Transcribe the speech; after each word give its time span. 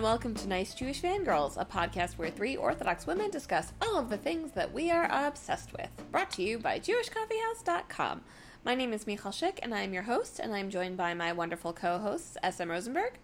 and 0.00 0.06
welcome 0.06 0.32
to 0.32 0.48
Nice 0.48 0.72
Jewish 0.72 1.02
Fangirls, 1.02 1.60
a 1.60 1.64
podcast 1.66 2.16
where 2.16 2.30
three 2.30 2.56
Orthodox 2.56 3.06
women 3.06 3.30
discuss 3.30 3.74
all 3.82 3.98
of 3.98 4.08
the 4.08 4.16
things 4.16 4.52
that 4.52 4.72
we 4.72 4.90
are 4.90 5.06
obsessed 5.12 5.74
with. 5.74 5.90
Brought 6.10 6.30
to 6.30 6.42
you 6.42 6.58
by 6.58 6.80
JewishCoffeehouse.com. 6.80 8.22
My 8.64 8.74
name 8.74 8.94
is 8.94 9.06
Michal 9.06 9.30
Schick, 9.30 9.58
and 9.62 9.74
I 9.74 9.82
am 9.82 9.92
your 9.92 10.04
host, 10.04 10.38
and 10.38 10.54
I 10.54 10.58
am 10.58 10.70
joined 10.70 10.96
by 10.96 11.12
my 11.12 11.34
wonderful 11.34 11.74
co-hosts, 11.74 12.38
S.M. 12.42 12.70
Rosenberg 12.70 13.18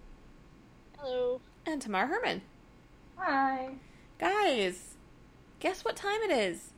Hello. 0.98 1.41
and 1.64 1.80
Tamar 1.80 2.09
Herman. 2.09 2.43
Hi. 3.16 3.70
Guys, 4.18 4.96
guess 5.61 5.82
what 5.82 5.96
time 5.96 6.20
it 6.24 6.30
is? 6.30 6.74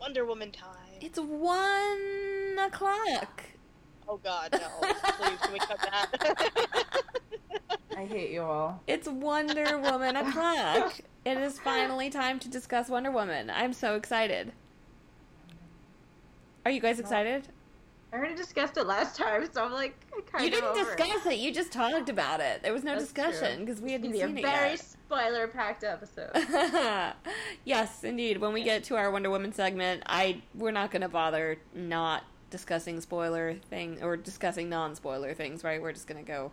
Wonder 0.00 0.24
Woman 0.24 0.52
time. 0.52 0.70
It's 1.02 1.18
one 1.20 2.56
o'clock. 2.58 3.42
Oh 4.08 4.16
God, 4.24 4.52
no! 4.52 4.88
Please, 5.18 5.38
can 5.42 5.52
we 5.52 5.58
cut 5.58 5.80
that? 5.82 7.10
I 7.96 8.04
hate 8.04 8.30
you 8.30 8.42
all. 8.42 8.82
It's 8.86 9.08
Wonder 9.08 9.78
Woman 9.78 10.16
o'clock. 10.16 11.00
It 11.24 11.38
is 11.38 11.58
finally 11.58 12.10
time 12.10 12.38
to 12.40 12.48
discuss 12.48 12.90
Wonder 12.90 13.10
Woman. 13.10 13.48
I'm 13.48 13.72
so 13.72 13.94
excited. 13.94 14.52
Are 16.66 16.70
you 16.70 16.80
guys 16.80 17.00
excited? 17.00 17.48
I 18.12 18.16
already 18.16 18.34
discussed 18.34 18.76
it 18.76 18.86
last 18.86 19.16
time, 19.16 19.48
so 19.50 19.64
I'm 19.64 19.72
like 19.72 19.96
kind 20.30 20.44
You 20.44 20.50
didn't 20.50 20.74
discuss 20.74 21.24
it. 21.26 21.38
You 21.38 21.52
just 21.52 21.72
talked 21.72 22.10
about 22.10 22.40
it. 22.40 22.62
There 22.62 22.72
was 22.72 22.84
no 22.84 22.92
That's 22.92 23.04
discussion 23.04 23.64
because 23.64 23.80
we 23.80 23.92
hadn't 23.92 24.12
seen 24.12 24.22
a 24.22 24.40
it 24.40 24.42
very 24.42 24.70
yet. 24.70 24.80
spoiler-packed 24.80 25.82
episode. 25.82 26.30
yes, 27.64 28.04
indeed. 28.04 28.38
When 28.38 28.52
we 28.52 28.62
get 28.62 28.84
to 28.84 28.96
our 28.96 29.10
Wonder 29.10 29.30
Woman 29.30 29.52
segment, 29.52 30.02
I 30.06 30.42
we're 30.54 30.70
not 30.70 30.90
going 30.90 31.02
to 31.02 31.08
bother 31.08 31.58
not 31.74 32.24
discussing 32.50 33.00
spoiler 33.00 33.54
thing 33.70 34.02
or 34.02 34.18
discussing 34.18 34.68
non-spoiler 34.68 35.32
things, 35.32 35.64
right? 35.64 35.80
We're 35.80 35.92
just 35.92 36.06
going 36.06 36.22
to 36.22 36.30
go 36.30 36.52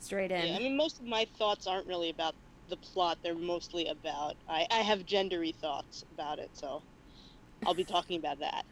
straight 0.00 0.30
in. 0.30 0.46
yeah, 0.46 0.56
I 0.56 0.58
mean, 0.58 0.76
most 0.76 0.98
of 1.00 1.06
my 1.06 1.26
thoughts 1.38 1.66
aren't 1.66 1.86
really 1.86 2.10
about 2.10 2.34
the 2.68 2.76
plot. 2.76 3.18
They're 3.22 3.34
mostly 3.34 3.88
about 3.88 4.36
I, 4.48 4.66
I 4.70 4.78
have 4.78 5.06
gendery 5.06 5.54
thoughts 5.54 6.04
about 6.14 6.38
it, 6.38 6.50
so 6.52 6.82
I'll 7.66 7.74
be 7.74 7.84
talking 7.84 8.18
about 8.18 8.38
that. 8.40 8.64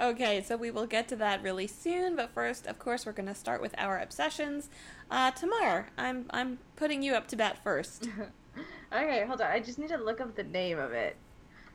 Okay, 0.00 0.42
so 0.42 0.56
we 0.56 0.70
will 0.70 0.86
get 0.86 1.08
to 1.08 1.16
that 1.16 1.42
really 1.42 1.66
soon, 1.66 2.14
but 2.14 2.30
first, 2.32 2.66
of 2.66 2.78
course, 2.78 3.04
we're 3.06 3.12
going 3.12 3.26
to 3.28 3.34
start 3.34 3.60
with 3.60 3.74
our 3.78 3.98
obsessions. 3.98 4.68
Uh, 5.10 5.30
Tamar, 5.30 5.88
I'm 5.96 6.26
I'm 6.30 6.58
putting 6.76 7.02
you 7.02 7.14
up 7.14 7.26
to 7.28 7.36
bat 7.36 7.58
first. 7.62 8.08
okay, 8.92 9.24
hold 9.26 9.40
on. 9.40 9.50
I 9.50 9.60
just 9.60 9.78
need 9.78 9.88
to 9.88 9.96
look 9.96 10.20
up 10.20 10.36
the 10.36 10.44
name 10.44 10.78
of 10.78 10.92
it. 10.92 11.16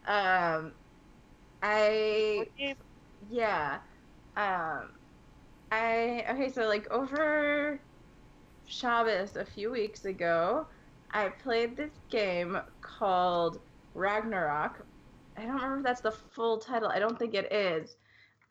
Um, 0.07 0.71
I 1.61 2.47
yeah. 3.29 3.79
Um, 4.37 4.89
I 5.71 6.25
okay. 6.29 6.51
So 6.51 6.67
like 6.67 6.89
over 6.91 7.79
Shabbos 8.65 9.35
a 9.35 9.45
few 9.45 9.71
weeks 9.71 10.05
ago, 10.05 10.67
I 11.11 11.29
played 11.29 11.75
this 11.75 11.91
game 12.09 12.57
called 12.81 13.59
Ragnarok. 13.93 14.85
I 15.37 15.41
don't 15.41 15.55
remember 15.55 15.77
if 15.77 15.83
that's 15.83 16.01
the 16.01 16.11
full 16.11 16.57
title. 16.57 16.89
I 16.89 16.99
don't 16.99 17.17
think 17.17 17.33
it 17.33 17.51
is. 17.51 17.97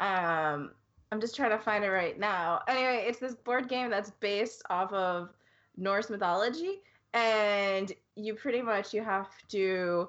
Um, 0.00 0.72
I'm 1.10 1.20
just 1.20 1.36
trying 1.36 1.50
to 1.50 1.58
find 1.58 1.84
it 1.84 1.90
right 1.90 2.18
now. 2.18 2.60
Anyway, 2.68 3.04
it's 3.06 3.18
this 3.18 3.34
board 3.34 3.68
game 3.68 3.90
that's 3.90 4.10
based 4.10 4.62
off 4.70 4.92
of 4.92 5.30
Norse 5.76 6.10
mythology, 6.10 6.80
and 7.14 7.92
you 8.16 8.34
pretty 8.34 8.62
much 8.62 8.94
you 8.94 9.02
have 9.02 9.28
to 9.48 10.08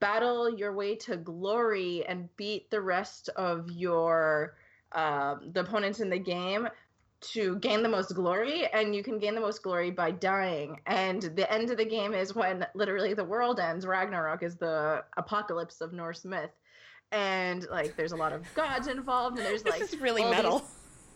battle 0.00 0.54
your 0.56 0.72
way 0.72 0.94
to 0.94 1.16
glory 1.16 2.04
and 2.06 2.28
beat 2.36 2.70
the 2.70 2.80
rest 2.80 3.28
of 3.30 3.70
your 3.70 4.54
um, 4.92 5.50
the 5.52 5.60
opponents 5.60 6.00
in 6.00 6.08
the 6.08 6.18
game 6.18 6.68
to 7.32 7.56
gain 7.56 7.82
the 7.82 7.88
most 7.88 8.14
glory 8.14 8.66
and 8.72 8.94
you 8.94 9.02
can 9.02 9.18
gain 9.18 9.34
the 9.34 9.40
most 9.40 9.62
glory 9.62 9.90
by 9.90 10.10
dying. 10.10 10.80
And 10.86 11.22
the 11.22 11.50
end 11.52 11.70
of 11.70 11.76
the 11.76 11.84
game 11.84 12.14
is 12.14 12.34
when 12.34 12.66
literally 12.74 13.14
the 13.14 13.24
world 13.24 13.60
ends. 13.60 13.86
Ragnarok 13.86 14.42
is 14.42 14.56
the 14.56 15.04
apocalypse 15.16 15.80
of 15.80 15.92
norse 15.92 16.24
myth. 16.24 16.50
And 17.12 17.66
like 17.70 17.96
there's 17.96 18.12
a 18.12 18.16
lot 18.16 18.32
of 18.32 18.52
gods 18.54 18.88
involved 18.88 19.38
and 19.38 19.46
there's 19.46 19.64
like 19.64 19.78
this 19.78 19.92
is 19.92 20.00
really 20.00 20.24
metal. 20.24 20.64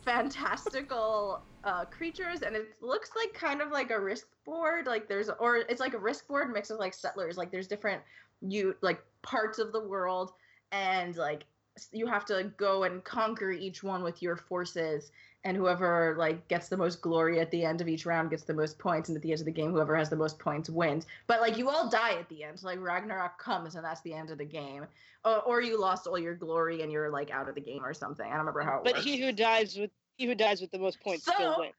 fantastical 0.05 1.43
uh, 1.65 1.85
creatures 1.87 2.43
and 2.43 2.55
it 2.55 2.69
looks 2.81 3.11
like 3.17 3.35
kind 3.35 3.61
of 3.61 3.71
like 3.71 3.91
a 3.91 3.99
risk 3.99 4.27
board. 4.45 4.87
Like 4.87 5.09
there's 5.09 5.29
or 5.41 5.57
it's 5.57 5.81
like 5.81 5.95
a 5.95 5.99
risk 5.99 6.29
board 6.29 6.53
mixed 6.53 6.71
with 6.71 6.81
like 6.81 6.95
settlers. 6.95 7.37
Like 7.37 7.51
there's 7.51 7.67
different 7.67 8.03
you 8.41 8.77
like 8.81 9.03
parts 9.23 9.59
of 9.59 9.73
the 9.73 9.81
world 9.81 10.33
and 10.71 11.17
like 11.17 11.45
you 11.93 12.07
have 12.07 12.25
to 12.27 12.53
go 12.57 12.85
and 12.85 13.05
conquer 13.05 13.51
each 13.51 13.83
one 13.83 14.03
with 14.03 14.23
your 14.23 14.37
forces 14.37 15.11
and 15.49 15.57
whoever 15.57 16.15
like 16.19 16.47
gets 16.49 16.69
the 16.69 16.77
most 16.77 17.01
glory 17.01 17.41
at 17.41 17.51
the 17.51 17.65
end 17.65 17.81
of 17.81 17.89
each 17.89 18.05
round 18.05 18.29
gets 18.29 18.43
the 18.45 18.53
most 18.53 18.79
points 18.79 19.09
and 19.09 19.17
at 19.17 19.23
the 19.23 19.33
end 19.33 19.41
of 19.41 19.47
the 19.47 19.51
game 19.53 19.71
whoever 19.73 19.97
has 19.97 20.11
the 20.11 20.17
most 20.17 20.39
points 20.39 20.69
wins. 20.69 21.07
But 21.27 21.41
like 21.41 21.57
you 21.57 21.71
all 21.71 21.89
die 21.89 22.13
at 22.19 22.29
the 22.29 22.45
end. 22.45 22.63
Like 22.63 22.79
ragnarok 22.81 23.39
comes 23.39 23.75
and 23.75 23.85
that's 23.85 24.03
the 24.03 24.13
end 24.13 24.31
of 24.31 24.37
the 24.39 24.45
game. 24.45 24.87
Or, 25.25 25.41
or 25.43 25.61
you 25.63 25.81
lost 25.81 26.07
all 26.07 26.19
your 26.19 26.35
glory 26.35 26.83
and 26.83 26.93
you're 26.93 27.11
like 27.11 27.31
out 27.31 27.49
of 27.49 27.55
the 27.55 27.61
game 27.63 27.83
or 27.85 27.95
something. 27.95 28.27
I 28.27 28.31
don't 28.31 28.41
remember 28.41 28.61
how 28.61 28.79
it 28.79 28.85
But 28.85 28.95
works. 28.95 29.05
he 29.07 29.19
who 29.21 29.33
dies 29.33 29.77
with 29.77 29.91
he 30.17 30.27
who 30.27 30.35
dies 30.35 30.61
with 30.61 30.71
the 30.71 30.79
most 30.79 31.01
points 31.01 31.25
So- 31.25 31.33
still 31.33 31.57
wins. 31.59 31.75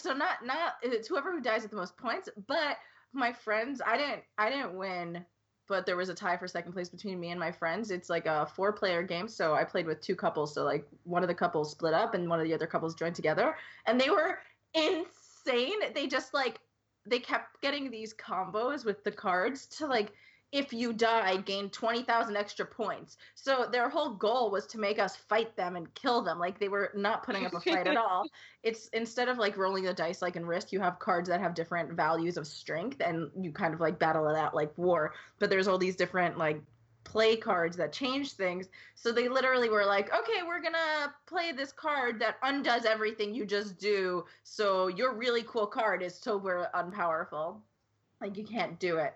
So 0.00 0.12
not 0.12 0.44
not 0.44 0.74
it's 0.82 1.08
whoever 1.08 1.32
who 1.32 1.40
dies 1.40 1.62
with 1.62 1.70
the 1.72 1.76
most 1.78 1.96
points 1.96 2.28
but 2.46 2.76
my 3.14 3.32
friends 3.32 3.80
i 3.86 3.96
didn't 3.96 4.20
i 4.36 4.50
didn't 4.50 4.74
win 4.76 5.24
but 5.68 5.86
there 5.86 5.96
was 5.96 6.08
a 6.08 6.14
tie 6.14 6.36
for 6.36 6.48
second 6.48 6.72
place 6.72 6.88
between 6.88 7.20
me 7.20 7.30
and 7.30 7.38
my 7.38 7.52
friends. 7.52 7.90
It's 7.90 8.10
like 8.10 8.26
a 8.26 8.46
four 8.46 8.72
player 8.72 9.02
game 9.02 9.28
so 9.28 9.54
i 9.54 9.64
played 9.64 9.86
with 9.86 10.00
two 10.00 10.16
couples 10.16 10.54
so 10.54 10.64
like 10.64 10.86
one 11.04 11.22
of 11.22 11.28
the 11.28 11.34
couples 11.34 11.70
split 11.70 11.94
up 11.94 12.14
and 12.14 12.28
one 12.28 12.40
of 12.40 12.46
the 12.46 12.54
other 12.54 12.66
couples 12.66 12.94
joined 12.94 13.14
together 13.14 13.56
and 13.86 14.00
they 14.00 14.10
were 14.10 14.38
insane. 14.74 15.78
They 15.94 16.06
just 16.06 16.34
like 16.34 16.60
they 17.06 17.18
kept 17.18 17.60
getting 17.62 17.90
these 17.90 18.14
combos 18.14 18.84
with 18.84 19.02
the 19.04 19.12
cards 19.12 19.66
to 19.78 19.86
like 19.86 20.12
if 20.50 20.72
you 20.72 20.92
die 20.92 21.36
gain 21.36 21.68
20,000 21.68 22.36
extra 22.36 22.64
points. 22.64 23.18
So 23.34 23.68
their 23.70 23.88
whole 23.88 24.14
goal 24.14 24.50
was 24.50 24.66
to 24.68 24.78
make 24.78 24.98
us 24.98 25.14
fight 25.14 25.54
them 25.56 25.76
and 25.76 25.92
kill 25.94 26.22
them. 26.22 26.38
Like 26.38 26.58
they 26.58 26.68
were 26.68 26.90
not 26.94 27.22
putting 27.22 27.44
up 27.44 27.54
a 27.54 27.60
fight 27.60 27.86
at 27.86 27.96
all. 27.96 28.26
It's 28.64 28.88
instead 28.88 29.28
of 29.28 29.38
like 29.38 29.56
rolling 29.56 29.84
the 29.84 29.94
dice 29.94 30.20
like 30.20 30.34
in 30.34 30.44
Risk, 30.44 30.72
you 30.72 30.80
have 30.80 30.98
cards 30.98 31.28
that 31.28 31.40
have 31.40 31.54
different 31.54 31.92
values 31.92 32.36
of 32.36 32.46
strength 32.46 33.00
and 33.00 33.30
you 33.40 33.52
kind 33.52 33.72
of 33.72 33.80
like 33.80 33.98
battle 33.98 34.28
it 34.28 34.36
out 34.36 34.54
like 34.54 34.76
war. 34.76 35.14
But 35.38 35.48
there's 35.48 35.68
all 35.68 35.78
these 35.78 35.96
different 35.96 36.36
like 36.38 36.60
play 37.04 37.36
cards 37.36 37.76
that 37.76 37.92
change 37.92 38.32
things. 38.32 38.68
So 38.94 39.12
they 39.12 39.28
literally 39.28 39.70
were 39.70 39.84
like, 39.86 40.12
okay, 40.12 40.42
we're 40.46 40.60
gonna 40.60 41.14
play 41.26 41.52
this 41.52 41.72
card 41.72 42.20
that 42.20 42.36
undoes 42.42 42.84
everything 42.84 43.34
you 43.34 43.46
just 43.46 43.78
do. 43.78 44.24
So 44.42 44.88
your 44.88 45.14
really 45.14 45.44
cool 45.44 45.66
card 45.66 46.02
is 46.02 46.14
super 46.14 46.68
unpowerful. 46.74 47.60
Like 48.20 48.36
you 48.36 48.44
can't 48.44 48.78
do 48.78 48.98
it. 48.98 49.14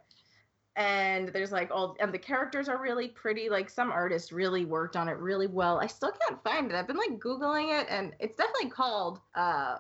And 0.77 1.29
there's 1.29 1.53
like 1.53 1.71
all, 1.71 1.97
and 2.01 2.13
the 2.13 2.19
characters 2.19 2.69
are 2.69 2.81
really 2.81 3.09
pretty. 3.09 3.51
Like 3.51 3.69
some 3.69 3.91
artists 3.91 4.33
really 4.33 4.65
worked 4.65 4.97
on 4.97 5.09
it 5.09 5.19
really 5.19 5.47
well. 5.47 5.79
I 5.79 5.87
still 5.87 6.13
can't 6.13 6.43
find 6.43 6.71
it. 6.71 6.75
I've 6.75 6.87
been 6.87 6.97
like 6.97 7.19
Googling 7.19 7.79
it, 7.79 7.87
and 7.91 8.13
it's 8.21 8.37
definitely 8.37 8.71
called 8.71 9.21
uh, 9.35 9.77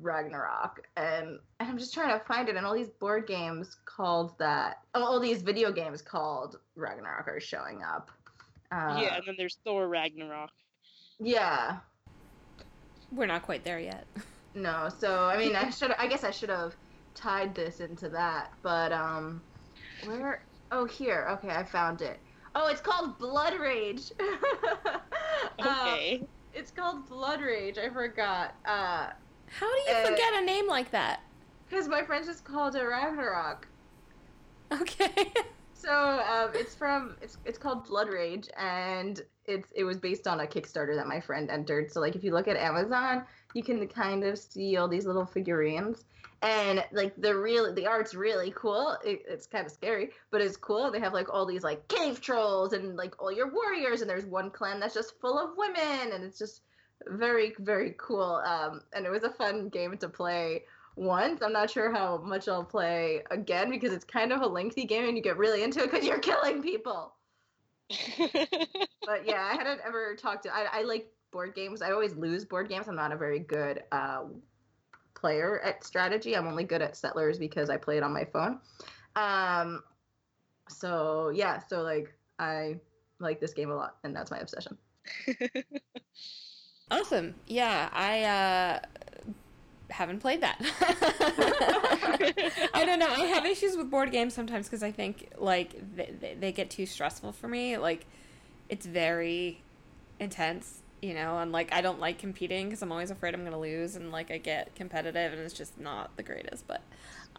Ragnarok. 0.00 0.86
And 0.96 1.38
I'm 1.60 1.76
just 1.76 1.92
trying 1.92 2.18
to 2.18 2.24
find 2.24 2.48
it. 2.48 2.56
And 2.56 2.64
all 2.64 2.74
these 2.74 2.88
board 2.88 3.26
games 3.26 3.76
called 3.84 4.38
that, 4.38 4.78
oh, 4.94 5.04
all 5.04 5.20
these 5.20 5.42
video 5.42 5.70
games 5.72 6.00
called 6.00 6.58
Ragnarok 6.74 7.28
are 7.28 7.40
showing 7.40 7.82
up. 7.82 8.10
Uh, 8.72 8.98
yeah, 9.02 9.16
and 9.16 9.24
then 9.26 9.34
there's 9.36 9.58
Thor 9.64 9.88
Ragnarok. 9.88 10.50
Yeah. 11.18 11.78
We're 13.12 13.26
not 13.26 13.42
quite 13.42 13.64
there 13.64 13.80
yet. 13.80 14.06
No, 14.54 14.88
so 14.98 15.24
I 15.24 15.38
mean, 15.38 15.54
I 15.56 15.70
should. 15.70 15.92
I 15.92 16.06
guess 16.06 16.24
I 16.24 16.30
should 16.30 16.50
have 16.50 16.74
tied 17.14 17.54
this 17.54 17.80
into 17.80 18.08
that, 18.10 18.52
but 18.62 18.92
um, 18.92 19.42
where? 20.04 20.46
Oh, 20.70 20.84
here. 20.86 21.26
Okay, 21.32 21.50
I 21.50 21.64
found 21.64 22.00
it. 22.02 22.18
Oh, 22.54 22.68
it's 22.68 22.80
called 22.80 23.18
Blood 23.18 23.58
Rage. 23.60 24.12
Uh, 25.58 25.96
Okay. 25.96 26.28
it's 26.52 26.70
called 26.70 27.06
Blood 27.08 27.40
Rage. 27.40 27.78
I 27.78 27.88
forgot. 27.90 28.54
Uh, 28.64 29.08
How 29.46 29.70
do 29.72 29.90
you 29.90 29.96
Uh, 29.96 30.06
forget 30.10 30.34
a 30.34 30.44
name 30.44 30.66
like 30.68 30.90
that? 30.90 31.20
because 31.68 31.86
my 31.88 32.02
friend 32.02 32.24
just 32.24 32.44
called 32.44 32.74
it 32.76 32.82
Ragnarok. 32.82 33.68
Okay. 34.72 35.32
So 35.72 35.90
um, 35.90 36.50
it's 36.54 36.74
from 36.74 37.16
it's 37.22 37.38
it's 37.46 37.56
called 37.56 37.86
Blood 37.86 38.10
Rage, 38.10 38.50
and 38.58 39.18
it's 39.46 39.72
it 39.74 39.84
was 39.84 39.96
based 39.96 40.26
on 40.26 40.40
a 40.40 40.46
Kickstarter 40.46 40.94
that 40.94 41.06
my 41.06 41.20
friend 41.20 41.50
entered. 41.50 41.90
So 41.90 42.00
like 42.00 42.14
if 42.14 42.22
you 42.22 42.32
look 42.34 42.48
at 42.48 42.58
Amazon, 42.58 43.24
you 43.54 43.62
can 43.62 43.88
kind 43.88 44.22
of 44.24 44.38
see 44.38 44.76
all 44.76 44.88
these 44.88 45.06
little 45.06 45.24
figurines, 45.24 46.04
and 46.42 46.84
like 46.92 47.14
the 47.16 47.36
real 47.36 47.72
the 47.74 47.86
art's 47.86 48.14
really 48.14 48.52
cool. 48.56 48.96
It, 49.04 49.22
it's 49.28 49.46
kind 49.46 49.66
of 49.66 49.72
scary, 49.72 50.10
but 50.30 50.40
it's 50.40 50.56
cool. 50.56 50.90
They 50.90 51.00
have 51.00 51.12
like 51.12 51.32
all 51.32 51.46
these 51.46 51.62
like 51.62 51.86
cave 51.88 52.20
trolls 52.20 52.72
and 52.72 52.96
like 52.96 53.20
all 53.20 53.32
your 53.32 53.52
warriors, 53.52 54.00
and 54.00 54.08
there's 54.08 54.24
one 54.24 54.50
clan 54.50 54.80
that's 54.80 54.94
just 54.94 55.20
full 55.20 55.38
of 55.38 55.56
women, 55.56 56.12
and 56.12 56.24
it's 56.24 56.38
just 56.38 56.62
very 57.06 57.54
very 57.58 57.94
cool. 57.98 58.42
Um, 58.44 58.82
and 58.92 59.04
it 59.06 59.10
was 59.10 59.22
a 59.24 59.30
fun 59.30 59.68
game 59.68 59.96
to 59.98 60.08
play 60.08 60.64
once. 60.96 61.42
I'm 61.42 61.52
not 61.52 61.70
sure 61.70 61.92
how 61.92 62.18
much 62.18 62.48
I'll 62.48 62.64
play 62.64 63.22
again 63.30 63.70
because 63.70 63.92
it's 63.92 64.04
kind 64.04 64.32
of 64.32 64.42
a 64.42 64.46
lengthy 64.46 64.84
game 64.84 65.06
and 65.06 65.16
you 65.16 65.22
get 65.22 65.36
really 65.38 65.62
into 65.62 65.80
it 65.82 65.90
because 65.90 66.06
you're 66.06 66.18
killing 66.20 66.62
people. 66.62 67.14
But 69.06 69.26
yeah, 69.26 69.42
I 69.42 69.54
hadn't 69.56 69.80
ever 69.84 70.14
talked 70.14 70.44
to. 70.44 70.54
I, 70.54 70.80
I 70.80 70.82
like 70.82 71.10
board 71.32 71.54
games. 71.54 71.82
I 71.82 71.90
always 71.90 72.14
lose 72.14 72.44
board 72.44 72.68
games. 72.68 72.86
I'm 72.88 72.96
not 72.96 73.12
a 73.12 73.16
very 73.16 73.40
good 73.40 73.82
uh, 73.90 74.24
player 75.20 75.60
at 75.60 75.84
strategy. 75.84 76.36
I'm 76.36 76.46
only 76.46 76.64
good 76.64 76.82
at 76.82 76.96
settlers 76.96 77.38
because 77.38 77.70
I 77.70 77.76
play 77.76 77.96
it 77.96 78.02
on 78.02 78.12
my 78.12 78.24
phone. 78.24 78.60
Um, 79.16 79.82
so 80.68 81.30
yeah, 81.30 81.58
so 81.58 81.82
like 81.82 82.14
I 82.38 82.76
like 83.18 83.40
this 83.40 83.52
game 83.52 83.70
a 83.70 83.76
lot, 83.76 83.96
and 84.04 84.14
that's 84.14 84.30
my 84.30 84.38
obsession. 84.38 84.78
awesome. 86.90 87.34
Yeah, 87.46 87.88
I 87.92 88.24
uh, 88.24 88.80
haven't 89.90 90.20
played 90.20 90.40
that. 90.40 90.58
I 92.74 92.84
don't 92.84 92.98
know. 92.98 93.08
I 93.08 93.26
have 93.26 93.44
issues 93.44 93.76
with 93.76 93.90
board 93.90 94.12
games 94.12 94.34
sometimes 94.34 94.66
because 94.66 94.82
I 94.82 94.92
think 94.92 95.28
like 95.36 95.74
they, 95.96 96.36
they 96.38 96.52
get 96.52 96.70
too 96.70 96.86
stressful 96.86 97.32
for 97.32 97.48
me. 97.48 97.76
Like 97.76 98.06
it's 98.68 98.86
very 98.86 99.62
intense, 100.18 100.80
you 101.02 101.14
know, 101.14 101.38
and 101.38 101.52
like 101.52 101.72
I 101.72 101.80
don't 101.80 102.00
like 102.00 102.18
competing 102.18 102.66
because 102.68 102.82
I'm 102.82 102.92
always 102.92 103.10
afraid 103.10 103.34
I'm 103.34 103.40
going 103.40 103.52
to 103.52 103.58
lose, 103.58 103.96
and 103.96 104.12
like 104.12 104.30
I 104.30 104.38
get 104.38 104.74
competitive, 104.74 105.32
and 105.32 105.40
it's 105.40 105.54
just 105.54 105.78
not 105.78 106.16
the 106.16 106.22
greatest. 106.22 106.66
But 106.66 106.82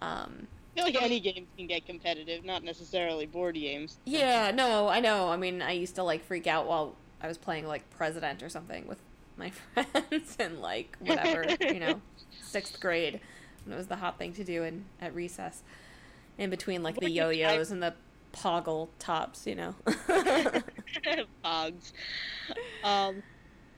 um, 0.02 0.48
I 0.72 0.76
feel 0.76 0.86
like 0.86 1.02
any 1.02 1.20
games 1.20 1.48
can 1.58 1.68
get 1.68 1.86
competitive, 1.86 2.46
not 2.46 2.64
necessarily 2.64 3.26
board 3.26 3.56
games. 3.56 3.98
Yeah, 4.06 4.52
no, 4.52 4.88
I 4.88 5.00
know. 5.00 5.30
I 5.30 5.38
mean, 5.38 5.62
I 5.62 5.72
used 5.72 5.96
to 5.96 6.04
like 6.04 6.24
freak 6.24 6.48
out 6.48 6.68
while 6.68 6.96
I 7.22 7.28
was 7.28 7.38
playing 7.38 7.68
like 7.68 7.90
President 7.92 8.42
or 8.42 8.50
something 8.50 8.88
with 8.88 9.00
my 9.38 9.52
friends 9.74 10.36
and 10.40 10.60
like 10.60 10.98
whatever, 11.00 11.46
you 11.62 11.80
know, 11.80 12.02
sixth 12.42 12.80
grade. 12.80 13.20
And 13.66 13.74
it 13.74 13.78
was 13.78 13.88
the 13.88 13.98
hot 13.98 14.18
thing 14.18 14.34
to 14.34 14.44
do 14.44 14.64
in 14.64 14.86
at 15.00 15.14
recess, 15.14 15.62
in 16.38 16.50
between 16.50 16.82
like 16.84 17.00
the 17.00 17.12
yo-yos 17.12 17.70
and 17.72 17.84
the 17.84 17.94
poggle 18.34 18.90
tops, 18.98 19.46
you 19.46 19.56
know. 19.56 19.76
Pogs. 21.44 21.92
Um, 22.84 23.22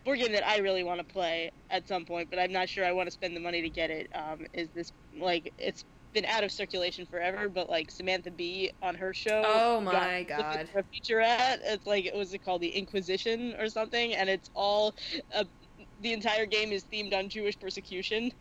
board 0.03 0.19
game 0.19 0.31
that 0.33 0.47
I 0.47 0.57
really 0.59 0.83
want 0.83 0.99
to 0.99 1.13
play 1.13 1.51
at 1.69 1.87
some 1.87 2.05
point, 2.05 2.29
but 2.29 2.39
I'm 2.39 2.51
not 2.51 2.69
sure 2.69 2.85
I 2.85 2.91
want 2.91 3.07
to 3.07 3.11
spend 3.11 3.35
the 3.35 3.39
money 3.39 3.61
to 3.61 3.69
get 3.69 3.89
it. 3.89 4.09
Um, 4.13 4.45
is 4.53 4.69
this 4.69 4.91
like 5.19 5.53
it's 5.57 5.83
been 6.13 6.25
out 6.25 6.43
of 6.43 6.51
circulation 6.51 7.05
forever, 7.05 7.49
but 7.49 7.69
like 7.69 7.91
Samantha 7.91 8.31
Bee 8.31 8.71
on 8.81 8.95
her 8.95 9.13
show. 9.13 9.43
Oh 9.45 9.81
my 9.81 10.23
god! 10.23 10.69
A 10.75 10.83
featurette. 10.83 11.59
It's 11.63 11.85
like 11.85 12.05
it 12.05 12.15
was 12.15 12.33
it 12.33 12.43
called 12.43 12.61
the 12.61 12.69
Inquisition 12.69 13.55
or 13.59 13.67
something, 13.67 14.15
and 14.15 14.29
it's 14.29 14.49
all. 14.53 14.95
Uh, 15.33 15.43
the 16.01 16.13
entire 16.13 16.45
game 16.45 16.71
is 16.71 16.83
themed 16.91 17.13
on 17.13 17.29
Jewish 17.29 17.59
persecution, 17.59 18.31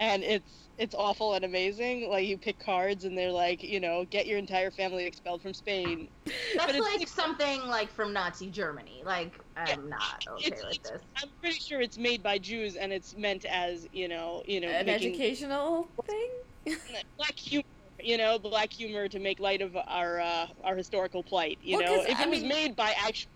and 0.00 0.22
it's 0.22 0.68
it's 0.76 0.94
awful 0.94 1.34
and 1.34 1.44
amazing. 1.44 2.08
Like 2.08 2.26
you 2.26 2.36
pick 2.36 2.58
cards, 2.58 3.04
and 3.04 3.16
they're 3.16 3.32
like, 3.32 3.62
you 3.62 3.80
know, 3.80 4.04
get 4.10 4.26
your 4.26 4.38
entire 4.38 4.70
family 4.70 5.04
expelled 5.04 5.42
from 5.42 5.54
Spain. 5.54 6.08
That's 6.56 6.78
like 6.78 7.08
something 7.08 7.60
like 7.62 7.90
from 7.90 8.12
Nazi 8.12 8.50
Germany. 8.50 9.02
Like 9.04 9.32
I'm 9.56 9.88
not 9.88 10.24
okay 10.28 10.46
it's, 10.48 10.62
with 10.62 10.74
it's, 10.76 10.90
this. 10.90 11.00
I'm 11.22 11.28
pretty 11.40 11.58
sure 11.58 11.80
it's 11.80 11.98
made 11.98 12.22
by 12.22 12.38
Jews, 12.38 12.76
and 12.76 12.92
it's 12.92 13.16
meant 13.16 13.44
as 13.44 13.86
you 13.92 14.08
know, 14.08 14.42
you 14.46 14.60
know, 14.60 14.68
an 14.68 14.88
educational 14.88 15.88
thing. 16.06 16.76
black 17.16 17.36
humor, 17.38 17.64
you 18.00 18.16
know, 18.16 18.38
black 18.38 18.72
humor 18.72 19.08
to 19.08 19.18
make 19.18 19.40
light 19.40 19.60
of 19.62 19.76
our 19.76 20.20
uh, 20.20 20.46
our 20.64 20.76
historical 20.76 21.22
plight. 21.22 21.58
You 21.62 21.78
Well, 21.78 21.96
know, 21.98 22.02
if 22.02 22.18
I 22.18 22.22
it 22.24 22.30
was 22.30 22.40
mean- 22.40 22.48
made 22.48 22.76
by 22.76 22.94
actual 22.98 23.30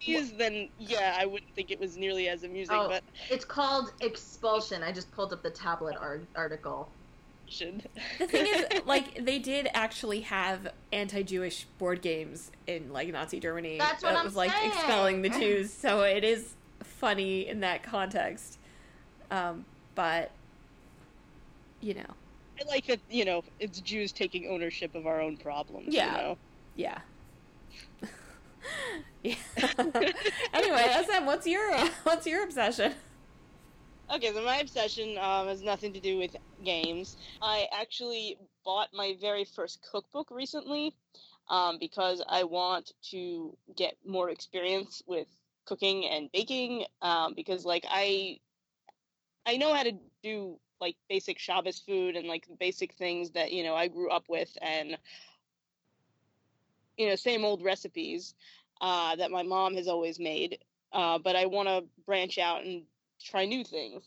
Jews, 0.00 0.32
then 0.32 0.68
yeah, 0.78 1.16
I 1.18 1.24
wouldn't 1.26 1.54
think 1.54 1.70
it 1.70 1.80
was 1.80 1.96
nearly 1.96 2.28
as 2.28 2.42
amusing. 2.44 2.76
Oh, 2.76 2.88
But 2.88 3.02
it's 3.30 3.44
called 3.46 3.92
Expulsion. 4.00 4.82
I 4.82 4.92
just 4.92 5.10
pulled 5.12 5.32
up 5.32 5.42
the 5.42 5.50
tablet 5.50 5.96
ar- 5.98 6.20
article. 6.34 6.88
Should. 7.48 7.88
The 8.18 8.26
thing 8.26 8.46
is, 8.46 8.82
like, 8.86 9.24
they 9.24 9.38
did 9.38 9.68
actually 9.74 10.20
have 10.22 10.68
anti-Jewish 10.92 11.64
board 11.78 12.02
games 12.02 12.50
in 12.66 12.92
like 12.92 13.08
Nazi 13.08 13.40
Germany. 13.40 13.78
That's 13.78 14.02
what 14.02 14.12
that 14.12 14.18
I'm 14.18 14.24
was 14.24 14.36
like 14.36 14.52
saying. 14.52 14.72
expelling 14.72 15.22
the 15.22 15.30
Jews. 15.30 15.72
So 15.72 16.02
it 16.02 16.24
is 16.24 16.54
funny 16.82 17.48
in 17.48 17.60
that 17.60 17.82
context. 17.82 18.58
Um, 19.30 19.64
but 19.94 20.30
you 21.80 21.94
know, 21.94 22.14
I 22.60 22.68
like 22.68 22.86
that. 22.86 23.00
You 23.10 23.24
know, 23.24 23.44
it's 23.60 23.80
Jews 23.80 24.12
taking 24.12 24.48
ownership 24.48 24.94
of 24.94 25.06
our 25.06 25.20
own 25.20 25.36
problems. 25.36 25.92
Yeah. 25.94 26.10
You 26.10 26.22
know? 26.22 26.38
yeah. 26.76 26.98
yeah. 29.22 29.34
anyway, 30.52 31.04
SM, 31.06 31.24
what's 31.24 31.46
your 31.46 31.70
uh, 31.72 31.88
what's 32.04 32.26
your 32.26 32.42
obsession? 32.42 32.92
Okay, 34.14 34.32
so 34.32 34.42
my 34.42 34.58
obsession 34.58 35.18
um, 35.18 35.48
has 35.48 35.62
nothing 35.62 35.92
to 35.94 36.00
do 36.00 36.16
with 36.16 36.36
games. 36.62 37.16
I 37.42 37.68
actually 37.72 38.38
bought 38.64 38.90
my 38.94 39.16
very 39.20 39.44
first 39.44 39.84
cookbook 39.90 40.30
recently 40.30 40.94
um, 41.48 41.78
because 41.80 42.22
I 42.28 42.44
want 42.44 42.92
to 43.10 43.56
get 43.76 43.96
more 44.06 44.30
experience 44.30 45.02
with 45.06 45.26
cooking 45.64 46.06
and 46.06 46.30
baking. 46.32 46.86
Um, 47.02 47.34
because 47.34 47.64
like 47.64 47.84
I, 47.88 48.38
I 49.44 49.56
know 49.56 49.74
how 49.74 49.82
to 49.82 49.92
do 50.22 50.58
like 50.80 50.96
basic 51.08 51.38
Shabbos 51.38 51.80
food 51.80 52.16
and 52.16 52.28
like 52.28 52.46
basic 52.60 52.94
things 52.94 53.30
that 53.32 53.52
you 53.52 53.64
know 53.64 53.74
I 53.74 53.88
grew 53.88 54.10
up 54.10 54.28
with, 54.28 54.56
and 54.62 54.96
you 56.96 57.08
know 57.08 57.16
same 57.16 57.44
old 57.44 57.62
recipes 57.64 58.34
uh, 58.80 59.16
that 59.16 59.30
my 59.30 59.42
mom 59.42 59.74
has 59.74 59.88
always 59.88 60.18
made. 60.20 60.58
Uh, 60.92 61.18
but 61.18 61.36
I 61.36 61.46
want 61.46 61.68
to 61.68 61.84
branch 62.06 62.38
out 62.38 62.64
and 62.64 62.84
try 63.22 63.44
new 63.44 63.64
things. 63.64 64.04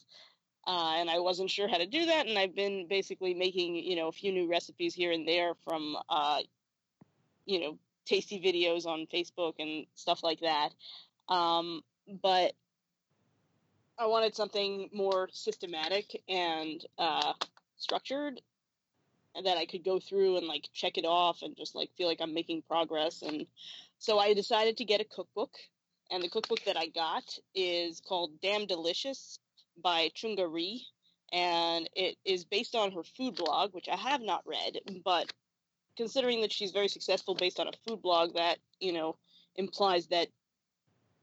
Uh, 0.67 0.95
and 0.97 1.09
I 1.09 1.19
wasn't 1.19 1.49
sure 1.49 1.67
how 1.67 1.77
to 1.77 1.85
do 1.85 2.05
that, 2.05 2.27
and 2.27 2.37
I've 2.37 2.55
been 2.55 2.87
basically 2.87 3.33
making, 3.33 3.75
you 3.75 3.95
know, 3.95 4.07
a 4.07 4.11
few 4.11 4.31
new 4.31 4.49
recipes 4.49 4.93
here 4.93 5.11
and 5.11 5.27
there 5.27 5.53
from, 5.63 5.95
uh, 6.09 6.39
you 7.45 7.59
know, 7.59 7.77
tasty 8.05 8.39
videos 8.39 8.85
on 8.85 9.07
Facebook 9.11 9.53
and 9.59 9.85
stuff 9.95 10.21
like 10.23 10.41
that. 10.41 10.69
Um, 11.27 11.81
but 12.21 12.53
I 13.97 14.05
wanted 14.05 14.35
something 14.35 14.89
more 14.93 15.29
systematic 15.31 16.21
and 16.27 16.85
uh, 16.97 17.33
structured, 17.77 18.41
that 19.43 19.57
I 19.57 19.65
could 19.65 19.83
go 19.83 19.99
through 19.99 20.37
and 20.37 20.47
like 20.47 20.69
check 20.73 20.97
it 20.97 21.05
off 21.05 21.41
and 21.41 21.55
just 21.55 21.75
like 21.75 21.89
feel 21.97 22.07
like 22.07 22.19
I'm 22.21 22.33
making 22.33 22.63
progress. 22.63 23.21
And 23.21 23.45
so 23.97 24.19
I 24.19 24.33
decided 24.33 24.77
to 24.77 24.85
get 24.85 25.01
a 25.01 25.05
cookbook 25.05 25.55
and 26.11 26.23
the 26.23 26.29
cookbook 26.29 26.63
that 26.65 26.77
I 26.77 26.87
got 26.87 27.37
is 27.53 28.01
called 28.01 28.31
Damn 28.41 28.65
Delicious 28.65 29.39
by 29.81 30.09
Chungah 30.15 30.51
Rhee, 30.51 30.85
and 31.31 31.89
it 31.95 32.17
is 32.25 32.43
based 32.43 32.75
on 32.75 32.91
her 32.91 33.03
food 33.03 33.35
blog, 33.35 33.73
which 33.73 33.87
I 33.89 33.95
have 33.95 34.21
not 34.21 34.43
read, 34.45 34.79
but 35.03 35.31
considering 35.95 36.41
that 36.41 36.51
she's 36.51 36.71
very 36.71 36.87
successful 36.87 37.35
based 37.35 37.59
on 37.59 37.67
a 37.67 37.71
food 37.87 38.01
blog, 38.01 38.35
that 38.35 38.57
you 38.79 38.93
know 38.93 39.17
implies 39.55 40.07
that 40.07 40.29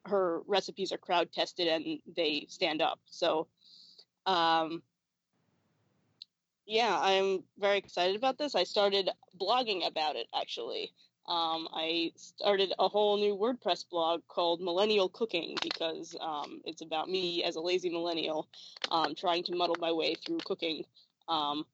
her 0.06 0.42
recipes 0.46 0.92
are 0.92 0.98
crowd 0.98 1.32
tested 1.32 1.66
and 1.66 1.98
they 2.16 2.46
stand 2.48 2.80
up. 2.80 3.00
So, 3.06 3.48
um, 4.24 4.82
yeah, 6.66 6.96
I'm 7.00 7.42
very 7.58 7.78
excited 7.78 8.16
about 8.16 8.38
this. 8.38 8.54
I 8.54 8.64
started 8.64 9.10
blogging 9.40 9.86
about 9.86 10.16
it 10.16 10.26
actually. 10.34 10.92
Um, 11.28 11.68
I 11.72 12.12
started 12.16 12.72
a 12.78 12.88
whole 12.88 13.16
new 13.16 13.36
WordPress 13.36 13.88
blog 13.88 14.26
called 14.28 14.60
Millennial 14.60 15.08
Cooking 15.08 15.56
because 15.62 16.16
um, 16.20 16.62
it's 16.64 16.82
about 16.82 17.08
me 17.08 17.42
as 17.42 17.56
a 17.56 17.60
lazy 17.60 17.90
millennial 17.90 18.48
um, 18.90 19.14
trying 19.14 19.42
to 19.44 19.56
muddle 19.56 19.76
my 19.80 19.92
way 19.92 20.14
through 20.14 20.38
cooking 20.44 20.84
um, 21.28 21.66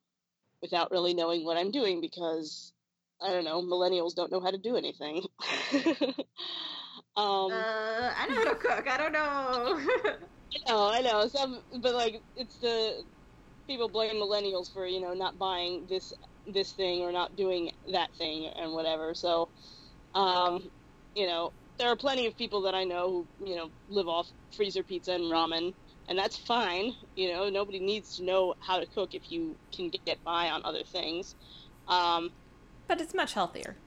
without 0.62 0.90
really 0.90 1.14
knowing 1.14 1.44
what 1.44 1.56
I'm 1.56 1.70
doing 1.70 2.00
because 2.00 2.72
I 3.20 3.30
don't 3.30 3.44
know, 3.44 3.62
millennials 3.62 4.14
don't 4.14 4.32
know 4.32 4.40
how 4.40 4.50
to 4.50 4.58
do 4.58 4.76
anything. 4.76 5.26
um, 7.16 7.50
Uh, 7.52 8.12
I 8.16 8.26
know 8.28 8.34
how 8.34 8.44
to 8.44 8.56
cook. 8.56 8.88
I 8.88 8.96
don't 8.96 9.12
know. 9.12 9.78
I 10.54 10.58
know, 10.68 10.90
I 10.90 11.00
know. 11.02 11.28
Some, 11.28 11.62
but 11.80 11.94
like, 11.94 12.24
it's 12.34 12.58
the 12.58 13.04
people 13.66 13.88
blame 13.88 14.16
millennials 14.16 14.72
for 14.72 14.86
you 14.86 15.00
know 15.00 15.14
not 15.14 15.38
buying 15.38 15.86
this 15.88 16.12
this 16.46 16.72
thing 16.72 17.00
or 17.02 17.12
not 17.12 17.36
doing 17.36 17.72
that 17.92 18.14
thing 18.16 18.46
and 18.48 18.72
whatever. 18.72 19.14
So, 19.14 19.52
um, 20.14 20.70
you 21.14 21.26
know, 21.26 21.54
there 21.78 21.88
are 21.90 21.96
plenty 21.96 22.26
of 22.26 22.36
people 22.36 22.62
that 22.62 22.74
I 22.74 22.84
know 22.84 23.28
who 23.38 23.46
you 23.46 23.56
know 23.56 23.72
live 23.88 24.08
off 24.08 24.30
freezer 24.56 24.84
pizza 24.84 25.12
and 25.14 25.24
ramen, 25.24 25.74
and 26.08 26.18
that's 26.18 26.38
fine. 26.38 26.94
You 27.16 27.32
know, 27.32 27.50
nobody 27.50 27.80
needs 27.80 28.16
to 28.16 28.24
know 28.24 28.54
how 28.60 28.80
to 28.80 28.86
cook 28.86 29.14
if 29.14 29.30
you 29.30 29.58
can 29.74 29.90
get 30.06 30.22
by 30.24 30.50
on 30.50 30.62
other 30.64 30.84
things. 30.84 31.36
Um, 31.88 32.32
But 32.88 33.00
it's 33.00 33.14
much 33.14 33.34
healthier. 33.34 33.78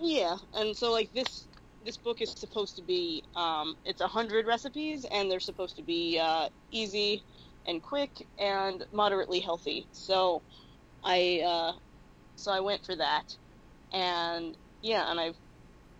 yeah, 0.00 0.38
and 0.54 0.76
so 0.76 0.92
like 0.92 1.12
this 1.12 1.48
this 1.82 1.98
book 1.98 2.20
is 2.22 2.32
supposed 2.38 2.76
to 2.76 2.82
be 2.84 3.24
um, 3.36 3.76
it's 3.84 4.02
a 4.02 4.08
hundred 4.08 4.46
recipes, 4.46 5.06
and 5.10 5.30
they're 5.30 5.40
supposed 5.40 5.76
to 5.76 5.84
be 5.84 6.18
uh, 6.20 6.50
easy 6.72 7.24
and 7.66 7.82
quick 7.82 8.28
and 8.38 8.86
moderately 8.92 9.40
healthy. 9.40 9.88
So 9.92 10.44
I 11.04 11.40
uh, 11.40 11.72
so 12.36 12.52
I 12.52 12.60
went 12.60 12.84
for 12.84 12.96
that, 12.96 13.36
and 13.92 14.56
yeah, 14.82 15.10
and 15.10 15.20
I've 15.20 15.38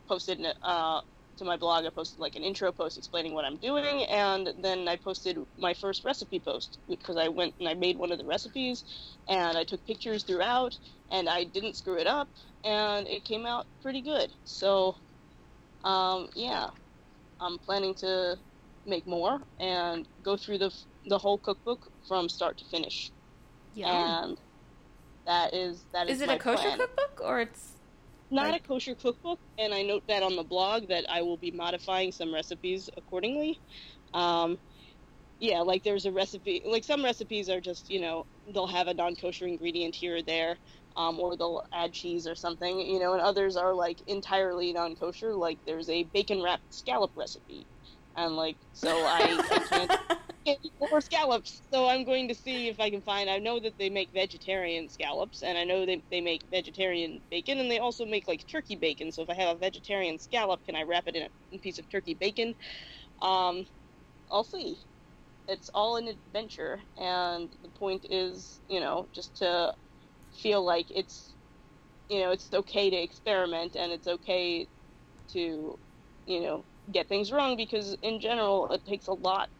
posted 0.08 0.40
uh, 0.62 1.02
to 1.38 1.44
my 1.44 1.56
blog. 1.56 1.84
I 1.86 1.90
posted 1.90 2.20
like 2.20 2.36
an 2.36 2.44
intro 2.44 2.72
post 2.72 2.98
explaining 2.98 3.34
what 3.34 3.44
I'm 3.44 3.58
doing, 3.58 4.04
and 4.04 4.54
then 4.62 4.88
I 4.88 4.96
posted 4.96 5.38
my 5.58 5.74
first 5.74 6.04
recipe 6.04 6.40
post 6.40 6.80
because 6.88 7.16
I 7.16 7.28
went 7.28 7.56
and 7.60 7.68
I 7.68 7.74
made 7.74 7.98
one 7.98 8.12
of 8.12 8.18
the 8.18 8.26
recipes, 8.26 8.84
and 9.28 9.58
I 9.58 9.64
took 9.64 9.84
pictures 9.86 10.24
throughout, 10.24 10.78
and 11.10 11.28
I 11.28 11.44
didn't 11.44 11.76
screw 11.76 11.98
it 11.98 12.06
up, 12.06 12.30
and 12.64 13.08
it 13.08 13.24
came 13.24 13.46
out 13.46 13.66
pretty 13.82 14.02
good. 14.02 14.32
So, 14.44 14.96
um, 15.84 16.30
yeah, 16.34 16.70
I'm 17.40 17.58
planning 17.58 17.94
to 17.96 18.38
make 18.86 19.06
more 19.06 19.40
and 19.58 20.08
go 20.22 20.36
through 20.36 20.58
the 20.58 20.74
the 21.06 21.18
whole 21.18 21.38
cookbook 21.38 21.92
from 22.06 22.28
start 22.28 22.58
to 22.58 22.64
finish. 22.64 23.12
Yeah. 23.72 24.12
And 24.26 24.40
that 25.26 25.54
is 25.54 25.84
that 25.92 26.08
is 26.08 26.16
Is 26.16 26.22
it 26.22 26.30
a 26.30 26.38
kosher 26.38 26.62
plan. 26.62 26.78
cookbook 26.78 27.20
or 27.22 27.40
it's 27.40 27.72
Not 28.30 28.50
like- 28.52 28.64
a 28.64 28.66
kosher 28.68 28.94
cookbook, 28.94 29.38
and 29.58 29.72
I 29.74 29.82
note 29.82 30.04
that 30.08 30.22
on 30.22 30.36
the 30.36 30.42
blog 30.44 30.88
that 30.88 31.04
I 31.10 31.22
will 31.22 31.36
be 31.36 31.50
modifying 31.50 32.12
some 32.12 32.32
recipes 32.32 32.88
accordingly. 32.96 33.58
Um, 34.14 34.58
yeah, 35.38 35.60
like 35.60 35.82
there's 35.84 36.04
a 36.06 36.12
recipe, 36.12 36.62
like 36.66 36.84
some 36.84 37.02
recipes 37.02 37.48
are 37.48 37.60
just, 37.60 37.90
you 37.90 38.00
know, 38.00 38.26
they'll 38.52 38.66
have 38.66 38.88
a 38.88 38.94
non 38.94 39.16
kosher 39.16 39.46
ingredient 39.46 39.94
here 39.94 40.16
or 40.16 40.22
there, 40.22 40.56
um, 40.96 41.18
or 41.18 41.36
they'll 41.36 41.64
add 41.72 41.92
cheese 41.92 42.26
or 42.26 42.34
something, 42.34 42.78
you 42.80 42.98
know, 43.00 43.12
and 43.14 43.22
others 43.22 43.56
are 43.56 43.72
like 43.72 43.98
entirely 44.06 44.72
non 44.72 44.96
kosher, 44.96 45.32
like 45.34 45.58
there's 45.64 45.88
a 45.88 46.02
bacon 46.04 46.42
wrapped 46.42 46.72
scallop 46.74 47.10
recipe. 47.16 47.66
And 48.16 48.36
like, 48.36 48.56
so 48.74 48.88
I, 48.90 49.40
I 49.50 49.58
can't 49.68 50.00
more 50.80 51.00
scallops. 51.00 51.62
So 51.72 51.88
I'm 51.88 52.04
going 52.04 52.28
to 52.28 52.34
see 52.34 52.68
if 52.68 52.80
I 52.80 52.90
can 52.90 53.02
find. 53.02 53.30
I 53.30 53.38
know 53.38 53.60
that 53.60 53.78
they 53.78 53.90
make 53.90 54.10
vegetarian 54.12 54.88
scallops, 54.88 55.42
and 55.42 55.58
I 55.58 55.64
know 55.64 55.86
they 55.86 56.04
they 56.10 56.20
make 56.20 56.44
vegetarian 56.50 57.22
bacon, 57.30 57.58
and 57.58 57.70
they 57.70 57.78
also 57.78 58.06
make 58.06 58.28
like 58.28 58.46
turkey 58.46 58.76
bacon. 58.76 59.12
So 59.12 59.22
if 59.22 59.30
I 59.30 59.34
have 59.34 59.56
a 59.56 59.58
vegetarian 59.58 60.18
scallop, 60.18 60.64
can 60.64 60.76
I 60.76 60.82
wrap 60.82 61.04
it 61.06 61.16
in 61.16 61.28
a 61.54 61.58
piece 61.58 61.78
of 61.78 61.88
turkey 61.88 62.14
bacon? 62.14 62.54
Um, 63.22 63.66
I'll 64.30 64.44
see. 64.44 64.78
It's 65.48 65.70
all 65.74 65.96
an 65.96 66.08
adventure, 66.08 66.80
and 66.96 67.54
the 67.62 67.70
point 67.70 68.06
is, 68.10 68.62
you 68.68 68.80
know, 68.80 69.08
just 69.14 69.36
to 69.38 69.74
feel 70.32 70.64
like 70.64 70.86
it's, 70.90 71.36
you 72.08 72.20
know, 72.20 72.32
it's 72.32 72.52
okay 72.52 72.90
to 72.90 72.96
experiment, 72.96 73.76
and 73.76 73.92
it's 73.92 74.06
okay 74.08 74.68
to, 75.30 75.78
you 76.26 76.40
know, 76.40 76.66
get 76.92 77.08
things 77.08 77.32
wrong 77.32 77.56
because 77.56 77.94
in 78.02 78.20
general 78.20 78.72
it 78.72 78.84
takes 78.84 79.08
a 79.08 79.12
lot 79.14 79.50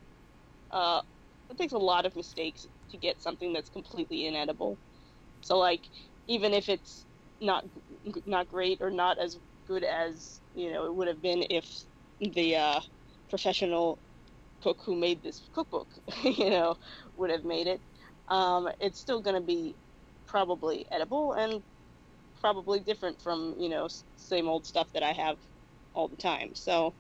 uh, 0.70 1.02
it 1.50 1.58
takes 1.58 1.72
a 1.72 1.78
lot 1.78 2.06
of 2.06 2.16
mistakes 2.16 2.66
to 2.90 2.98
get 2.98 3.20
something 3.20 3.52
that's 3.52 3.70
completely 3.70 4.26
inedible. 4.26 4.80
So 5.42 5.58
like, 5.58 5.88
even 6.26 6.54
if 6.54 6.68
it's 6.68 7.06
not 7.40 7.66
not 8.26 8.48
great 8.48 8.80
or 8.80 8.90
not 8.90 9.18
as 9.18 9.38
good 9.66 9.84
as 9.84 10.42
you 10.54 10.72
know 10.72 10.86
it 10.86 10.94
would 10.94 11.08
have 11.08 11.22
been 11.22 11.44
if 11.50 11.84
the 12.20 12.56
uh, 12.56 12.80
professional 13.30 14.02
cook 14.62 14.82
who 14.84 14.96
made 14.96 15.22
this 15.22 15.48
cookbook, 15.52 15.92
you 16.24 16.50
know, 16.50 16.76
would 17.16 17.30
have 17.30 17.44
made 17.44 17.66
it, 17.66 17.82
um, 18.28 18.68
it's 18.80 19.00
still 19.00 19.22
going 19.22 19.36
to 19.36 19.46
be 19.46 19.78
probably 20.26 20.86
edible 20.90 21.32
and 21.34 21.64
probably 22.40 22.80
different 22.80 23.20
from 23.22 23.56
you 23.58 23.68
know 23.68 23.88
same 24.16 24.48
old 24.48 24.66
stuff 24.66 24.92
that 24.92 25.02
I 25.04 25.12
have 25.12 25.38
all 25.94 26.08
the 26.08 26.16
time. 26.16 26.54
So. 26.54 26.96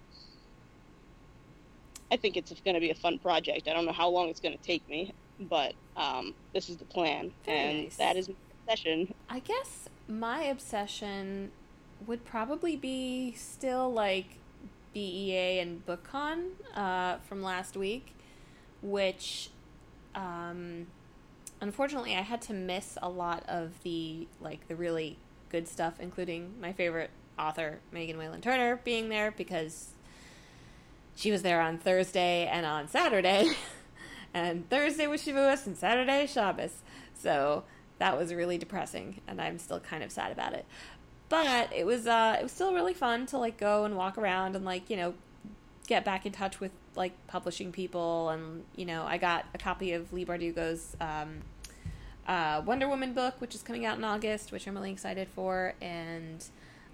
I 2.10 2.16
think 2.16 2.36
it's 2.36 2.52
going 2.64 2.74
to 2.74 2.80
be 2.80 2.90
a 2.90 2.94
fun 2.94 3.18
project. 3.18 3.68
I 3.68 3.72
don't 3.72 3.86
know 3.86 3.92
how 3.92 4.08
long 4.08 4.28
it's 4.28 4.40
going 4.40 4.56
to 4.56 4.62
take 4.62 4.88
me, 4.88 5.12
but 5.38 5.74
um, 5.96 6.34
this 6.52 6.68
is 6.68 6.76
the 6.76 6.84
plan, 6.84 7.32
Very 7.44 7.58
and 7.58 7.82
nice. 7.84 7.96
that 7.96 8.16
is 8.16 8.28
my 8.28 8.34
session. 8.68 9.14
I 9.28 9.38
guess 9.40 9.88
my 10.08 10.42
obsession 10.42 11.52
would 12.06 12.24
probably 12.24 12.76
be 12.76 13.32
still 13.36 13.92
like 13.92 14.38
BEA 14.92 15.60
and 15.60 15.86
BookCon 15.86 16.50
uh, 16.74 17.18
from 17.18 17.42
last 17.42 17.76
week, 17.76 18.14
which 18.82 19.50
um, 20.14 20.86
unfortunately 21.60 22.16
I 22.16 22.22
had 22.22 22.42
to 22.42 22.52
miss 22.52 22.98
a 23.00 23.08
lot 23.08 23.44
of 23.48 23.82
the 23.82 24.26
like 24.40 24.66
the 24.68 24.76
really 24.76 25.16
good 25.50 25.68
stuff, 25.68 25.94
including 26.00 26.54
my 26.60 26.72
favorite 26.72 27.10
author 27.38 27.80
Megan 27.92 28.18
Whalen 28.18 28.40
Turner 28.40 28.80
being 28.84 29.08
there 29.08 29.30
because 29.30 29.90
she 31.20 31.30
was 31.30 31.42
there 31.42 31.60
on 31.60 31.76
Thursday 31.76 32.46
and 32.46 32.64
on 32.64 32.88
Saturday, 32.88 33.52
and 34.34 34.68
Thursday 34.70 35.06
was 35.06 35.22
Shavuos 35.22 35.66
and 35.66 35.76
Saturday 35.76 36.26
Shabbos. 36.26 36.82
So 37.14 37.64
that 37.98 38.16
was 38.16 38.32
really 38.32 38.56
depressing, 38.56 39.20
and 39.28 39.38
I'm 39.40 39.58
still 39.58 39.80
kind 39.80 40.02
of 40.02 40.10
sad 40.10 40.32
about 40.32 40.54
it. 40.54 40.64
But 41.28 41.70
it 41.74 41.84
was 41.84 42.06
uh, 42.06 42.38
it 42.40 42.42
was 42.42 42.52
still 42.52 42.72
really 42.72 42.94
fun 42.94 43.26
to 43.26 43.38
like 43.38 43.58
go 43.58 43.84
and 43.84 43.96
walk 43.96 44.16
around 44.16 44.56
and 44.56 44.64
like 44.64 44.88
you 44.88 44.96
know 44.96 45.12
get 45.86 46.06
back 46.06 46.24
in 46.24 46.32
touch 46.32 46.58
with 46.58 46.72
like 46.96 47.12
publishing 47.26 47.70
people, 47.70 48.30
and 48.30 48.64
you 48.74 48.86
know 48.86 49.04
I 49.04 49.18
got 49.18 49.44
a 49.52 49.58
copy 49.58 49.92
of 49.92 50.14
Leigh 50.14 50.24
Bardugo's 50.24 50.96
um, 51.02 51.42
uh, 52.26 52.62
Wonder 52.64 52.88
Woman 52.88 53.12
book, 53.12 53.34
which 53.42 53.54
is 53.54 53.62
coming 53.62 53.84
out 53.84 53.98
in 53.98 54.04
August, 54.04 54.52
which 54.52 54.66
I'm 54.66 54.74
really 54.74 54.90
excited 54.90 55.28
for, 55.28 55.74
and 55.82 56.42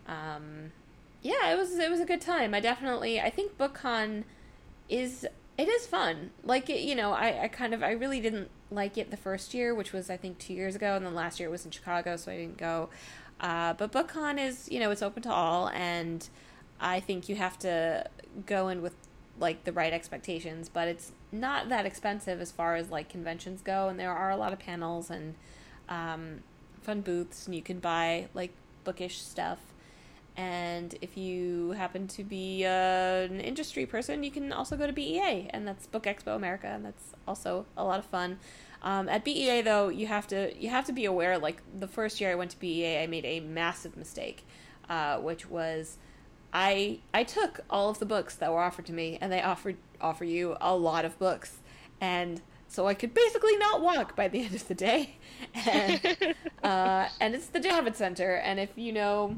um, 0.09 0.73
yeah, 1.27 1.53
it 1.53 1.59
was 1.59 1.77
it 1.77 1.91
was 1.91 1.99
a 1.99 2.05
good 2.05 2.21
time. 2.21 2.55
I 2.55 2.61
definitely 2.61 3.21
I 3.21 3.31
think 3.31 3.59
BookCon 3.59 4.23
is 4.89 5.27
it 5.59 5.69
is 5.69 5.87
fun. 5.87 6.31
Like 6.45 6.71
it, 6.71 6.83
you 6.83 6.95
know, 6.95 7.13
I, 7.13 7.45
I 7.45 7.49
kind 7.49 7.75
of 7.75 7.83
I 7.83 7.91
really 7.91 8.21
didn't 8.21 8.49
like 8.71 8.97
it 8.97 9.11
the 9.11 9.17
first 9.17 9.53
year, 9.53 9.75
which 9.75 9.93
was 9.93 10.09
I 10.09 10.17
think 10.17 10.39
two 10.39 10.53
years 10.55 10.77
ago, 10.77 10.95
and 10.95 11.05
then 11.05 11.15
last 11.17 11.41
year 11.41 11.49
it 11.49 11.53
was 11.53 11.65
in 11.65 11.73
Chicago, 11.73 12.17
so 12.17 12.31
I 12.31 12.37
didn't 12.37 12.59
go. 12.59 12.91
Uh, 13.41 13.75
but 13.75 13.91
BookCon 13.91 14.39
is 14.39 14.69
you 14.71 14.79
know 14.79 14.93
it's 14.93 15.03
open 15.03 15.23
to 15.25 15.33
all, 15.33 15.69
and 15.71 16.29
I 16.81 17.01
think 17.01 17.29
you 17.29 17.35
have 17.35 17.59
to 17.61 18.07
go 18.47 18.69
in 18.69 18.81
with 18.81 18.95
like 19.41 19.65
the 19.65 19.73
right 19.73 19.93
expectations. 19.93 20.71
But 20.73 20.87
it's 20.87 21.11
not 21.33 21.69
that 21.71 21.87
expensive 21.87 22.41
as 22.41 22.53
far 22.53 22.77
as 22.77 22.91
like 22.91 23.09
conventions 23.09 23.63
go, 23.63 23.89
and 23.89 23.99
there 23.99 24.13
are 24.13 24.31
a 24.31 24.37
lot 24.37 24.53
of 24.53 24.61
panels 24.61 25.11
and 25.11 25.35
um, 25.89 26.45
fun 26.83 27.01
booths, 27.01 27.47
and 27.47 27.55
you 27.57 27.63
can 27.63 27.81
buy 27.81 28.29
like 28.33 28.53
bookish 28.85 29.21
stuff. 29.21 29.59
And 30.37 30.95
if 31.01 31.17
you 31.17 31.71
happen 31.73 32.09
to 32.09 32.23
be 32.23 32.67
uh, 32.67 32.69
an 32.69 33.41
industry 33.41 33.87
person, 33.87 34.23
you 34.23 34.31
can 34.31 34.53
also 34.53 34.77
go 34.77 34.87
to 34.87 34.93
BEA, 34.93 35.49
and 35.51 35.67
that's 35.67 35.87
Book 35.87 36.05
Expo 36.05 36.37
America, 36.37 36.67
and 36.67 36.85
that's 36.85 37.15
also 37.27 37.65
a 37.77 37.85
lot 37.85 37.99
of 37.99 38.05
fun. 38.05 38.39
Um, 38.83 39.09
at 39.09 39.25
BEA, 39.25 39.63
though, 39.63 39.89
you 39.89 40.07
have 40.07 40.27
to 40.29 40.53
you 40.59 40.69
have 40.69 40.85
to 40.87 40.93
be 40.93 41.07
aware. 41.07 41.39
Like 41.39 41.63
the 41.79 41.89
first 41.89 42.21
year 42.21 42.31
I 42.31 42.35
went 42.35 42.51
to 42.51 42.59
BEA, 42.59 43.03
I 43.03 43.07
made 43.07 43.25
a 43.25 43.41
massive 43.41 43.97
mistake, 43.97 44.45
uh, 44.91 45.19
which 45.19 45.49
was 45.49 45.97
I 46.53 46.99
I 47.15 47.25
took 47.25 47.61
all 47.71 47.89
of 47.89 47.99
the 47.99 48.07
books 48.07 48.35
that 48.37 48.53
were 48.53 48.63
offered 48.63 48.87
to 48.87 48.93
me, 48.93 49.19
and 49.21 49.33
they 49.33 49.41
offered 49.41 49.77
offer 50.01 50.25
you 50.25 50.57
a 50.61 50.77
lot 50.77 51.07
of 51.07 51.19
books, 51.19 51.59
and 52.01 52.43
so 52.69 52.87
I 52.87 52.95
could 52.95 53.15
basically 53.15 53.57
not 53.57 53.81
walk 53.81 54.15
by 54.15 54.29
the 54.29 54.45
end 54.45 54.55
of 54.55 54.69
the 54.69 54.75
day, 54.75 55.17
and 55.55 56.35
uh, 56.63 57.09
and 57.21 57.35
it's 57.35 57.47
the 57.47 57.61
Javits 57.61 57.97
Center, 57.97 58.35
and 58.35 58.61
if 58.61 58.71
you 58.77 58.93
know 58.93 59.37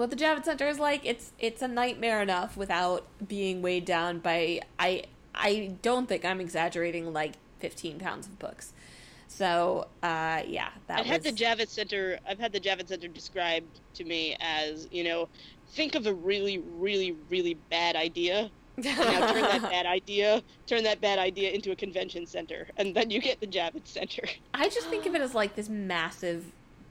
what 0.00 0.10
the 0.10 0.16
Javits 0.16 0.46
Center 0.46 0.66
is 0.66 0.78
like, 0.78 1.04
it's 1.04 1.32
it's 1.38 1.62
a 1.62 1.68
nightmare 1.68 2.22
enough 2.22 2.56
without 2.56 3.06
being 3.28 3.62
weighed 3.62 3.84
down 3.84 4.18
by 4.18 4.60
I 4.78 5.04
I 5.34 5.72
don't 5.82 6.08
think 6.08 6.24
I'm 6.24 6.40
exaggerating 6.40 7.12
like 7.12 7.34
15 7.60 8.00
pounds 8.00 8.26
of 8.26 8.38
books. 8.38 8.72
So 9.28 9.86
uh, 10.02 10.42
yeah, 10.46 10.70
that 10.88 11.00
I've 11.00 11.06
had 11.06 11.22
the 11.22 11.30
was- 11.30 11.40
Javits 11.40 11.68
Center. 11.68 12.18
I've 12.26 12.38
had 12.38 12.52
the 12.52 12.60
Javits 12.60 12.88
Center 12.88 13.08
described 13.08 13.80
to 13.94 14.04
me 14.04 14.36
as 14.40 14.88
you 14.90 15.04
know, 15.04 15.28
think 15.72 15.94
of 15.94 16.06
a 16.06 16.14
really, 16.14 16.58
really, 16.58 17.14
really 17.28 17.54
bad 17.68 17.94
idea. 17.94 18.50
Now 18.78 19.32
turn 19.32 19.42
that 19.42 19.62
bad 19.70 19.84
idea, 19.84 20.42
turn 20.66 20.82
that 20.84 21.02
bad 21.02 21.18
idea 21.18 21.50
into 21.50 21.72
a 21.72 21.76
convention 21.76 22.26
center, 22.26 22.66
and 22.78 22.94
then 22.94 23.10
you 23.10 23.20
get 23.20 23.38
the 23.38 23.46
Javits 23.46 23.88
Center. 23.88 24.22
I 24.54 24.70
just 24.70 24.88
think 24.88 25.04
of 25.04 25.14
it 25.14 25.20
as 25.20 25.34
like 25.34 25.54
this 25.54 25.68
massive 25.68 26.46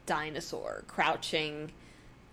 dinosaur 0.05 0.83
crouching 0.87 1.71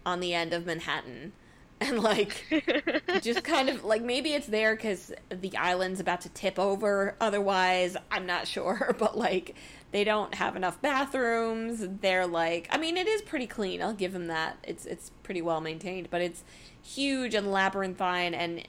on 0.07 0.21
the 0.21 0.33
end 0.33 0.55
of 0.55 0.65
Manhattan. 0.65 1.33
And 1.79 2.03
like 2.03 2.47
just 3.21 3.45
kind 3.45 3.69
of 3.69 3.85
like 3.85 4.01
maybe 4.01 4.33
it's 4.33 4.47
there 4.47 4.75
because 4.75 5.13
the 5.29 5.55
island's 5.59 6.01
about 6.01 6.23
to 6.23 6.31
tip 6.31 6.59
over. 6.59 7.15
Otherwise, 7.21 7.99
I'm 8.11 8.25
not 8.25 8.49
sure. 8.49 8.97
But 8.99 9.19
like 9.19 9.55
they 9.93 10.03
don't 10.03 10.35
have 10.37 10.57
enough 10.57 10.81
bathrooms. 10.81 11.87
They're 12.01 12.27
like, 12.27 12.67
I 12.71 12.79
mean, 12.79 12.97
it 12.97 13.07
is 13.07 13.21
pretty 13.21 13.47
clean. 13.47 13.83
I'll 13.83 13.93
give 13.93 14.15
them 14.15 14.29
that. 14.29 14.57
It's 14.63 14.87
it's 14.87 15.11
pretty 15.23 15.43
well 15.43 15.61
maintained, 15.61 16.09
but 16.11 16.23
it's 16.23 16.45
huge 16.83 17.35
and 17.35 17.53
labyrinthine 17.53 18.33
and 18.33 18.65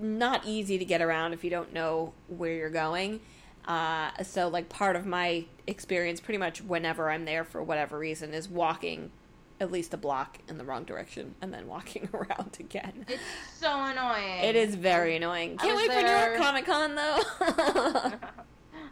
not 0.00 0.44
easy 0.44 0.78
to 0.78 0.84
get 0.84 1.00
around 1.00 1.34
if 1.34 1.44
you 1.44 1.50
don't 1.50 1.72
know 1.72 2.12
where 2.26 2.54
you're 2.54 2.70
going. 2.70 3.20
Uh, 3.68 4.10
so 4.24 4.48
like 4.48 4.68
part 4.68 4.96
of 4.96 5.06
my 5.06 5.44
experience, 5.68 6.20
pretty 6.20 6.38
much 6.38 6.60
whenever 6.60 7.08
I'm 7.08 7.24
there 7.24 7.44
for 7.44 7.62
whatever 7.62 8.00
reason, 8.00 8.34
is 8.34 8.48
walking 8.48 9.12
at 9.60 9.72
least 9.72 9.92
a 9.94 9.96
block 9.96 10.38
in 10.48 10.58
the 10.58 10.64
wrong 10.64 10.84
direction 10.84 11.34
and 11.40 11.52
then 11.52 11.66
walking 11.66 12.08
around 12.14 12.56
again. 12.60 13.06
It's 13.08 13.22
so 13.58 13.70
annoying. 13.72 14.44
It 14.44 14.56
is 14.56 14.74
very 14.74 15.16
annoying. 15.16 15.56
Can't 15.56 15.76
wait 15.76 15.90
for 15.90 16.00
New 16.00 16.08
York 16.08 16.36
Comic 16.36 16.66
Con 16.66 16.94
though. 16.94 18.12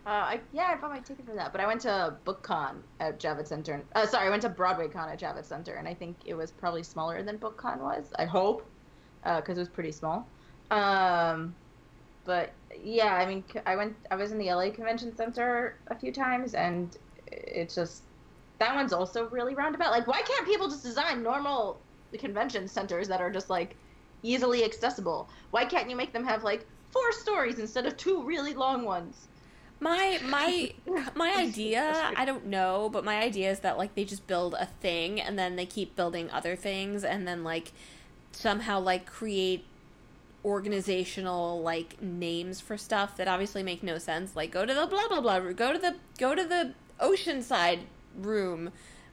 Uh, 0.06 0.10
I, 0.10 0.40
yeah, 0.52 0.70
I 0.72 0.76
bought 0.76 0.90
my 0.90 1.00
ticket 1.00 1.26
for 1.26 1.34
that, 1.34 1.50
but 1.50 1.60
I 1.60 1.66
went 1.66 1.80
to 1.80 2.14
BookCon 2.24 2.76
at 3.00 3.18
Javits 3.18 3.48
Center. 3.48 3.82
Uh, 3.96 4.06
sorry, 4.06 4.28
I 4.28 4.30
went 4.30 4.42
to 4.42 4.48
Broadway 4.48 4.86
Con 4.86 5.08
at 5.08 5.18
Javits 5.18 5.46
Center, 5.46 5.74
and 5.74 5.88
I 5.88 5.94
think 5.94 6.16
it 6.24 6.34
was 6.34 6.52
probably 6.52 6.84
smaller 6.84 7.24
than 7.24 7.38
BookCon 7.38 7.80
was. 7.80 8.12
I 8.16 8.24
hope, 8.24 8.64
because 9.24 9.58
it 9.58 9.60
was 9.60 9.68
pretty 9.68 9.90
small. 9.90 10.24
Um, 10.70 11.56
but 12.24 12.52
yeah, 12.80 13.14
I 13.14 13.26
mean, 13.26 13.42
I 13.66 13.74
went. 13.74 13.96
I 14.08 14.14
was 14.14 14.30
in 14.30 14.38
the 14.38 14.52
LA 14.52 14.70
Convention 14.70 15.16
Center 15.16 15.76
a 15.88 15.98
few 15.98 16.12
times, 16.12 16.54
and 16.54 16.96
it's 17.26 17.74
just 17.74 18.02
that 18.58 18.74
one's 18.74 18.92
also 18.92 19.28
really 19.28 19.54
roundabout. 19.54 19.90
Like, 19.90 20.06
why 20.06 20.22
can't 20.22 20.46
people 20.46 20.68
just 20.68 20.82
design 20.82 21.22
normal 21.22 21.80
convention 22.18 22.66
centers 22.68 23.08
that 23.08 23.20
are 23.20 23.30
just 23.30 23.50
like 23.50 23.76
easily 24.22 24.64
accessible? 24.64 25.28
Why 25.50 25.64
can't 25.64 25.90
you 25.90 25.96
make 25.96 26.12
them 26.12 26.24
have 26.24 26.42
like 26.44 26.66
four 26.96 27.12
stories 27.12 27.58
instead 27.58 27.86
of 27.86 27.96
two 27.96 28.22
really 28.22 28.54
long 28.54 28.84
ones. 28.84 29.28
My 29.80 30.18
my 30.24 30.72
my 31.14 31.34
idea, 31.36 32.12
I 32.16 32.24
don't 32.24 32.46
know, 32.46 32.88
but 32.90 33.04
my 33.04 33.18
idea 33.18 33.50
is 33.50 33.60
that 33.60 33.76
like 33.76 33.94
they 33.94 34.04
just 34.04 34.26
build 34.26 34.54
a 34.54 34.66
thing 34.66 35.20
and 35.20 35.38
then 35.38 35.56
they 35.56 35.66
keep 35.66 35.94
building 35.94 36.30
other 36.30 36.56
things 36.56 37.04
and 37.04 37.28
then 37.28 37.44
like 37.44 37.72
somehow 38.32 38.80
like 38.80 39.06
create 39.06 39.64
organizational 40.44 41.60
like 41.60 42.00
names 42.00 42.60
for 42.60 42.78
stuff 42.78 43.16
that 43.16 43.28
obviously 43.28 43.62
make 43.62 43.82
no 43.82 43.98
sense. 43.98 44.34
Like 44.34 44.50
go 44.50 44.64
to 44.64 44.72
the 44.72 44.86
blah 44.86 45.08
blah 45.08 45.20
blah, 45.20 45.40
go 45.52 45.72
to 45.72 45.78
the 45.78 45.96
go 46.18 46.34
to 46.34 46.44
the 46.44 46.72
oceanside 46.98 47.80
room 48.16 48.70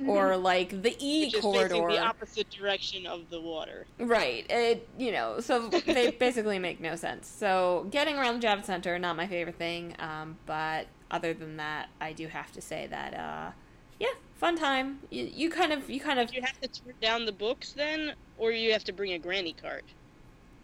or 0.08 0.36
like 0.36 0.82
the 0.82 0.96
E 1.00 1.32
corridor. 1.32 1.88
the 1.90 2.00
opposite 2.00 2.50
direction 2.50 3.06
of 3.06 3.30
the 3.30 3.40
water. 3.40 3.86
Right. 4.00 4.46
It 4.50 4.88
you 4.98 5.12
know, 5.12 5.40
so 5.40 5.68
they 5.70 6.12
basically 6.12 6.60
make 6.60 6.82
no 6.82 6.96
sense. 6.96 7.28
So 7.28 7.88
getting 7.92 8.18
around 8.18 8.42
the 8.42 8.48
Javits 8.48 8.66
Center, 8.66 8.98
not 9.00 9.16
my 9.16 9.28
favorite 9.28 9.56
thing. 9.58 9.96
Um, 10.00 10.38
but 10.46 10.88
other 11.12 11.34
than 11.34 11.58
that, 11.58 11.90
I 12.02 12.12
do 12.14 12.28
have 12.28 12.52
to 12.54 12.62
say 12.62 12.88
that 12.90 13.14
uh, 13.14 13.52
yeah, 14.00 14.08
fun 14.36 14.58
time. 14.58 15.00
You, 15.10 15.30
you 15.34 15.50
kind 15.50 15.72
of 15.72 15.90
you 15.90 16.00
kind 16.02 16.20
of 16.20 16.34
you 16.34 16.42
have 16.42 16.60
to 16.62 16.68
turn 16.68 16.94
down 17.02 17.26
the 17.26 17.32
books 17.32 17.72
then, 17.74 18.14
or 18.38 18.52
you 18.52 18.74
have 18.74 18.84
to 18.86 18.94
bring 18.94 19.14
a 19.14 19.20
granny 19.20 19.54
cart? 19.54 19.86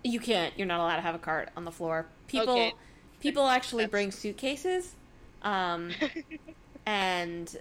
you 0.01 0.17
can't. 0.19 0.53
You're 0.58 0.65
not 0.67 0.79
allowed 0.79 0.96
to 0.96 1.01
have 1.01 1.13
a 1.15 1.19
cart 1.19 1.50
on 1.58 1.65
the 1.65 1.72
floor. 1.72 2.05
People 2.27 2.53
Okay. 2.53 2.74
people 3.19 3.48
actually 3.48 3.84
That's- 3.84 3.91
bring 3.91 4.12
suitcases. 4.12 4.96
Um, 5.43 5.91
and 6.86 7.55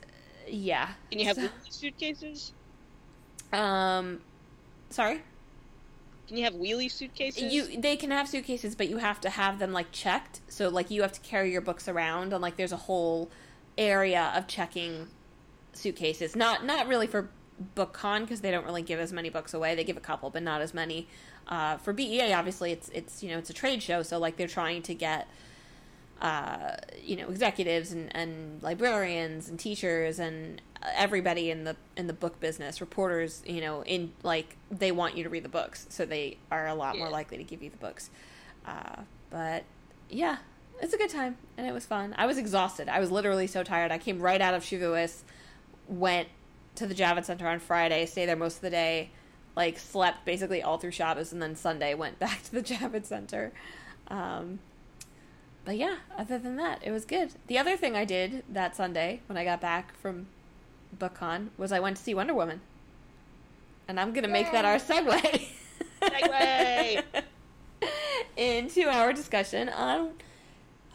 yeah. 0.52 0.90
Can 1.10 1.20
you 1.20 1.26
have 1.26 1.36
So- 1.36 1.42
wheelie 1.42 1.72
suitcases? 1.72 2.52
um, 3.52 4.20
sorry. 4.90 5.22
Can 6.26 6.36
you 6.36 6.44
have 6.44 6.54
wheelie 6.54 6.90
suitcases? 6.90 7.52
You 7.52 7.80
they 7.80 7.96
can 7.96 8.10
have 8.10 8.28
suitcases, 8.28 8.74
but 8.74 8.88
you 8.88 8.98
have 8.98 9.20
to 9.22 9.30
have 9.30 9.58
them 9.58 9.72
like 9.72 9.90
checked. 9.92 10.40
So 10.48 10.68
like 10.68 10.90
you 10.90 11.00
have 11.02 11.12
to 11.12 11.20
carry 11.20 11.50
your 11.50 11.62
books 11.62 11.88
around, 11.88 12.32
and 12.34 12.42
like 12.42 12.56
there's 12.56 12.72
a 12.72 12.76
whole 12.76 13.30
area 13.78 14.32
of 14.34 14.46
checking 14.46 15.08
suitcases. 15.72 16.36
Not 16.36 16.66
not 16.66 16.86
really 16.86 17.06
for 17.06 17.30
book 17.74 17.92
con 17.94 18.22
because 18.22 18.42
they 18.42 18.50
don't 18.50 18.64
really 18.66 18.82
give 18.82 19.00
as 19.00 19.12
many 19.12 19.30
books 19.30 19.54
away. 19.54 19.74
They 19.74 19.84
give 19.84 19.96
a 19.96 20.00
couple, 20.00 20.28
but 20.28 20.42
not 20.42 20.60
as 20.60 20.74
many. 20.74 21.08
Uh, 21.46 21.78
for 21.78 21.94
BEA, 21.94 22.34
obviously, 22.34 22.72
it's 22.72 22.90
it's 22.90 23.22
you 23.22 23.30
know 23.30 23.38
it's 23.38 23.48
a 23.48 23.54
trade 23.54 23.82
show, 23.82 24.02
so 24.02 24.18
like 24.18 24.36
they're 24.36 24.46
trying 24.46 24.82
to 24.82 24.94
get 24.94 25.28
uh, 26.20 26.72
you 27.02 27.16
know 27.16 27.28
executives 27.28 27.92
and, 27.92 28.14
and 28.16 28.62
librarians 28.62 29.48
and 29.48 29.58
teachers 29.58 30.18
and 30.18 30.60
everybody 30.94 31.50
in 31.50 31.64
the 31.64 31.76
in 31.96 32.06
the 32.06 32.12
book 32.12 32.38
business 32.40 32.80
reporters 32.80 33.42
you 33.46 33.60
know 33.60 33.82
in 33.82 34.12
like 34.22 34.56
they 34.70 34.92
want 34.92 35.16
you 35.16 35.24
to 35.24 35.28
read 35.28 35.44
the 35.44 35.48
books 35.48 35.86
so 35.90 36.04
they 36.04 36.36
are 36.50 36.66
a 36.68 36.74
lot 36.74 36.96
more 36.96 37.10
likely 37.10 37.36
to 37.36 37.44
give 37.44 37.62
you 37.62 37.70
the 37.70 37.76
books. 37.76 38.10
Uh, 38.66 39.02
but 39.30 39.64
yeah 40.08 40.38
it's 40.80 40.94
a 40.94 40.98
good 40.98 41.10
time 41.10 41.36
and 41.56 41.66
it 41.66 41.72
was 41.72 41.86
fun. 41.86 42.14
I 42.16 42.26
was 42.26 42.38
exhausted. 42.38 42.88
I 42.88 43.00
was 43.00 43.10
literally 43.10 43.46
so 43.46 43.62
tired. 43.62 43.90
I 43.90 43.98
came 43.98 44.20
right 44.20 44.40
out 44.40 44.54
of 44.54 44.62
Shavuos, 44.62 45.22
went 45.88 46.28
to 46.76 46.86
the 46.86 46.94
Javits 46.94 47.26
Center 47.26 47.48
on 47.48 47.58
Friday, 47.58 48.06
stayed 48.06 48.26
there 48.26 48.36
most 48.36 48.56
of 48.56 48.60
the 48.62 48.70
day, 48.70 49.10
like 49.56 49.78
slept 49.78 50.24
basically 50.24 50.62
all 50.62 50.78
through 50.78 50.92
Shabbos, 50.92 51.32
and 51.32 51.42
then 51.42 51.56
Sunday 51.56 51.94
went 51.94 52.18
back 52.20 52.42
to 52.44 52.52
the 52.52 52.62
Javits 52.62 53.06
Center. 53.06 53.52
Um, 54.08 54.60
but 55.68 55.76
yeah, 55.76 55.96
other 56.16 56.38
than 56.38 56.56
that, 56.56 56.80
it 56.82 56.90
was 56.90 57.04
good. 57.04 57.32
The 57.46 57.58
other 57.58 57.76
thing 57.76 57.94
I 57.94 58.06
did 58.06 58.42
that 58.48 58.74
Sunday 58.74 59.20
when 59.26 59.36
I 59.36 59.44
got 59.44 59.60
back 59.60 59.94
from 59.98 60.26
BookCon 60.98 61.48
was 61.58 61.72
I 61.72 61.78
went 61.78 61.98
to 61.98 62.02
see 62.02 62.14
Wonder 62.14 62.32
Woman, 62.32 62.62
and 63.86 64.00
I'm 64.00 64.14
gonna 64.14 64.28
make 64.28 64.50
that 64.50 64.64
our 64.64 64.76
segue. 64.76 65.46
Segue! 66.00 67.02
Into 68.38 68.84
our 68.88 69.12
discussion 69.12 69.68
on, 69.68 70.12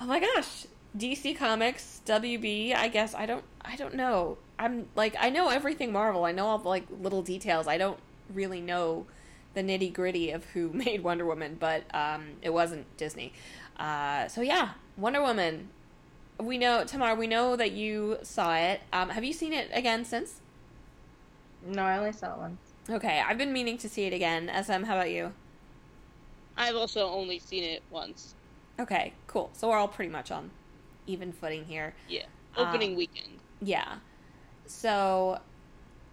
oh 0.02 0.08
my 0.08 0.20
gosh, 0.20 0.66
DC 0.98 1.38
Comics, 1.38 2.02
WB. 2.08 2.74
I 2.74 2.88
guess 2.88 3.14
I 3.14 3.28
don't, 3.28 3.44
I 3.62 3.76
don't 3.76 3.94
know. 3.94 4.40
I'm 4.58 4.88
like, 4.96 5.16
I 5.20 5.30
know 5.30 5.50
everything 5.50 5.92
Marvel. 5.92 6.26
I 6.26 6.32
know 6.32 6.48
all 6.48 6.58
the 6.58 6.70
like 6.70 6.88
little 6.90 7.22
details. 7.22 7.68
I 7.68 7.78
don't 7.78 8.00
really 8.34 8.60
know 8.60 9.06
the 9.54 9.62
nitty 9.62 9.94
gritty 9.94 10.32
of 10.32 10.46
who 10.46 10.70
made 10.74 11.04
Wonder 11.04 11.28
Woman, 11.28 11.58
but 11.60 11.84
um, 11.94 12.24
it 12.42 12.52
wasn't 12.52 12.86
Disney. 12.98 13.34
Uh, 13.78 14.28
so 14.28 14.42
yeah, 14.42 14.72
Wonder 14.98 15.22
Woman. 15.22 15.70
We 16.40 16.58
know 16.58 16.84
Tamar. 16.84 17.16
We 17.16 17.28
know 17.28 17.56
that 17.56 17.72
you 17.72 18.18
saw 18.24 18.56
it. 18.56 18.82
Um, 18.92 19.10
have 19.10 19.24
you 19.24 19.34
seen 19.34 19.54
it 19.54 19.70
again 19.74 20.06
since? 20.06 20.42
No, 21.66 21.84
I 21.84 21.98
only 21.98 22.12
saw 22.12 22.34
it 22.34 22.40
once. 22.40 22.60
Okay, 22.90 23.22
I've 23.26 23.38
been 23.38 23.54
meaning 23.54 23.78
to 23.78 23.90
see 23.90 24.04
it 24.04 24.14
again. 24.14 24.52
SM, 24.54 24.84
how 24.84 24.96
about 24.96 25.12
you? 25.12 25.32
I've 26.58 26.76
also 26.76 27.08
only 27.08 27.40
seen 27.40 27.64
it 27.64 27.82
once. 27.90 28.36
Okay, 28.80 29.14
cool. 29.28 29.50
So 29.54 29.70
we're 29.70 29.78
all 29.78 29.88
pretty 29.88 30.12
much 30.12 30.32
on 30.32 30.52
even 31.08 31.32
footing 31.32 31.66
here. 31.66 31.94
Yeah. 32.10 32.26
Um, 32.58 32.68
Opening 32.68 32.96
weekend. 32.96 33.40
Yeah. 33.62 33.96
So 34.66 35.40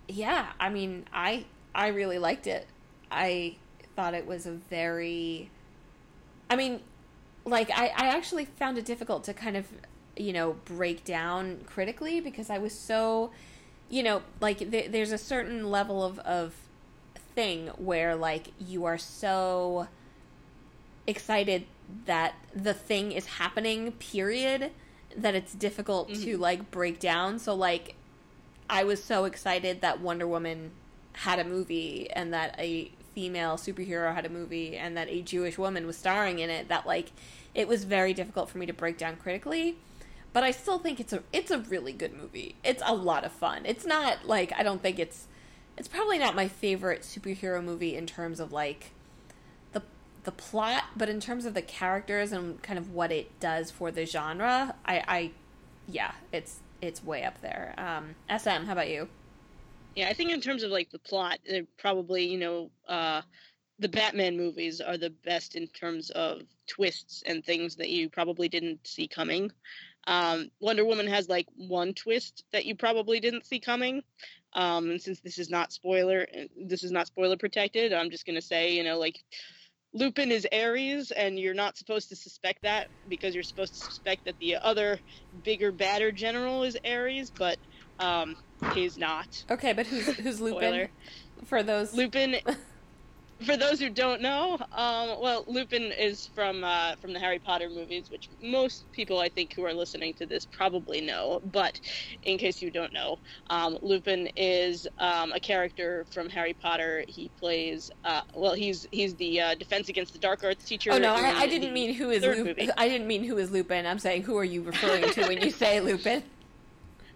yeah, 0.08 0.52
I 0.58 0.68
mean, 0.68 1.06
I 1.12 1.44
I 1.74 1.88
really 1.88 2.18
liked 2.18 2.46
it. 2.46 2.66
I 3.10 3.56
thought 3.96 4.14
it 4.14 4.26
was 4.26 4.46
a 4.46 4.52
very 4.52 5.50
I 6.48 6.56
mean, 6.56 6.80
like 7.44 7.70
I 7.70 7.86
I 7.96 8.06
actually 8.16 8.44
found 8.44 8.78
it 8.78 8.84
difficult 8.84 9.24
to 9.24 9.34
kind 9.34 9.56
of, 9.56 9.66
you 10.16 10.32
know, 10.32 10.56
break 10.64 11.04
down 11.04 11.60
critically 11.66 12.20
because 12.20 12.50
I 12.50 12.58
was 12.58 12.78
so 12.78 13.30
you 13.88 14.02
know, 14.04 14.22
like 14.40 14.58
th- 14.70 14.92
there's 14.92 15.10
a 15.12 15.18
certain 15.18 15.70
level 15.70 16.02
of 16.04 16.18
of 16.20 16.54
thing 17.34 17.68
where 17.76 18.14
like 18.16 18.48
you 18.58 18.84
are 18.84 18.98
so 18.98 19.88
excited 21.06 21.64
that 22.06 22.34
the 22.54 22.74
thing 22.74 23.12
is 23.12 23.26
happening 23.26 23.92
period 23.92 24.70
that 25.16 25.34
it's 25.34 25.52
difficult 25.54 26.08
to 26.08 26.36
Mhm. 26.36 26.38
like 26.38 26.70
break 26.70 27.00
down 27.00 27.38
so 27.38 27.52
like 27.54 27.94
i 28.68 28.84
was 28.84 29.02
so 29.02 29.24
excited 29.24 29.80
that 29.80 30.00
wonder 30.00 30.26
woman 30.26 30.70
had 31.14 31.40
a 31.40 31.44
movie 31.44 32.08
and 32.12 32.32
that 32.32 32.54
a 32.58 32.92
female 33.14 33.56
superhero 33.56 34.14
had 34.14 34.24
a 34.24 34.30
movie 34.30 34.76
and 34.76 34.96
that 34.96 35.08
a 35.08 35.22
jewish 35.22 35.58
woman 35.58 35.86
was 35.86 35.96
starring 35.96 36.38
in 36.38 36.50
it 36.50 36.68
that 36.68 36.86
like 36.86 37.10
it 37.54 37.66
was 37.66 37.84
very 37.84 38.14
difficult 38.14 38.48
for 38.48 38.58
me 38.58 38.66
to 38.66 38.72
break 38.72 38.96
down 38.96 39.16
critically 39.16 39.76
but 40.32 40.44
i 40.44 40.50
still 40.50 40.78
think 40.78 41.00
it's 41.00 41.12
a 41.12 41.22
it's 41.32 41.50
a 41.50 41.58
really 41.58 41.92
good 41.92 42.12
movie 42.14 42.54
it's 42.62 42.82
a 42.86 42.94
lot 42.94 43.24
of 43.24 43.32
fun 43.32 43.62
it's 43.64 43.84
not 43.84 44.26
like 44.26 44.52
i 44.56 44.62
don't 44.62 44.82
think 44.82 44.98
it's 44.98 45.26
it's 45.80 45.88
probably 45.88 46.18
not 46.18 46.34
my 46.34 46.46
favorite 46.46 47.00
superhero 47.00 47.64
movie 47.64 47.96
in 47.96 48.06
terms 48.06 48.38
of 48.38 48.52
like 48.52 48.90
the 49.72 49.82
the 50.24 50.32
plot, 50.32 50.84
but 50.94 51.08
in 51.08 51.20
terms 51.20 51.46
of 51.46 51.54
the 51.54 51.62
characters 51.62 52.32
and 52.32 52.62
kind 52.62 52.78
of 52.78 52.92
what 52.92 53.10
it 53.10 53.40
does 53.40 53.70
for 53.70 53.90
the 53.90 54.04
genre, 54.04 54.74
I, 54.84 55.02
I 55.08 55.30
yeah, 55.88 56.12
it's 56.32 56.60
it's 56.82 57.02
way 57.02 57.24
up 57.24 57.40
there. 57.40 57.74
Um, 57.78 58.14
SM, 58.28 58.66
how 58.66 58.72
about 58.72 58.90
you? 58.90 59.08
Yeah, 59.94 60.08
I 60.08 60.14
think 60.14 60.32
in 60.32 60.40
terms 60.40 60.62
of 60.62 60.70
like 60.70 60.90
the 60.90 60.98
plot, 61.00 61.40
probably 61.78 62.26
you 62.26 62.38
know 62.38 62.70
uh, 62.88 63.22
the 63.78 63.88
Batman 63.88 64.36
movies 64.36 64.80
are 64.80 64.98
the 64.98 65.10
best 65.10 65.56
in 65.56 65.68
terms 65.68 66.10
of 66.10 66.42
twists 66.68 67.22
and 67.26 67.44
things 67.44 67.76
that 67.76 67.90
you 67.90 68.10
probably 68.10 68.48
didn't 68.48 68.86
see 68.86 69.08
coming. 69.08 69.52
Um, 70.06 70.50
Wonder 70.60 70.84
Woman 70.84 71.06
has 71.08 71.28
like 71.28 71.46
one 71.56 71.94
twist 71.94 72.44
that 72.52 72.66
you 72.66 72.76
probably 72.76 73.20
didn't 73.20 73.46
see 73.46 73.60
coming. 73.60 74.02
Um, 74.54 74.90
and 74.90 75.02
since 75.02 75.20
this 75.20 75.38
is 75.38 75.50
not 75.50 75.72
spoiler, 75.72 76.26
this 76.56 76.84
is 76.84 76.92
not 76.92 77.06
spoiler 77.08 77.36
protected, 77.36 77.92
I'm 77.92 78.10
just 78.10 78.26
gonna 78.26 78.42
say 78.42 78.74
you 78.74 78.84
know 78.84 78.98
like 78.98 79.16
Lupin 79.92 80.30
is 80.30 80.46
Ares, 80.52 81.10
and 81.10 81.38
you're 81.38 81.54
not 81.54 81.76
supposed 81.76 82.10
to 82.10 82.16
suspect 82.16 82.62
that 82.62 82.90
because 83.08 83.34
you're 83.34 83.42
supposed 83.42 83.74
to 83.74 83.80
suspect 83.80 84.24
that 84.26 84.38
the 84.38 84.56
other 84.56 85.00
bigger, 85.42 85.72
badder 85.72 86.12
general 86.12 86.62
is 86.62 86.78
Ares, 86.84 87.32
but 87.32 87.58
um, 88.00 88.36
he's 88.74 88.98
not. 88.98 89.44
Okay, 89.50 89.72
but 89.72 89.86
who's 89.86 90.06
who's 90.16 90.40
Lupin? 90.40 90.58
Spoiler. 90.58 90.90
For 91.46 91.62
those 91.62 91.94
Lupin, 91.94 92.36
for 93.46 93.56
those 93.56 93.80
who 93.80 93.88
don't 93.88 94.20
know, 94.20 94.58
um, 94.72 95.20
well, 95.20 95.44
Lupin 95.46 95.92
is 95.92 96.26
from 96.34 96.64
uh, 96.64 96.96
from 96.96 97.12
the 97.12 97.18
Harry 97.18 97.38
Potter 97.38 97.68
movies, 97.68 98.10
which 98.10 98.28
most 98.42 98.90
people 98.92 99.18
I 99.18 99.28
think 99.28 99.54
who 99.54 99.64
are 99.64 99.72
listening 99.72 100.14
to 100.14 100.26
this 100.26 100.44
probably 100.44 101.00
know. 101.00 101.40
But 101.52 101.80
in 102.24 102.38
case 102.38 102.60
you 102.60 102.70
don't 102.70 102.92
know, 102.92 103.18
um, 103.48 103.78
Lupin 103.80 104.28
is 104.36 104.86
um, 104.98 105.32
a 105.32 105.40
character 105.40 106.04
from 106.10 106.28
Harry 106.28 106.52
Potter. 106.52 107.04
He 107.08 107.30
plays, 107.38 107.90
uh, 108.04 108.22
well, 108.34 108.54
he's 108.54 108.86
he's 108.92 109.14
the 109.14 109.40
uh, 109.40 109.54
Defense 109.54 109.88
Against 109.88 110.12
the 110.12 110.18
Dark 110.18 110.44
Arts 110.44 110.64
teacher. 110.64 110.90
Oh 110.92 110.98
no, 110.98 111.14
I, 111.14 111.40
I 111.40 111.46
didn't 111.46 111.72
mean 111.72 111.94
who 111.94 112.10
is 112.10 112.22
Lupin. 112.22 112.72
I 112.76 112.88
didn't 112.88 113.06
mean 113.06 113.24
who 113.24 113.38
is 113.38 113.50
Lupin. 113.50 113.86
I'm 113.86 113.98
saying 113.98 114.22
who 114.22 114.36
are 114.36 114.44
you 114.44 114.62
referring 114.62 115.10
to 115.12 115.26
when 115.26 115.40
you 115.40 115.50
say 115.50 115.80
Lupin? 115.80 116.22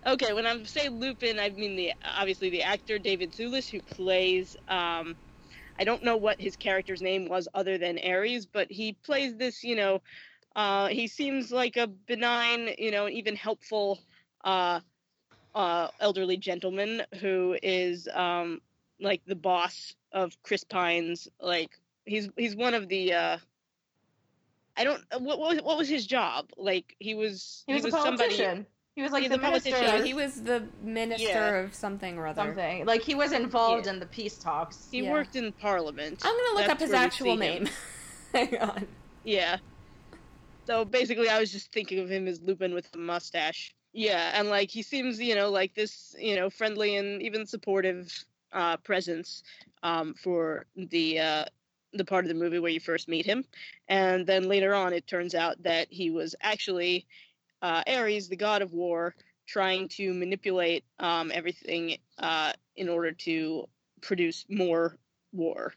Okay, 0.07 0.33
when 0.35 0.47
I 0.47 0.63
say 0.65 0.89
Lupin, 0.89 1.39
I 1.39 1.49
mean 1.51 1.77
the 1.77 1.93
obviously 2.05 2.51
the 2.51 2.63
actor 2.63 2.99
David 2.99 3.33
Thewlis 3.33 3.71
who 3.71 3.81
plays. 3.81 4.57
Um, 4.69 5.17
I 5.79 5.85
don't 5.85 6.05
know 6.05 6.17
what 6.17 6.41
his 6.41 6.57
character's 6.57 7.01
name 7.01 7.29
was 7.29 7.49
other 7.55 7.79
than 7.79 7.99
Ares, 7.99 8.47
but 8.47 8.71
he 8.71 8.93
plays 9.05 9.35
this. 9.37 9.65
You 9.65 9.77
know, 9.77 10.03
uh, 10.55 10.89
he 10.89 11.07
seems 11.07 11.51
like 11.51 11.77
a 11.77 11.87
benign, 11.87 12.75
you 12.79 12.91
know, 12.91 13.09
even 13.09 13.35
helpful 13.35 13.99
uh, 14.45 14.81
uh, 15.55 15.89
elderly 16.01 16.37
gentleman 16.37 17.03
who 17.21 17.57
is 17.63 18.07
um, 18.13 18.61
like 19.01 19.23
the 19.27 19.37
boss 19.37 19.95
of 20.13 20.37
Chris 20.43 20.65
Pines. 20.65 21.29
Like 21.41 21.71
he's 22.05 22.29
he's 22.37 22.55
one 22.55 22.75
of 22.75 22.89
the 22.89 23.15
uh, 23.15 23.39
I 24.77 24.85
don't. 24.85 25.03
What, 25.13 25.39
what 25.39 25.55
was 25.55 25.63
what 25.63 25.79
was 25.79 25.89
his 25.89 26.07
job? 26.07 26.51
Like 26.57 26.95
he 26.99 27.15
was. 27.15 27.65
He 27.67 27.75
was, 27.75 27.85
a 27.87 27.91
somebody. 27.91 28.67
Politician. 28.95 28.97
He 28.97 29.03
was 29.03 29.13
like 29.13 29.23
He's 29.23 29.31
the 29.31 29.37
a 29.37 29.39
politician. 29.39 29.81
minister. 29.81 29.99
Yeah, 29.99 30.05
he 30.05 30.15
was 30.15 30.43
the 30.43 30.69
minister 30.83 31.29
Yeah. 31.29 31.57
of 31.65 31.75
something 31.75 32.19
or 32.19 32.27
other. 32.27 32.43
something. 32.43 32.87
Like 32.87 33.03
he 33.03 33.15
was 33.15 33.33
involved 33.33 33.87
Yeah. 33.87 33.93
in 33.95 34.01
the 34.01 34.07
peace 34.07 34.39
talks. 34.39 34.89
He 34.91 35.01
Yeah. 35.03 35.13
worked 35.13 35.37
in 35.37 35.53
Parliament. 35.53 36.21
I'm 36.25 36.37
gonna 36.37 36.49
look 36.59 36.67
That's 36.67 36.73
up 36.73 36.81
his 36.81 36.93
actual 36.93 37.37
name. 37.37 37.69
Hang 38.33 38.59
on. 38.59 38.87
Yeah. 39.23 39.59
So 40.67 40.85
basically, 40.85 41.29
I 41.29 41.39
was 41.39 41.53
just 41.53 41.73
thinking 41.73 41.99
of 41.99 42.11
him 42.11 42.27
as 42.27 42.41
Lupin 42.41 42.73
with 42.75 42.89
a 42.95 42.99
mustache. 42.99 43.75
Yeah, 43.93 44.33
and 44.39 44.49
like 44.49 44.71
he 44.71 44.83
seems, 44.83 45.21
you 45.21 45.35
know, 45.35 45.51
like 45.51 45.75
this, 45.75 46.15
you 46.19 46.35
know, 46.37 46.51
friendly 46.51 46.97
and 46.97 47.23
even 47.23 47.47
supportive 47.47 48.25
uh, 48.53 48.77
presence 48.79 49.43
um, 49.83 50.15
for 50.15 50.67
the 50.77 51.19
uh, 51.21 51.45
the 51.93 52.05
part 52.05 52.25
of 52.25 52.29
the 52.29 52.35
movie 52.35 52.59
where 52.59 52.71
you 52.73 52.81
first 52.81 53.09
meet 53.09 53.25
him, 53.27 53.45
and 53.89 54.27
then 54.27 54.49
later 54.49 54.75
on, 54.75 54.93
it 54.93 55.07
turns 55.07 55.35
out 55.35 55.63
that 55.63 55.87
he 55.91 56.11
was 56.11 56.35
actually 56.41 57.07
uh, 57.65 57.83
Ares, 57.87 58.29
the 58.29 58.37
god 58.37 58.61
of 58.61 58.75
war, 58.75 59.15
trying 59.47 59.89
to 59.89 60.13
manipulate 60.13 60.85
um, 61.01 61.33
everything 61.35 61.97
uh, 62.19 62.53
in 62.77 62.91
order 62.91 63.11
to 63.11 63.67
produce 64.03 64.45
more 64.51 64.99
war. 65.33 65.73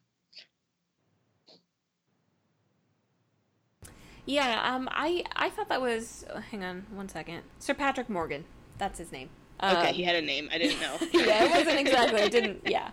Yeah, 4.25 4.61
um, 4.65 4.89
I 4.91 5.23
I 5.37 5.49
thought 5.49 5.69
that 5.69 5.79
was. 5.79 6.25
oh, 6.33 6.39
hang 6.39 6.61
on, 6.61 6.85
one 6.91 7.07
second. 7.07 7.43
Sir 7.59 7.73
Patrick 7.73 8.09
Morgan. 8.09 8.43
That's 8.77 8.99
his 8.99 9.13
name. 9.13 9.29
Okay, 9.63 9.89
Um, 9.89 9.93
he 9.95 10.03
had 10.03 10.17
a 10.17 10.21
name. 10.21 10.49
I 10.51 10.57
didn't 10.57 10.81
know. 10.81 10.97
yeah, 11.13 11.45
it 11.45 11.51
wasn't 11.51 11.79
exactly. 11.79 12.21
It 12.21 12.31
didn't. 12.33 12.61
Yeah, 12.67 12.91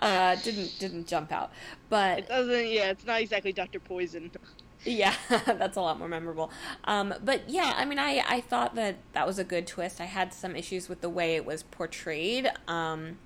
uh, 0.00 0.34
didn't 0.42 0.76
didn't 0.80 1.06
jump 1.06 1.30
out. 1.30 1.52
But 1.88 2.18
It 2.18 2.28
doesn't. 2.28 2.66
Yeah, 2.66 2.90
it's 2.90 3.06
not 3.06 3.20
exactly 3.20 3.52
Doctor 3.52 3.78
Poison. 3.78 4.32
Yeah, 4.84 5.14
that's 5.46 5.76
a 5.76 5.80
lot 5.80 5.98
more 5.98 6.08
memorable. 6.08 6.50
Um, 6.84 7.14
but 7.24 7.48
yeah, 7.48 7.72
I 7.76 7.84
mean, 7.86 7.98
I, 7.98 8.22
I 8.26 8.40
thought 8.40 8.74
that 8.74 8.96
that 9.12 9.26
was 9.26 9.38
a 9.38 9.44
good 9.44 9.66
twist. 9.66 10.00
I 10.00 10.04
had 10.04 10.32
some 10.34 10.54
issues 10.56 10.88
with 10.88 11.00
the 11.00 11.08
way 11.08 11.36
it 11.36 11.46
was 11.46 11.62
portrayed. 11.62 12.50
Um, 12.68 13.18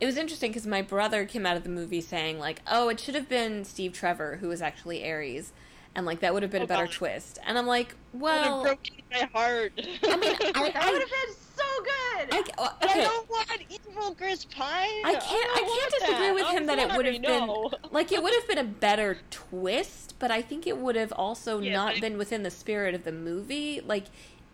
it 0.00 0.06
was 0.06 0.16
interesting 0.16 0.50
because 0.50 0.66
my 0.66 0.82
brother 0.82 1.24
came 1.24 1.46
out 1.46 1.56
of 1.56 1.64
the 1.64 1.68
movie 1.70 2.00
saying 2.00 2.38
like, 2.38 2.60
"Oh, 2.66 2.88
it 2.88 3.00
should 3.00 3.14
have 3.14 3.28
been 3.28 3.64
Steve 3.64 3.92
Trevor 3.92 4.36
who 4.40 4.48
was 4.48 4.62
actually 4.62 5.08
Ares," 5.10 5.52
and 5.94 6.06
like 6.06 6.20
that 6.20 6.34
would 6.34 6.42
have 6.42 6.52
been 6.52 6.62
Oh, 6.62 6.64
a 6.64 6.68
better 6.68 6.86
God. 6.86 6.92
twist. 6.92 7.38
And 7.46 7.58
I'm 7.58 7.66
like, 7.66 7.96
Would 8.12 8.20
well, 8.22 8.54
have 8.54 8.62
broken 8.62 8.94
my 9.10 9.28
heart. 9.34 9.72
I 10.06 10.16
mean, 10.16 10.36
I, 10.54 10.70
that 10.72 10.92
would 10.92 11.02
have 11.02 11.10
so 11.10 11.47
good. 11.84 12.28
I, 12.34 12.44
uh, 12.58 12.68
okay. 12.84 13.00
I 13.00 13.04
don't 13.04 13.30
want 13.30 13.48
evil 13.68 14.14
Chris 14.14 14.44
Pine. 14.44 14.88
I 15.04 15.12
can't. 15.12 15.24
I, 15.24 15.60
don't 15.60 15.78
can't 15.80 15.92
disagree 15.92 16.26
that. 16.26 16.34
with 16.34 16.44
I'm 16.46 16.56
him 16.56 16.66
that 16.66 16.78
it 16.78 16.86
would 16.96 17.06
sorry, 17.06 17.12
have 17.14 17.22
been 17.22 17.64
like 17.92 18.12
it 18.12 18.22
would 18.22 18.34
have 18.34 18.48
been 18.48 18.58
a 18.58 18.64
better 18.64 19.18
twist, 19.30 20.14
but 20.18 20.30
I 20.30 20.42
think 20.42 20.66
it 20.66 20.78
would 20.78 20.96
have 20.96 21.12
also 21.12 21.60
Yeah, 21.60 21.72
not 21.72 22.00
been 22.00 22.18
within 22.18 22.42
the 22.42 22.50
spirit 22.50 22.94
of 22.94 23.04
the 23.04 23.12
movie. 23.12 23.80
Like 23.84 24.06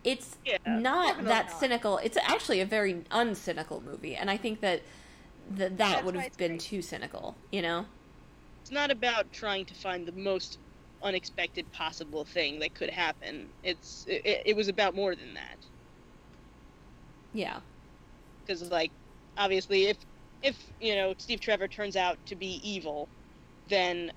it's 0.04 0.36
Yeah, 0.44 0.58
not 0.66 1.24
that 1.24 1.46
not. 1.46 1.60
cynical. 1.60 1.98
It's 1.98 2.16
actually 2.18 2.60
a 2.60 2.66
very 2.66 2.94
uncynical 3.10 3.82
movie, 3.82 4.14
and 4.16 4.30
I 4.30 4.36
think 4.36 4.60
that 4.60 4.82
th- 5.56 5.70
that 5.70 5.76
That's 5.78 6.04
would 6.04 6.14
have 6.16 6.36
been 6.36 6.52
great. 6.52 6.60
too 6.60 6.82
cynical. 6.82 7.36
You 7.50 7.62
know? 7.62 7.86
It's 8.62 8.70
not 8.70 8.90
about 8.90 9.32
trying 9.32 9.64
to 9.66 9.74
find 9.74 10.06
the 10.06 10.12
most 10.12 10.58
unexpected 11.02 11.70
possible 11.72 12.24
thing 12.24 12.58
that 12.60 12.74
could 12.74 12.90
happen. 12.90 13.48
It's 13.62 14.06
it, 14.08 14.42
it 14.46 14.56
was 14.56 14.68
about 14.68 14.94
more 14.94 15.14
than 15.14 15.34
that. 15.34 15.56
Yeah. 17.34 17.60
Because 18.46 18.62
like, 18.70 18.92
obviously, 19.38 19.84
if 19.86 19.98
if 20.42 20.58
you 20.80 20.96
know 20.96 21.14
Steve 21.18 21.40
Trevor 21.40 21.68
turns 21.68 21.96
out 21.96 22.18
to 22.28 22.36
be 22.36 22.60
evil, 22.68 23.10
then 23.68 24.12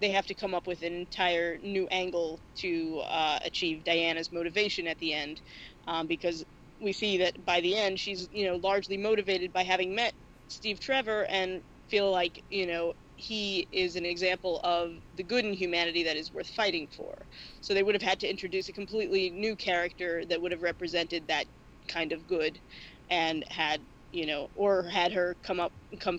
they 0.00 0.10
have 0.10 0.26
to 0.26 0.34
come 0.36 0.54
up 0.54 0.66
with 0.68 0.82
an 0.82 0.94
entire 0.94 1.58
new 1.58 1.88
angle 1.88 2.40
to 2.56 3.00
uh, 3.08 3.40
achieve 3.44 3.84
Diana's 3.84 4.32
motivation 4.32 4.88
at 4.88 4.98
the 4.98 5.14
end, 5.14 5.42
um, 5.88 6.06
because 6.08 6.44
we 6.80 6.92
see 6.92 7.18
that 7.18 7.44
by 7.46 7.60
the 7.62 7.76
end 7.76 8.00
she's 8.00 8.28
you 8.32 8.46
know 8.46 8.56
largely 8.56 8.98
motivated 8.98 9.52
by 9.52 9.64
having 9.64 9.94
met 9.96 10.14
Steve 10.48 10.80
Trevor 10.80 11.26
and 11.30 11.62
feel 11.90 12.12
like 12.12 12.44
you 12.50 12.66
know 12.66 12.94
he 13.16 13.68
is 13.72 13.96
an 13.96 14.06
example 14.06 14.60
of 14.64 14.92
the 15.14 15.24
good 15.24 15.44
in 15.46 15.54
humanity 15.54 16.04
that 16.04 16.16
is 16.16 16.32
worth 16.32 16.48
fighting 16.48 16.88
for. 16.96 17.14
So 17.62 17.74
they 17.74 17.82
would 17.84 17.94
have 17.94 18.02
had 18.02 18.20
to 18.20 18.30
introduce 18.30 18.68
a 18.68 18.74
completely 18.74 19.30
new 19.30 19.56
character 19.56 20.24
that 20.26 20.42
would 20.42 20.52
have 20.52 20.62
represented 20.62 21.28
that 21.28 21.46
kind 21.88 22.12
of 22.12 22.26
good, 22.26 22.60
and 23.10 23.44
had 23.50 23.86
you 24.12 24.26
know, 24.26 24.48
or 24.54 24.84
had 24.84 25.12
her 25.12 25.36
come 25.44 25.60
up, 25.60 25.74
come, 26.00 26.18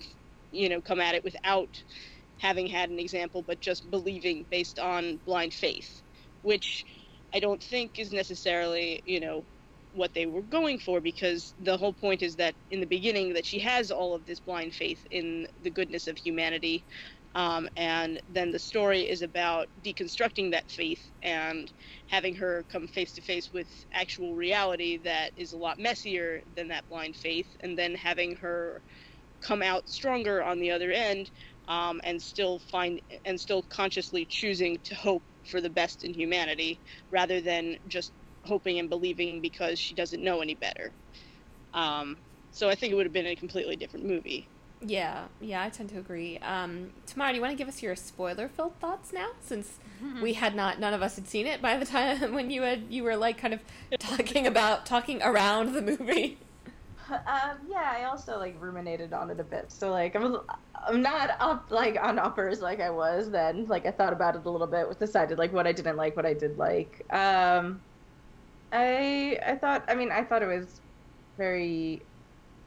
you 0.50 0.68
know, 0.68 0.82
come 0.82 1.00
at 1.00 1.14
it 1.16 1.24
without 1.24 1.70
having 2.38 2.66
had 2.68 2.90
an 2.90 2.98
example, 3.00 3.42
but 3.42 3.60
just 3.60 3.90
believing 3.90 4.46
based 4.50 4.78
on 4.78 5.20
blind 5.26 5.54
faith, 5.54 6.02
which 6.42 6.84
I 7.34 7.40
don't 7.40 7.62
think 7.62 7.98
is 7.98 8.12
necessarily, 8.12 9.02
you 9.06 9.20
know, 9.20 9.46
what 9.92 10.14
they 10.14 10.26
were 10.26 10.42
going 10.42 10.78
for 10.80 11.00
because 11.00 11.54
the 11.58 11.76
whole 11.78 11.94
point 11.94 12.22
is 12.22 12.36
that 12.36 12.56
in 12.70 12.80
the 12.80 12.86
beginning 12.86 13.34
that 13.34 13.46
she 13.46 13.60
has 13.60 13.90
all 13.92 14.14
of 14.14 14.26
this 14.26 14.40
blind 14.40 14.74
faith 14.74 15.00
in 15.10 15.46
the 15.62 15.70
goodness 15.70 16.06
of 16.08 16.18
humanity 16.18 16.86
um, 17.36 17.68
and 17.76 18.20
then 18.28 18.50
the 18.50 18.58
story 18.58 19.02
is 19.02 19.20
about 19.20 19.68
deconstructing 19.82 20.52
that 20.52 20.70
faith 20.70 21.10
and 21.22 21.70
having 22.06 22.34
her 22.34 22.64
come 22.72 22.88
face 22.88 23.12
to 23.12 23.20
face 23.20 23.52
with 23.52 23.68
actual 23.92 24.34
reality 24.34 24.96
that 24.96 25.32
is 25.36 25.52
a 25.52 25.58
lot 25.58 25.78
messier 25.78 26.40
than 26.56 26.68
that 26.68 26.88
blind 26.88 27.14
faith 27.14 27.48
and 27.60 27.78
then 27.78 27.94
having 27.94 28.36
her 28.36 28.82
come 29.42 29.62
out 29.62 29.86
stronger 29.86 30.42
on 30.42 30.60
the 30.60 30.70
other 30.70 30.90
end 30.90 31.30
um, 31.68 32.00
and 32.04 32.22
still 32.22 32.58
find 32.70 33.02
and 33.26 33.38
still 33.38 33.62
consciously 33.64 34.24
choosing 34.24 34.78
to 34.82 34.94
hope 34.94 35.22
for 35.44 35.60
the 35.60 35.70
best 35.70 36.04
in 36.04 36.14
humanity 36.14 36.80
rather 37.10 37.42
than 37.42 37.76
just 37.86 38.14
hoping 38.44 38.78
and 38.78 38.88
believing 38.88 39.42
because 39.42 39.78
she 39.78 39.94
doesn't 39.94 40.24
know 40.24 40.40
any 40.40 40.54
better. 40.54 40.94
Um, 41.74 42.16
so 42.50 42.70
I 42.70 42.76
think 42.76 42.92
it 42.92 42.96
would 42.96 43.06
have 43.06 43.12
been 43.12 43.26
a 43.26 43.36
completely 43.36 43.76
different 43.76 44.06
movie. 44.06 44.48
Yeah, 44.86 45.24
yeah, 45.40 45.62
I 45.64 45.68
tend 45.68 45.88
to 45.90 45.98
agree. 45.98 46.38
Um, 46.38 46.90
Tamara, 47.06 47.30
do 47.30 47.36
you 47.36 47.42
want 47.42 47.50
to 47.50 47.56
give 47.56 47.66
us 47.66 47.82
your 47.82 47.96
spoiler-filled 47.96 48.78
thoughts 48.78 49.12
now, 49.12 49.30
since 49.42 49.78
we 50.22 50.34
had 50.34 50.54
not, 50.54 50.78
none 50.78 50.94
of 50.94 51.02
us 51.02 51.16
had 51.16 51.26
seen 51.26 51.46
it 51.46 51.60
by 51.60 51.76
the 51.76 51.84
time 51.84 52.34
when 52.34 52.50
you 52.50 52.62
had, 52.62 52.84
you 52.88 53.02
were 53.02 53.16
like 53.16 53.36
kind 53.36 53.52
of 53.52 53.60
talking 53.98 54.46
about 54.46 54.86
talking 54.86 55.20
around 55.22 55.72
the 55.72 55.82
movie. 55.82 56.38
Um, 57.08 57.58
yeah, 57.70 57.94
I 57.96 58.02
also 58.06 58.36
like 58.36 58.56
ruminated 58.58 59.12
on 59.12 59.30
it 59.30 59.38
a 59.38 59.44
bit. 59.44 59.70
So 59.70 59.92
like 59.92 60.16
I'm 60.16 60.38
I'm 60.88 61.02
not 61.02 61.36
up 61.38 61.70
like 61.70 61.96
on 62.02 62.18
uppers 62.18 62.60
like 62.60 62.80
I 62.80 62.90
was 62.90 63.30
then. 63.30 63.66
Like 63.66 63.86
I 63.86 63.92
thought 63.92 64.12
about 64.12 64.34
it 64.34 64.44
a 64.44 64.50
little 64.50 64.66
bit, 64.66 64.98
decided 64.98 65.38
like 65.38 65.52
what 65.52 65.68
I 65.68 65.72
didn't 65.72 65.96
like, 65.96 66.16
what 66.16 66.26
I 66.26 66.34
did 66.34 66.58
like. 66.58 67.06
Um, 67.14 67.80
I 68.72 69.38
I 69.46 69.54
thought 69.54 69.84
I 69.86 69.94
mean 69.94 70.10
I 70.10 70.24
thought 70.24 70.42
it 70.42 70.46
was 70.46 70.80
very 71.38 72.02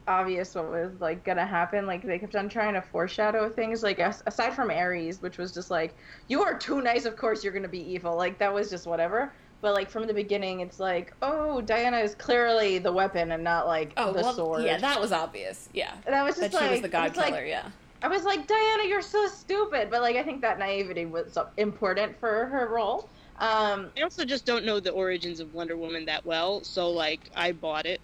obvious 0.10 0.56
what 0.56 0.70
was 0.70 0.92
like 1.00 1.24
gonna 1.24 1.46
happen. 1.46 1.86
Like 1.88 2.02
they 2.04 2.20
kept 2.20 2.36
on 2.36 2.50
trying 2.50 2.74
to 2.74 2.82
foreshadow 2.82 3.48
things. 3.50 3.84
Like 3.84 4.00
as, 4.00 4.22
aside 4.26 4.54
from 4.54 4.70
Ares, 4.72 5.22
which 5.22 5.38
was 5.38 5.54
just 5.54 5.70
like 5.72 5.96
you 6.28 6.42
are 6.44 6.58
too 6.58 6.82
nice, 6.82 7.06
of 7.06 7.16
course 7.16 7.44
you're 7.44 7.54
gonna 7.54 7.68
be 7.70 7.94
evil. 7.94 8.18
Like 8.18 8.38
that 8.40 8.54
was 8.54 8.70
just 8.70 8.88
whatever. 8.88 9.32
But 9.62 9.74
like 9.74 9.90
from 9.90 10.08
the 10.08 10.14
beginning, 10.14 10.62
it's 10.62 10.80
like, 10.80 11.14
oh, 11.22 11.60
Diana 11.62 11.98
is 12.00 12.16
clearly 12.16 12.80
the 12.80 12.92
weapon 12.92 13.34
and 13.34 13.44
not 13.44 13.68
like 13.68 13.92
Oh, 13.98 14.12
the 14.14 14.22
well, 14.22 14.34
sword. 14.34 14.64
yeah, 14.64 14.78
that 14.78 15.00
was 15.00 15.12
obvious. 15.12 15.68
Yeah, 15.74 15.94
And 16.06 16.16
I 16.16 16.24
was 16.24 16.36
just 16.38 16.52
that 16.54 16.58
she 16.58 16.64
like, 16.64 16.72
was 16.72 16.82
the 16.82 16.88
god 16.88 17.06
I 17.06 17.08
was 17.10 17.18
like- 17.18 17.46
yeah, 17.48 17.68
I 18.02 18.08
was 18.08 18.24
like, 18.24 18.48
Diana, 18.48 18.84
you're 18.88 19.02
so 19.02 19.28
stupid. 19.28 19.90
But 19.92 20.02
like, 20.02 20.16
I 20.16 20.24
think 20.24 20.40
that 20.42 20.58
naivety 20.60 21.06
was 21.06 21.38
important 21.58 22.18
for 22.22 22.46
her 22.46 22.68
role. 22.74 23.10
Um, 23.40 23.90
I 23.98 24.02
also 24.04 24.24
just 24.24 24.46
don't 24.46 24.64
know 24.66 24.80
the 24.80 24.92
origins 24.92 25.42
of 25.42 25.54
Wonder 25.54 25.76
Woman 25.78 26.06
that 26.06 26.26
well, 26.26 26.64
so 26.64 26.90
like 26.90 27.20
I 27.36 27.52
bought 27.52 27.86
it. 27.86 28.00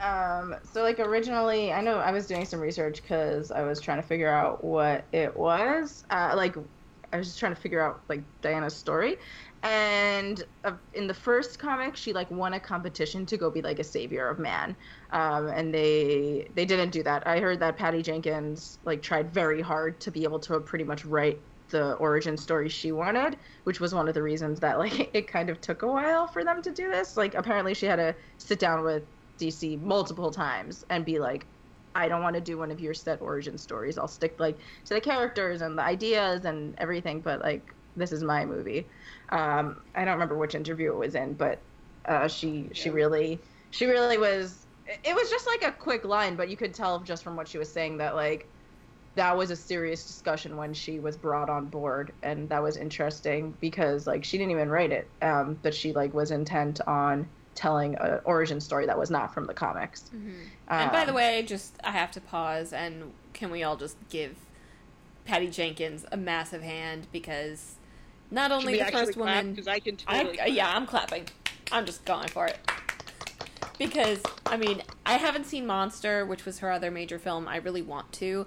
Um, 0.00 0.54
so 0.64 0.82
like 0.82 0.98
originally, 0.98 1.72
I 1.72 1.80
know 1.82 1.98
I 1.98 2.10
was 2.12 2.26
doing 2.26 2.44
some 2.46 2.60
research 2.60 3.02
because 3.02 3.50
I 3.50 3.62
was 3.62 3.80
trying 3.80 3.98
to 4.00 4.06
figure 4.06 4.32
out 4.32 4.64
what 4.64 5.08
it 5.12 5.36
was. 5.36 6.04
Uh, 6.10 6.32
like, 6.36 6.56
I 7.12 7.18
was 7.18 7.26
just 7.26 7.38
trying 7.38 7.54
to 7.54 7.60
figure 7.60 7.80
out 7.80 8.04
like 8.08 8.24
Diana's 8.40 8.76
story. 8.76 9.16
And 9.62 10.42
uh, 10.64 10.78
in 10.94 11.06
the 11.06 11.14
first 11.14 11.58
comic, 11.58 11.96
she 11.96 12.12
like 12.14 12.30
won 12.30 12.54
a 12.54 12.60
competition 12.60 13.26
to 13.26 13.36
go 13.36 13.50
be 13.50 13.60
like 13.62 13.78
a 13.78 13.84
savior 13.84 14.28
of 14.28 14.38
man, 14.38 14.76
um, 15.10 15.48
and 15.48 15.74
they 15.74 16.50
they 16.54 16.64
didn't 16.64 16.90
do 16.90 17.02
that. 17.02 17.26
I 17.26 17.40
heard 17.40 17.60
that 17.60 17.76
Patty 17.76 18.02
Jenkins 18.02 18.78
like 18.84 19.02
tried 19.02 19.32
very 19.34 19.60
hard 19.60 20.00
to 20.02 20.10
be 20.10 20.24
able 20.24 20.40
to 20.40 20.60
pretty 20.60 20.84
much 20.84 21.04
write 21.04 21.42
the 21.68 21.92
origin 21.94 22.36
story 22.38 22.68
she 22.70 22.90
wanted, 22.90 23.38
which 23.64 23.80
was 23.80 23.94
one 23.94 24.08
of 24.08 24.14
the 24.14 24.22
reasons 24.22 24.60
that 24.60 24.78
like 24.78 25.10
it 25.14 25.28
kind 25.28 25.50
of 25.50 25.60
took 25.60 25.82
a 25.82 25.86
while 25.88 26.26
for 26.26 26.42
them 26.44 26.62
to 26.62 26.72
do 26.72 26.90
this. 26.90 27.16
Like 27.16 27.34
apparently 27.34 27.74
she 27.74 27.86
had 27.86 27.96
to 27.96 28.16
sit 28.38 28.58
down 28.58 28.82
with 28.82 29.04
DC 29.40 29.76
multiple 29.76 30.30
times 30.32 30.84
and 30.90 31.04
be 31.06 31.18
like, 31.20 31.48
I 31.94 32.08
don't 32.08 32.22
want 32.22 32.36
to 32.36 32.40
do 32.42 32.58
one 32.58 32.70
of 32.70 32.80
your 32.80 32.94
set 32.94 33.20
origin 33.20 33.58
stories. 33.58 33.98
I'll 33.98 34.08
stick 34.08 34.36
like 34.38 34.58
to 34.86 34.94
the 34.94 35.00
characters 35.00 35.60
and 35.62 35.78
the 35.78 35.82
ideas 35.82 36.44
and 36.44 36.74
everything, 36.78 37.22
but 37.22 37.40
like 37.42 37.74
this 37.96 38.12
is 38.12 38.22
my 38.24 38.46
movie. 38.46 38.90
Um, 39.30 39.84
I 39.94 40.04
don't 40.04 40.14
remember 40.14 40.38
which 40.38 40.54
interview 40.54 40.92
it 40.92 40.98
was 40.98 41.14
in, 41.16 41.34
but 41.34 41.66
uh, 42.04 42.28
she 42.28 42.70
she 42.74 42.90
Yeah. 42.90 42.90
really 42.90 43.42
she 43.70 43.86
really 43.86 44.18
was. 44.18 44.66
It 44.86 45.14
was 45.14 45.30
just 45.30 45.46
like 45.62 45.72
a 45.72 45.76
quick 45.76 46.04
line, 46.04 46.36
but 46.36 46.48
you 46.48 46.56
could 46.56 46.74
tell 46.74 47.00
just 47.02 47.22
from 47.24 47.36
what 47.36 47.48
she 47.48 47.58
was 47.58 47.72
saying 47.72 47.98
that 47.98 48.14
like 48.16 48.50
that 49.16 49.36
was 49.36 49.50
a 49.50 49.56
serious 49.56 50.06
discussion 50.06 50.56
when 50.56 50.72
she 50.72 51.00
was 51.00 51.16
brought 51.16 51.50
on 51.50 51.68
board 51.68 52.14
and 52.22 52.48
that 52.50 52.62
was 52.62 52.76
interesting 52.76 53.52
because 53.60 54.06
like 54.06 54.24
she 54.24 54.38
didn't 54.38 54.52
even 54.52 54.68
write 54.70 54.92
it 54.92 55.12
um, 55.22 55.54
but 55.56 55.74
she 55.74 55.92
like 55.92 56.14
was 56.14 56.30
intent 56.30 56.80
on 56.86 57.30
telling 57.54 57.94
an 57.96 58.20
origin 58.24 58.60
story 58.60 58.86
that 58.86 58.98
was 58.98 59.10
not 59.10 59.34
from 59.34 59.46
the 59.46 59.54
comics 59.54 60.02
Mm-hmm. 60.14 60.30
and 60.68 60.92
by 60.92 61.04
the 61.04 61.10
Um, 61.10 61.16
way, 61.16 61.42
just 61.42 61.74
I 61.84 61.90
have 61.90 62.10
to 62.12 62.20
pause 62.20 62.72
and 62.72 63.12
can 63.32 63.50
we 63.50 63.62
all 63.62 63.76
just 63.76 63.96
give 64.08 64.36
Patty 65.24 65.48
Jenkins 65.48 66.06
a 66.12 66.16
massive 66.16 66.62
hand 66.62 67.06
because 67.12 67.74
not 68.30 68.50
only 68.52 68.78
the 68.78 68.84
first 68.86 69.16
woman 69.16 69.50
because 69.52 69.68
I 69.68 69.80
can 69.80 69.96
I, 70.06 70.18
totally. 70.18 70.36
clap. 70.36 70.48
yeah, 70.50 70.72
I'm 70.74 70.86
clapping. 70.86 71.24
I'm 71.72 71.84
just 71.86 72.04
going 72.04 72.28
for 72.28 72.46
it. 72.46 72.58
Because 73.78 74.22
I 74.46 74.56
mean, 74.56 74.82
I 75.06 75.14
haven't 75.14 75.46
seen 75.46 75.66
Monster, 75.66 76.26
which 76.26 76.44
was 76.44 76.58
her 76.58 76.70
other 76.70 76.90
major 76.90 77.18
film. 77.18 77.48
I 77.48 77.56
really 77.56 77.82
want 77.82 78.10
to. 78.14 78.46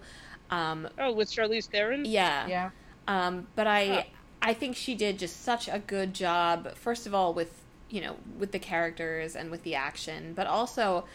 Um, 0.52 0.88
Oh, 1.00 1.12
with 1.12 1.32
Charlize 1.32 1.66
Theron. 1.68 2.06
yeah. 2.06 2.48
yeah 2.48 2.70
Um, 3.08 3.48
but 3.56 3.68
I 3.68 3.86
Huh. 3.88 4.04
I 4.46 4.54
think 4.54 4.76
she 4.76 4.94
did 4.94 5.18
just 5.20 5.42
such 5.44 5.68
a 5.70 5.80
good 5.80 6.14
job. 6.14 6.76
First 6.76 7.08
of 7.08 7.14
all, 7.16 7.34
with 7.34 7.63
you 7.90 8.02
know 8.02 8.16
with 8.40 8.52
the 8.52 8.60
characters 8.60 9.36
and 9.36 9.52
with 9.52 9.64
the 9.64 9.76
action, 9.76 10.34
but 10.34 10.48
also, 10.48 11.06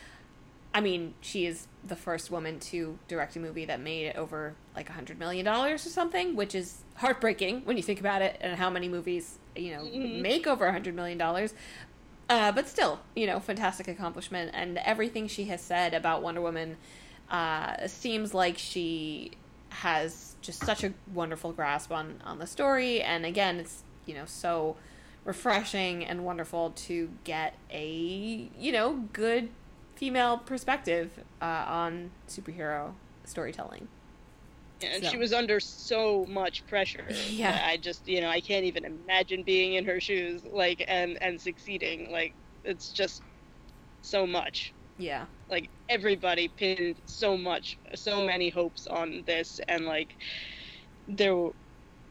I 0.74 0.80
mean, 0.80 1.14
she 1.20 1.46
is 1.46 1.66
the 1.86 1.96
first 1.96 2.30
woman 2.30 2.60
to 2.60 2.98
direct 3.08 3.36
a 3.36 3.40
movie 3.40 3.64
that 3.64 3.80
made 3.80 4.14
over 4.16 4.54
like 4.76 4.88
a 4.88 4.92
hundred 4.92 5.18
million 5.18 5.44
dollars 5.44 5.86
or 5.86 5.90
something, 5.90 6.36
which 6.36 6.54
is 6.54 6.82
heartbreaking 6.96 7.62
when 7.64 7.76
you 7.76 7.82
think 7.82 8.00
about 8.00 8.22
it 8.22 8.36
and 8.40 8.56
how 8.58 8.70
many 8.70 8.88
movies 8.88 9.38
you 9.56 9.72
know 9.72 9.82
Mhm. 9.84 10.20
make 10.20 10.46
over 10.46 10.66
a 10.66 10.72
hundred 10.72 10.94
million 10.94 11.18
dollars. 11.18 11.54
Uh, 12.30 12.52
but 12.52 12.68
still, 12.68 13.00
you 13.16 13.26
know, 13.26 13.40
fantastic 13.40 13.88
accomplishment, 13.88 14.50
and 14.52 14.76
everything 14.78 15.26
she 15.28 15.44
has 15.44 15.62
said 15.62 15.94
about 15.94 16.22
Wonder 16.22 16.42
Woman 16.42 16.76
uh, 17.30 17.86
seems 17.86 18.34
like 18.34 18.58
she 18.58 19.30
has 19.70 20.34
just 20.42 20.60
such 20.60 20.84
a 20.84 20.92
wonderful 21.14 21.52
grasp 21.52 21.90
on 21.90 22.20
on 22.24 22.38
the 22.38 22.46
story. 22.46 23.00
And 23.00 23.24
again, 23.24 23.58
it's 23.60 23.82
you 24.04 24.14
know 24.14 24.24
so 24.26 24.76
refreshing 25.28 26.02
and 26.04 26.24
wonderful 26.24 26.70
to 26.70 27.10
get 27.24 27.54
a 27.70 28.50
you 28.58 28.72
know 28.72 29.04
good 29.12 29.50
female 29.94 30.38
perspective 30.38 31.10
uh, 31.42 31.64
on 31.68 32.10
superhero 32.26 32.92
storytelling. 33.24 33.86
Yeah, 34.80 34.90
and 34.94 35.04
So. 35.04 35.10
she 35.10 35.16
was 35.18 35.32
under 35.32 35.60
so 35.60 36.24
much 36.26 36.66
pressure. 36.66 37.04
Yeah. 37.28 37.60
I 37.66 37.76
just, 37.76 38.06
you 38.08 38.20
know, 38.20 38.28
I 38.30 38.40
can't 38.40 38.64
even 38.64 38.84
imagine 38.84 39.42
being 39.42 39.74
in 39.74 39.84
her 39.84 40.00
shoes, 40.00 40.42
like, 40.50 40.84
and 40.88 41.20
and 41.22 41.38
succeeding. 41.40 42.10
Like, 42.10 42.32
it's 42.64 42.90
just 42.90 43.22
so 44.02 44.26
much. 44.26 44.72
Yeah, 45.00 45.26
Like 45.50 45.68
everybody 45.88 46.48
pinned 46.48 46.96
so 47.06 47.36
much, 47.36 47.78
so 47.94 48.24
many 48.26 48.48
hopes 48.50 48.86
on 48.88 49.22
this, 49.26 49.60
and 49.68 49.84
like 49.84 50.16
there, 51.06 51.36
were- 51.36 51.54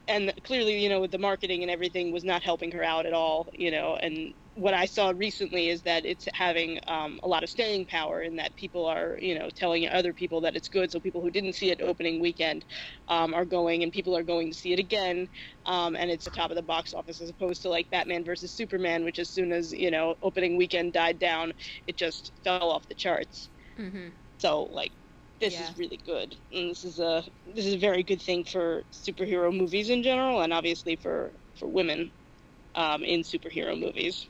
and 0.08 0.34
clearly, 0.43 0.82
you 0.82 0.89
know, 0.89 1.02
with 1.02 1.12
the 1.12 1.17
marketing 1.17 1.62
and 1.62 1.72
everything 1.72 2.12
was 2.12 2.24
not 2.24 2.43
helping 2.43 2.72
her 2.72 2.84
out 2.84 3.06
at 3.06 3.13
all. 3.13 3.50
You 3.54 3.72
know, 3.72 3.96
and 3.96 4.34
what 4.54 4.74
I 4.74 4.86
saw 4.86 5.13
recently 5.15 5.70
is 5.70 5.84
that 5.84 6.06
it's 6.06 6.28
having 6.34 6.80
um, 6.88 7.20
a 7.24 7.28
lot 7.28 7.43
of 7.43 7.50
staying 7.50 7.86
power 7.86 8.22
in 8.22 8.38
that 8.38 8.56
people 8.56 8.86
are, 8.86 9.17
you 9.20 9.38
know, 9.38 9.50
telling 9.50 9.88
other 9.88 10.13
people 10.13 10.41
that 10.41 10.56
it's 10.56 10.70
good. 10.70 10.91
So 10.91 11.00
people 11.00 11.22
who 11.22 11.30
didn't 11.32 11.54
see 11.54 11.70
it 11.72 11.82
opening 11.82 12.20
weekend 12.22 12.65
um, 13.08 13.34
are 13.34 13.46
going, 13.46 13.84
and 13.84 13.91
people 13.91 14.15
are 14.17 14.24
going 14.24 14.52
to 14.52 14.58
see 14.58 14.74
it 14.74 14.80
again. 14.80 15.30
Um, 15.65 15.96
and 15.96 16.10
it's 16.10 16.26
the 16.26 16.32
top 16.32 16.50
of 16.52 16.56
the 16.56 16.63
box 16.63 16.93
office 16.93 17.22
as 17.22 17.30
opposed 17.30 17.62
to 17.63 17.70
like 17.70 17.89
Batman 17.89 18.26
versus 18.26 18.52
Superman, 18.52 19.04
which 19.06 19.20
as 19.20 19.30
soon 19.30 19.52
as 19.52 19.72
you 19.74 19.91
know 19.91 20.15
opening 20.22 20.58
weekend 20.58 20.93
died 20.93 21.20
down, 21.20 21.54
it 21.88 21.98
just 21.98 22.32
fell 22.43 22.72
off 22.72 22.88
the 22.88 22.96
charts. 22.96 23.50
hmm 23.78 24.10
So 24.39 24.63
like 24.63 24.93
this 25.39 25.54
Yeah. 25.54 25.63
is 25.71 25.78
really 25.78 25.97
good. 26.06 26.36
And 26.52 26.69
this 26.71 26.84
is 26.84 27.00
a 27.00 27.23
this 27.56 27.65
is 27.65 27.76
a 27.76 27.78
very 27.80 28.04
good 28.04 28.21
thing 28.21 28.43
for 28.45 28.84
superhero 28.91 29.56
movies 29.56 29.89
in 29.89 30.04
general 30.04 30.41
and 30.41 30.54
obviously 30.54 30.95
for 30.95 31.32
for 31.60 31.67
women 31.67 32.12
um, 32.76 33.04
in 33.04 33.21
superhero 33.21 33.80
movies. 33.80 34.28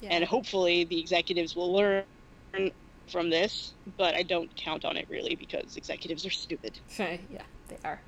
yeah. 0.00 0.10
And 0.14 0.24
hopefully 0.24 0.84
the 0.84 1.00
executives 1.00 1.54
will 1.56 1.72
learn 1.72 2.04
from 3.10 3.30
this, 3.30 3.74
but 3.98 4.14
I 4.14 4.22
don't 4.22 4.54
count 4.56 4.84
on 4.84 4.96
it 4.96 5.06
really 5.10 5.36
because 5.36 5.76
executives 5.76 6.24
are 6.26 6.30
stupid. 6.30 6.78
yeah, 6.98 7.42
they 7.68 7.78
are. 7.84 8.00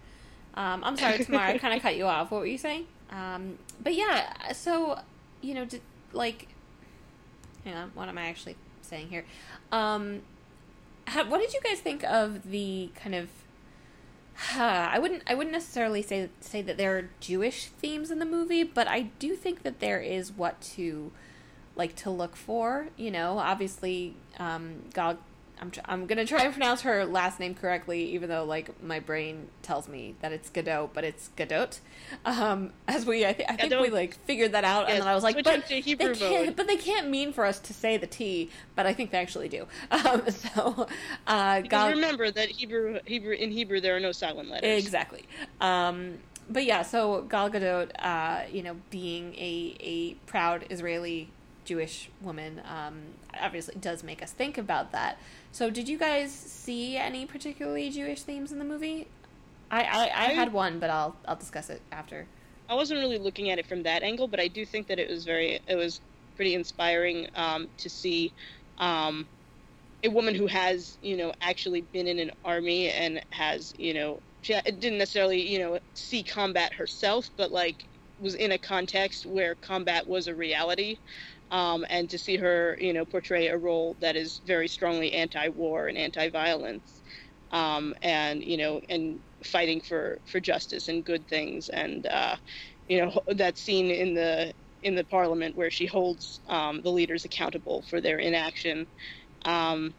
Um, 0.54 0.82
I'm 0.84 0.96
sorry, 0.96 1.18
Tamara. 1.18 1.50
I 1.50 1.58
kind 1.58 1.74
of 1.74 1.82
cut 1.82 1.96
you 1.96 2.06
off. 2.06 2.30
What 2.30 2.40
were 2.40 2.46
you 2.46 2.58
saying? 2.58 2.86
Um, 3.10 3.58
but 3.82 3.94
yeah, 3.94 4.52
so 4.52 4.98
you 5.42 5.54
know, 5.54 5.64
did, 5.64 5.82
like, 6.12 6.48
hang 7.64 7.74
on, 7.74 7.90
what 7.94 8.08
am 8.08 8.18
I 8.18 8.28
actually 8.28 8.56
saying 8.82 9.08
here? 9.08 9.24
How, 11.06 11.24
what 11.28 11.40
did 11.40 11.54
you 11.54 11.60
guys 11.62 11.80
think 11.80 12.04
of 12.04 12.50
the 12.50 12.90
kind 12.94 13.14
of? 13.14 13.28
I 14.58 14.98
wouldn't. 14.98 15.22
I 15.26 15.34
wouldn't 15.34 15.52
necessarily 15.52 16.02
say 16.02 16.28
say 16.40 16.62
that 16.62 16.76
there 16.76 16.96
are 16.98 17.08
Jewish 17.20 17.66
themes 17.66 18.10
in 18.10 18.18
the 18.18 18.26
movie, 18.26 18.64
but 18.64 18.86
I 18.86 19.02
do 19.18 19.34
think 19.34 19.62
that 19.62 19.80
there 19.80 20.00
is 20.00 20.32
what 20.32 20.60
to 20.76 21.12
like 21.74 21.96
to 21.96 22.10
look 22.10 22.36
for. 22.36 22.88
You 22.96 23.10
know, 23.10 23.38
obviously, 23.38 24.14
um. 24.38 24.82
I'm 25.60 25.70
tr- 25.70 25.80
I'm 25.86 26.06
gonna 26.06 26.26
try 26.26 26.42
and 26.42 26.52
pronounce 26.52 26.82
her 26.82 27.04
last 27.06 27.40
name 27.40 27.54
correctly, 27.54 28.04
even 28.14 28.28
though 28.28 28.44
like 28.44 28.82
my 28.82 29.00
brain 29.00 29.48
tells 29.62 29.88
me 29.88 30.14
that 30.20 30.32
it's 30.32 30.50
Godot, 30.50 30.90
but 30.92 31.04
it's 31.04 31.28
Godot. 31.36 31.78
Um, 32.24 32.72
as 32.86 33.06
we, 33.06 33.24
I, 33.24 33.32
th- 33.32 33.48
I 33.48 33.56
think 33.56 33.72
we 33.80 33.90
like 33.90 34.16
figured 34.26 34.52
that 34.52 34.64
out, 34.64 34.90
and 34.90 35.00
then 35.00 35.08
I 35.08 35.14
was 35.14 35.24
like, 35.24 35.36
but 35.36 35.44
they 35.68 35.80
can't, 35.80 36.20
mode. 36.20 36.56
but 36.56 36.66
they 36.66 36.76
can't 36.76 37.08
mean 37.08 37.32
for 37.32 37.44
us 37.44 37.58
to 37.60 37.74
say 37.74 37.96
the 37.96 38.06
T, 38.06 38.50
but 38.74 38.86
I 38.86 38.92
think 38.92 39.10
they 39.10 39.18
actually 39.18 39.48
do. 39.48 39.66
Um, 39.90 40.22
so, 40.30 40.86
uh, 41.26 41.60
Gal- 41.62 41.90
remember 41.90 42.30
that 42.30 42.48
Hebrew 42.48 42.98
Hebrew 43.04 43.32
in 43.32 43.50
Hebrew 43.50 43.80
there 43.80 43.96
are 43.96 44.00
no 44.00 44.12
silent 44.12 44.50
letters. 44.50 44.84
Exactly. 44.84 45.24
Um, 45.60 46.18
but 46.48 46.64
yeah, 46.64 46.82
so 46.82 47.22
Gal 47.22 47.50
Gadot, 47.50 47.90
uh, 47.98 48.42
you 48.52 48.62
know, 48.62 48.76
being 48.90 49.34
a, 49.34 49.76
a 49.80 50.14
proud 50.26 50.66
Israeli 50.70 51.30
Jewish 51.64 52.08
woman, 52.20 52.62
um, 52.68 53.02
obviously 53.40 53.74
does 53.80 54.02
make 54.02 54.22
us 54.22 54.32
think 54.32 54.56
about 54.56 54.92
that. 54.92 55.18
So, 55.56 55.70
did 55.70 55.88
you 55.88 55.96
guys 55.96 56.30
see 56.32 56.98
any 56.98 57.24
particularly 57.24 57.88
Jewish 57.88 58.20
themes 58.20 58.52
in 58.52 58.58
the 58.58 58.64
movie? 58.66 59.08
I, 59.70 59.84
I, 59.84 60.02
I 60.02 60.26
had 60.34 60.52
one, 60.52 60.78
but 60.78 60.90
I'll 60.90 61.16
I'll 61.26 61.36
discuss 61.36 61.70
it 61.70 61.80
after. 61.90 62.26
I 62.68 62.74
wasn't 62.74 63.00
really 63.00 63.16
looking 63.16 63.48
at 63.48 63.58
it 63.58 63.66
from 63.66 63.82
that 63.84 64.02
angle, 64.02 64.28
but 64.28 64.38
I 64.38 64.48
do 64.48 64.66
think 64.66 64.86
that 64.88 64.98
it 64.98 65.08
was 65.08 65.24
very, 65.24 65.60
it 65.66 65.76
was 65.76 66.02
pretty 66.36 66.54
inspiring 66.54 67.28
um, 67.34 67.68
to 67.78 67.88
see 67.88 68.34
um, 68.76 69.26
a 70.04 70.10
woman 70.10 70.34
who 70.34 70.46
has, 70.46 70.98
you 71.00 71.16
know, 71.16 71.32
actually 71.40 71.80
been 71.80 72.06
in 72.06 72.18
an 72.18 72.32
army 72.44 72.90
and 72.90 73.22
has, 73.30 73.72
you 73.78 73.94
know, 73.94 74.20
she 74.42 74.60
didn't 74.60 74.98
necessarily, 74.98 75.40
you 75.40 75.58
know, 75.58 75.78
see 75.94 76.22
combat 76.22 76.74
herself, 76.74 77.30
but 77.38 77.50
like 77.50 77.82
was 78.20 78.34
in 78.34 78.52
a 78.52 78.58
context 78.58 79.24
where 79.24 79.54
combat 79.54 80.06
was 80.06 80.28
a 80.28 80.34
reality. 80.34 80.98
Um, 81.50 81.86
and 81.88 82.10
to 82.10 82.18
see 82.18 82.36
her, 82.36 82.76
you 82.80 82.92
know, 82.92 83.04
portray 83.06 83.46
a 83.48 83.56
role 83.58 83.96
that 84.00 84.16
is 84.16 84.40
very 84.44 84.66
strongly 84.68 85.12
anti-war 85.12 85.86
and 85.86 85.96
anti-violence, 85.96 87.02
um, 87.52 87.94
and 88.02 88.42
you 88.42 88.56
know, 88.56 88.80
and 88.88 89.20
fighting 89.44 89.80
for 89.80 90.20
for 90.26 90.40
justice 90.40 90.88
and 90.88 91.04
good 91.04 91.28
things, 91.28 91.68
and 91.68 92.06
uh, 92.06 92.36
you 92.86 92.98
know 93.00 93.20
that 93.28 93.58
scene 93.58 93.90
in 93.92 94.14
the 94.14 94.52
in 94.82 94.96
the 94.96 95.04
parliament 95.04 95.56
where 95.56 95.70
she 95.70 95.86
holds 95.86 96.40
um, 96.46 96.82
the 96.82 96.90
leaders 96.90 97.24
accountable 97.24 97.82
for 97.88 98.00
their 98.00 98.18
inaction. 98.18 98.88
Um, 99.44 99.94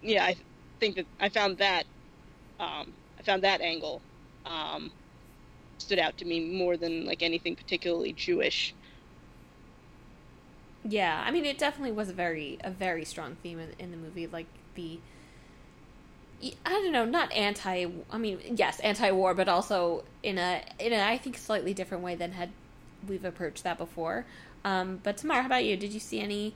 yeah, 0.00 0.24
I 0.24 0.36
think 0.80 0.96
that 0.96 1.06
I 1.18 1.28
found 1.28 1.58
that 1.58 1.86
um, 2.60 2.96
I 3.20 3.24
found 3.24 3.44
that 3.44 3.62
angle 3.62 4.04
um, 4.46 4.92
stood 5.78 6.00
out 6.00 6.18
to 6.18 6.26
me 6.26 6.58
more 6.58 6.78
than 6.78 7.06
like 7.06 7.22
anything 7.22 7.56
particularly 7.56 8.14
Jewish. 8.14 8.75
Yeah, 10.88 11.22
I 11.24 11.30
mean, 11.32 11.44
it 11.44 11.58
definitely 11.58 11.92
was 11.92 12.08
a 12.08 12.12
very 12.12 12.58
a 12.62 12.70
very 12.70 13.04
strong 13.04 13.36
theme 13.42 13.58
in, 13.58 13.70
in 13.78 13.90
the 13.90 13.96
movie, 13.96 14.26
like 14.26 14.46
the. 14.74 15.00
I 16.42 16.70
don't 16.70 16.92
know, 16.92 17.04
not 17.06 17.32
anti. 17.32 17.86
I 18.10 18.18
mean, 18.18 18.38
yes, 18.56 18.78
anti-war, 18.80 19.34
but 19.34 19.48
also 19.48 20.04
in 20.22 20.38
a 20.38 20.62
in 20.78 20.92
a 20.92 21.00
I 21.00 21.18
think 21.18 21.38
slightly 21.38 21.74
different 21.74 22.04
way 22.04 22.14
than 22.14 22.32
had 22.32 22.50
we've 23.08 23.24
approached 23.24 23.64
that 23.64 23.78
before. 23.78 24.26
Um, 24.64 25.00
but 25.02 25.16
Tamara, 25.16 25.40
how 25.40 25.46
about 25.46 25.64
you? 25.64 25.76
Did 25.76 25.92
you 25.92 26.00
see 26.00 26.20
any 26.20 26.54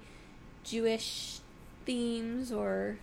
Jewish 0.65 1.41
themes 1.85 2.53
or? 2.53 2.99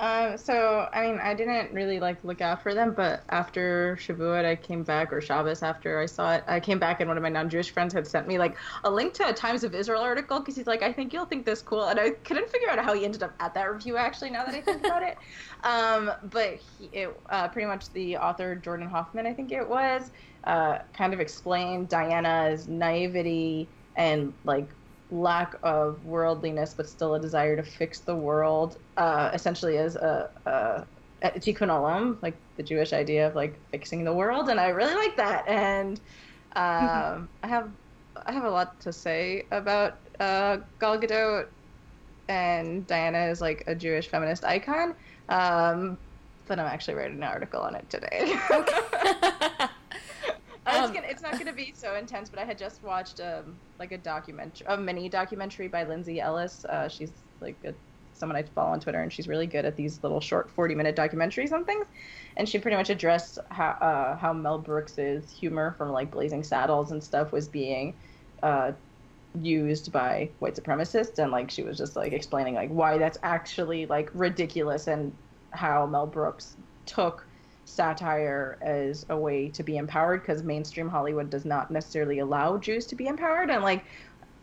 Um, 0.00 0.38
so 0.38 0.88
I 0.94 1.02
mean, 1.02 1.20
I 1.20 1.34
didn't 1.34 1.74
really 1.74 2.00
like 2.00 2.24
look 2.24 2.40
out 2.40 2.62
for 2.62 2.72
them, 2.72 2.94
but 2.96 3.22
after 3.28 3.98
Shavuot, 4.00 4.46
I 4.46 4.56
came 4.56 4.82
back, 4.82 5.12
or 5.12 5.20
Shabbos, 5.20 5.62
after 5.62 6.00
I 6.00 6.06
saw 6.06 6.36
it, 6.36 6.44
I 6.46 6.58
came 6.58 6.78
back, 6.78 7.00
and 7.00 7.08
one 7.08 7.18
of 7.18 7.22
my 7.22 7.28
non-Jewish 7.28 7.70
friends 7.70 7.92
had 7.92 8.06
sent 8.06 8.26
me 8.26 8.38
like 8.38 8.56
a 8.84 8.90
link 8.90 9.12
to 9.14 9.28
a 9.28 9.32
Times 9.34 9.62
of 9.62 9.74
Israel 9.74 10.00
article 10.00 10.40
because 10.40 10.56
he's 10.56 10.66
like, 10.66 10.82
I 10.82 10.90
think 10.90 11.12
you'll 11.12 11.26
think 11.26 11.44
this 11.44 11.60
cool, 11.60 11.84
and 11.84 12.00
I 12.00 12.10
couldn't 12.24 12.48
figure 12.48 12.70
out 12.70 12.78
how 12.82 12.94
he 12.94 13.04
ended 13.04 13.22
up 13.22 13.34
at 13.40 13.52
that 13.52 13.70
review. 13.70 13.98
Actually, 13.98 14.30
now 14.30 14.46
that 14.46 14.54
I 14.54 14.62
think 14.62 14.86
about 14.86 15.02
it, 15.02 15.18
um, 15.64 16.10
but 16.30 16.54
he, 16.78 16.88
it 16.94 17.20
uh, 17.28 17.48
pretty 17.48 17.66
much 17.66 17.92
the 17.92 18.16
author 18.16 18.54
Jordan 18.54 18.88
Hoffman, 18.88 19.26
I 19.26 19.34
think 19.34 19.52
it 19.52 19.68
was, 19.68 20.10
uh, 20.44 20.78
kind 20.94 21.12
of 21.12 21.20
explained 21.20 21.90
Diana's 21.90 22.68
naivety 22.68 23.68
and 23.96 24.32
like 24.44 24.66
lack 25.10 25.54
of 25.62 26.04
worldliness, 26.04 26.74
but 26.74 26.88
still 26.88 27.14
a 27.14 27.20
desire 27.20 27.56
to 27.56 27.62
fix 27.62 28.00
the 28.00 28.14
world, 28.14 28.78
uh, 28.96 29.30
essentially 29.34 29.78
as 29.78 29.96
a, 29.96 30.30
a 30.46 30.86
tikkun 31.40 31.68
olam, 31.68 32.18
like 32.22 32.36
the 32.56 32.62
Jewish 32.62 32.92
idea 32.92 33.26
of 33.26 33.34
like 33.34 33.60
fixing 33.70 34.04
the 34.04 34.12
world, 34.12 34.48
and 34.48 34.60
I 34.60 34.68
really 34.68 34.94
like 34.94 35.16
that. 35.16 35.48
And 35.48 36.00
um, 36.56 37.28
I 37.42 37.48
have 37.48 37.70
I 38.26 38.32
have 38.32 38.44
a 38.44 38.50
lot 38.50 38.80
to 38.80 38.92
say 38.92 39.44
about 39.50 39.98
uh, 40.18 40.58
Gal 40.80 40.98
Gadot, 40.98 41.46
and 42.28 42.86
Diana 42.86 43.26
is 43.26 43.40
like 43.40 43.64
a 43.66 43.74
Jewish 43.74 44.08
feminist 44.08 44.44
icon. 44.44 44.94
Um, 45.28 45.98
but 46.46 46.58
I'm 46.58 46.66
actually 46.66 46.94
writing 46.94 47.18
an 47.18 47.22
article 47.22 47.60
on 47.60 47.76
it 47.76 47.88
today. 47.88 48.34
Um, 50.70 50.92
gonna, 50.92 51.06
it's 51.08 51.22
not 51.22 51.32
going 51.32 51.46
to 51.46 51.52
be 51.52 51.72
so 51.76 51.94
intense, 51.96 52.28
but 52.28 52.38
I 52.38 52.44
had 52.44 52.58
just 52.58 52.82
watched 52.82 53.20
um, 53.20 53.56
like 53.78 53.92
a 53.92 53.98
documentary, 53.98 54.66
a 54.68 54.76
mini 54.76 55.08
documentary 55.08 55.68
by 55.68 55.84
Lindsay 55.84 56.20
Ellis. 56.20 56.64
Uh, 56.64 56.88
she's 56.88 57.10
like 57.40 57.56
a, 57.64 57.74
someone 58.14 58.36
I 58.36 58.42
follow 58.42 58.72
on 58.72 58.80
Twitter, 58.80 59.00
and 59.00 59.12
she's 59.12 59.28
really 59.28 59.46
good 59.46 59.64
at 59.64 59.76
these 59.76 60.02
little 60.02 60.20
short 60.20 60.50
40 60.50 60.74
minute 60.74 60.96
documentaries 60.96 61.52
on 61.52 61.64
things. 61.64 61.86
And 62.36 62.48
she 62.48 62.58
pretty 62.58 62.76
much 62.76 62.90
addressed 62.90 63.38
how 63.50 63.70
uh, 63.80 64.16
how 64.16 64.32
Mel 64.32 64.58
Brooks's 64.58 65.30
humor 65.30 65.74
from 65.76 65.90
like 65.90 66.10
Blazing 66.10 66.42
Saddles 66.42 66.92
and 66.92 67.02
stuff 67.02 67.32
was 67.32 67.48
being 67.48 67.94
uh, 68.42 68.72
used 69.40 69.92
by 69.92 70.30
white 70.38 70.54
supremacists, 70.54 71.18
and 71.18 71.32
like 71.32 71.50
she 71.50 71.62
was 71.62 71.78
just 71.78 71.96
like 71.96 72.12
explaining 72.12 72.54
like 72.54 72.70
why 72.70 72.98
that's 72.98 73.18
actually 73.22 73.86
like 73.86 74.10
ridiculous 74.14 74.86
and 74.86 75.12
how 75.50 75.86
Mel 75.86 76.06
Brooks 76.06 76.56
took 76.86 77.26
satire 77.70 78.58
as 78.62 79.06
a 79.08 79.16
way 79.16 79.48
to 79.50 79.62
be 79.62 79.76
empowered 79.76 80.22
because 80.22 80.42
mainstream 80.42 80.88
Hollywood 80.88 81.30
does 81.30 81.44
not 81.44 81.70
necessarily 81.70 82.18
allow 82.18 82.58
Jews 82.58 82.86
to 82.86 82.96
be 82.96 83.06
empowered 83.06 83.50
and 83.50 83.62
like 83.62 83.84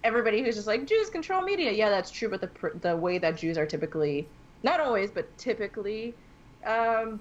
everybody 0.04 0.42
who's 0.44 0.56
just 0.56 0.68
like 0.68 0.88
Jews 0.88 1.10
control 1.10 1.42
media. 1.42 1.72
Yeah 1.72 1.90
that's 1.90 2.12
true 2.12 2.30
but 2.30 2.42
the 2.42 2.72
the 2.82 2.96
way 2.96 3.18
that 3.18 3.38
Jews 3.38 3.58
are 3.58 3.66
typically 3.66 4.28
not 4.64 4.80
always 4.80 5.12
but 5.12 5.38
typically 5.38 6.16
um 6.66 7.20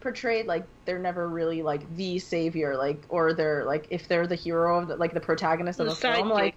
portrayed 0.00 0.46
like 0.46 0.66
they're 0.84 0.98
never 0.98 1.28
really 1.28 1.62
like 1.62 1.94
the 1.96 2.18
savior 2.18 2.76
like 2.76 3.04
or 3.08 3.32
they're 3.32 3.64
like 3.64 3.86
if 3.90 4.08
they're 4.08 4.26
the 4.26 4.34
hero 4.34 4.80
of 4.80 4.88
the, 4.88 4.96
like 4.96 5.14
the 5.14 5.20
protagonist 5.20 5.78
of 5.78 5.86
The 5.86 5.94
film 5.94 6.28
like 6.28 6.56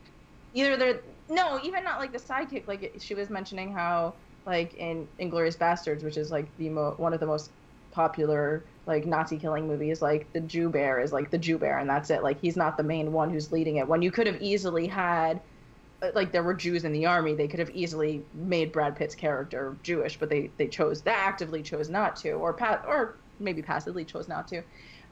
either 0.54 0.76
they're 0.76 1.02
no 1.30 1.60
even 1.64 1.84
not 1.84 2.00
like 2.00 2.12
the 2.12 2.18
sidekick 2.18 2.68
like 2.68 2.96
she 3.00 3.14
was 3.14 3.30
mentioning 3.30 3.72
how 3.72 4.16
like 4.46 4.74
in 4.74 5.08
Inglourious 5.20 5.58
Basterds 5.58 6.04
which 6.04 6.18
is 6.18 6.32
like 6.32 6.56
the 6.58 6.70
mo- 6.70 6.96
one 6.98 7.14
of 7.14 7.20
the 7.20 7.28
most 7.28 7.52
popular 7.96 8.68
like 8.88 9.06
Nazi 9.06 9.40
killing 9.40 9.68
movies 9.68 10.02
like 10.02 10.32
the 10.34 10.42
Jew 10.42 10.70
bear 10.70 11.00
is 11.00 11.14
like 11.14 11.32
the 11.32 11.38
Jew 11.40 11.58
bear 11.60 11.80
and 11.80 11.90
that's 11.90 12.10
it. 12.12 12.24
Like 12.24 12.40
he's 12.40 12.58
not 12.58 12.78
the 12.78 12.84
main 12.84 13.14
one 13.14 13.32
who's 13.32 13.52
leading 13.52 13.78
it. 13.78 13.88
When 13.88 14.02
you 14.04 14.12
could 14.12 14.28
have 14.28 14.42
easily 14.42 14.88
had 14.88 15.42
uh, 16.02 16.12
like 16.16 16.32
there 16.32 16.44
were 16.44 16.54
Jews 16.54 16.84
in 16.86 16.92
the 16.94 17.06
army 17.06 17.36
they 17.36 17.48
could 17.48 17.60
have 17.60 17.72
easily 17.72 18.28
made 18.34 18.72
Brad 18.72 18.96
Pitt's 18.96 19.16
character 19.16 19.80
Jewish 19.84 20.20
but 20.20 20.30
they 20.30 20.54
they 20.58 20.68
chose 20.68 21.04
they 21.04 21.12
actively 21.12 21.64
chose 21.64 21.90
not 21.90 22.16
to 22.18 22.32
or 22.34 22.54
pa- 22.56 22.84
or 22.88 23.22
maybe 23.40 23.62
passively 23.62 24.06
chose 24.06 24.28
not 24.28 24.48
to. 24.50 24.64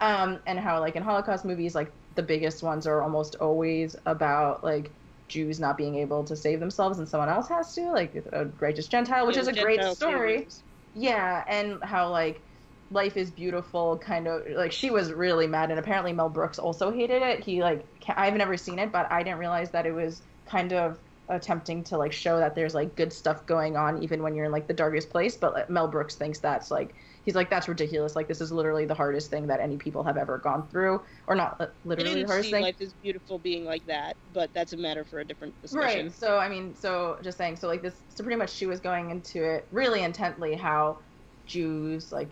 Um 0.02 0.42
and 0.46 0.60
how 0.60 0.80
like 0.80 0.96
in 0.96 1.04
Holocaust 1.04 1.46
movies 1.46 1.76
like 1.76 1.94
the 2.16 2.24
biggest 2.24 2.64
ones 2.64 2.88
are 2.88 3.02
almost 3.02 3.36
always 3.36 3.96
about 4.06 4.64
like 4.64 4.96
Jews 5.30 5.60
not 5.60 5.78
being 5.78 5.96
able 5.96 6.24
to 6.26 6.36
save 6.36 6.60
themselves 6.60 7.00
and 7.00 7.08
someone 7.08 7.30
else 7.30 7.48
has 7.50 7.74
to 7.76 7.92
like 7.92 8.16
a 8.34 8.46
righteous 8.60 8.88
Gentile 8.88 9.26
which 9.26 9.38
Yeah, 9.38 9.42
is 9.42 9.48
a 9.48 9.54
the 9.54 9.62
great 9.62 9.84
story. 9.84 10.36
series. 10.36 10.64
yeah 10.94 11.44
and 11.48 11.80
how 11.84 12.10
like 12.10 12.44
life 12.90 13.18
is 13.18 13.32
beautiful 13.32 13.98
kind 13.98 14.28
of 14.28 14.42
like 14.56 14.72
she 14.72 14.90
was 14.90 15.12
really 15.12 15.48
mad 15.48 15.72
and 15.72 15.80
apparently 15.80 16.14
mel 16.14 16.30
brooks 16.30 16.60
also 16.60 16.92
hated 16.92 17.22
it. 17.22 17.44
He 17.44 17.62
like 17.62 17.88
i've 18.10 18.36
never 18.36 18.58
seen 18.58 18.80
it 18.80 18.92
but 18.92 19.12
i 19.12 19.24
didn't 19.24 19.40
realize 19.40 19.72
that 19.72 19.86
it 19.86 19.94
was 19.94 20.22
kind 20.46 20.74
of 20.74 21.00
attempting 21.30 21.84
to 21.86 21.98
like 21.98 22.12
show 22.12 22.38
that 22.38 22.54
there's 22.54 22.76
like 22.76 22.96
good 22.96 23.12
stuff 23.12 23.46
going 23.46 23.78
on 23.78 24.04
even 24.04 24.22
when 24.22 24.36
you're 24.36 24.46
in 24.46 24.52
like 24.52 24.68
the 24.68 24.74
darkest 24.74 25.10
place 25.10 25.38
but 25.38 25.54
like, 25.54 25.70
mel 25.70 25.88
brooks 25.88 26.16
thinks 26.16 26.40
that's 26.40 26.70
like 26.70 26.96
he's 27.24 27.36
like 27.36 27.50
that's 27.50 27.68
ridiculous. 27.68 28.16
Like 28.16 28.28
this 28.28 28.42
is 28.42 28.52
literally 28.52 28.86
the 28.86 28.94
hardest 28.94 29.30
thing 29.30 29.48
that 29.48 29.60
any 29.60 29.78
people 29.78 30.04
have 30.04 30.18
ever 30.18 30.38
gone 30.38 30.68
through. 30.68 31.02
Or 31.28 31.36
not 31.36 31.58
uh, 31.60 31.68
literally 31.84 32.22
the 32.22 32.28
hardest 32.28 32.50
see 32.50 32.54
thing. 32.54 32.64
life 32.64 32.80
is 32.80 32.94
beautiful 32.94 33.40
being 33.40 33.66
like 33.66 33.86
that, 33.86 34.18
but 34.32 34.52
that's 34.54 34.74
a 34.74 34.78
matter 34.78 35.06
for 35.06 35.20
a 35.20 35.26
different 35.26 35.60
discussion. 35.62 36.06
Right. 36.08 36.14
So 36.14 36.38
I 36.38 36.50
mean, 36.50 36.76
so 36.76 37.18
just 37.24 37.38
saying, 37.38 37.56
so 37.56 37.68
like 37.68 37.82
this, 37.82 38.02
so 38.10 38.24
pretty 38.24 38.38
much 38.38 38.54
she 38.54 38.66
was 38.66 38.80
going 38.80 39.10
into 39.10 39.44
it 39.44 39.68
really 39.72 40.04
intently 40.04 40.56
how 40.56 41.00
Jews 41.46 42.12
like 42.12 42.30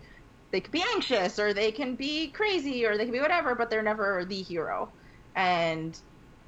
they 0.51 0.61
could 0.61 0.71
be 0.71 0.83
anxious 0.95 1.39
or 1.39 1.53
they 1.53 1.71
can 1.71 1.95
be 1.95 2.31
crazy 2.31 2.85
or 2.85 2.97
they 2.97 3.05
can 3.05 3.13
be 3.13 3.19
whatever, 3.19 3.55
but 3.55 3.69
they're 3.69 3.83
never 3.83 4.25
the 4.25 4.41
hero. 4.41 4.93
And 5.35 5.99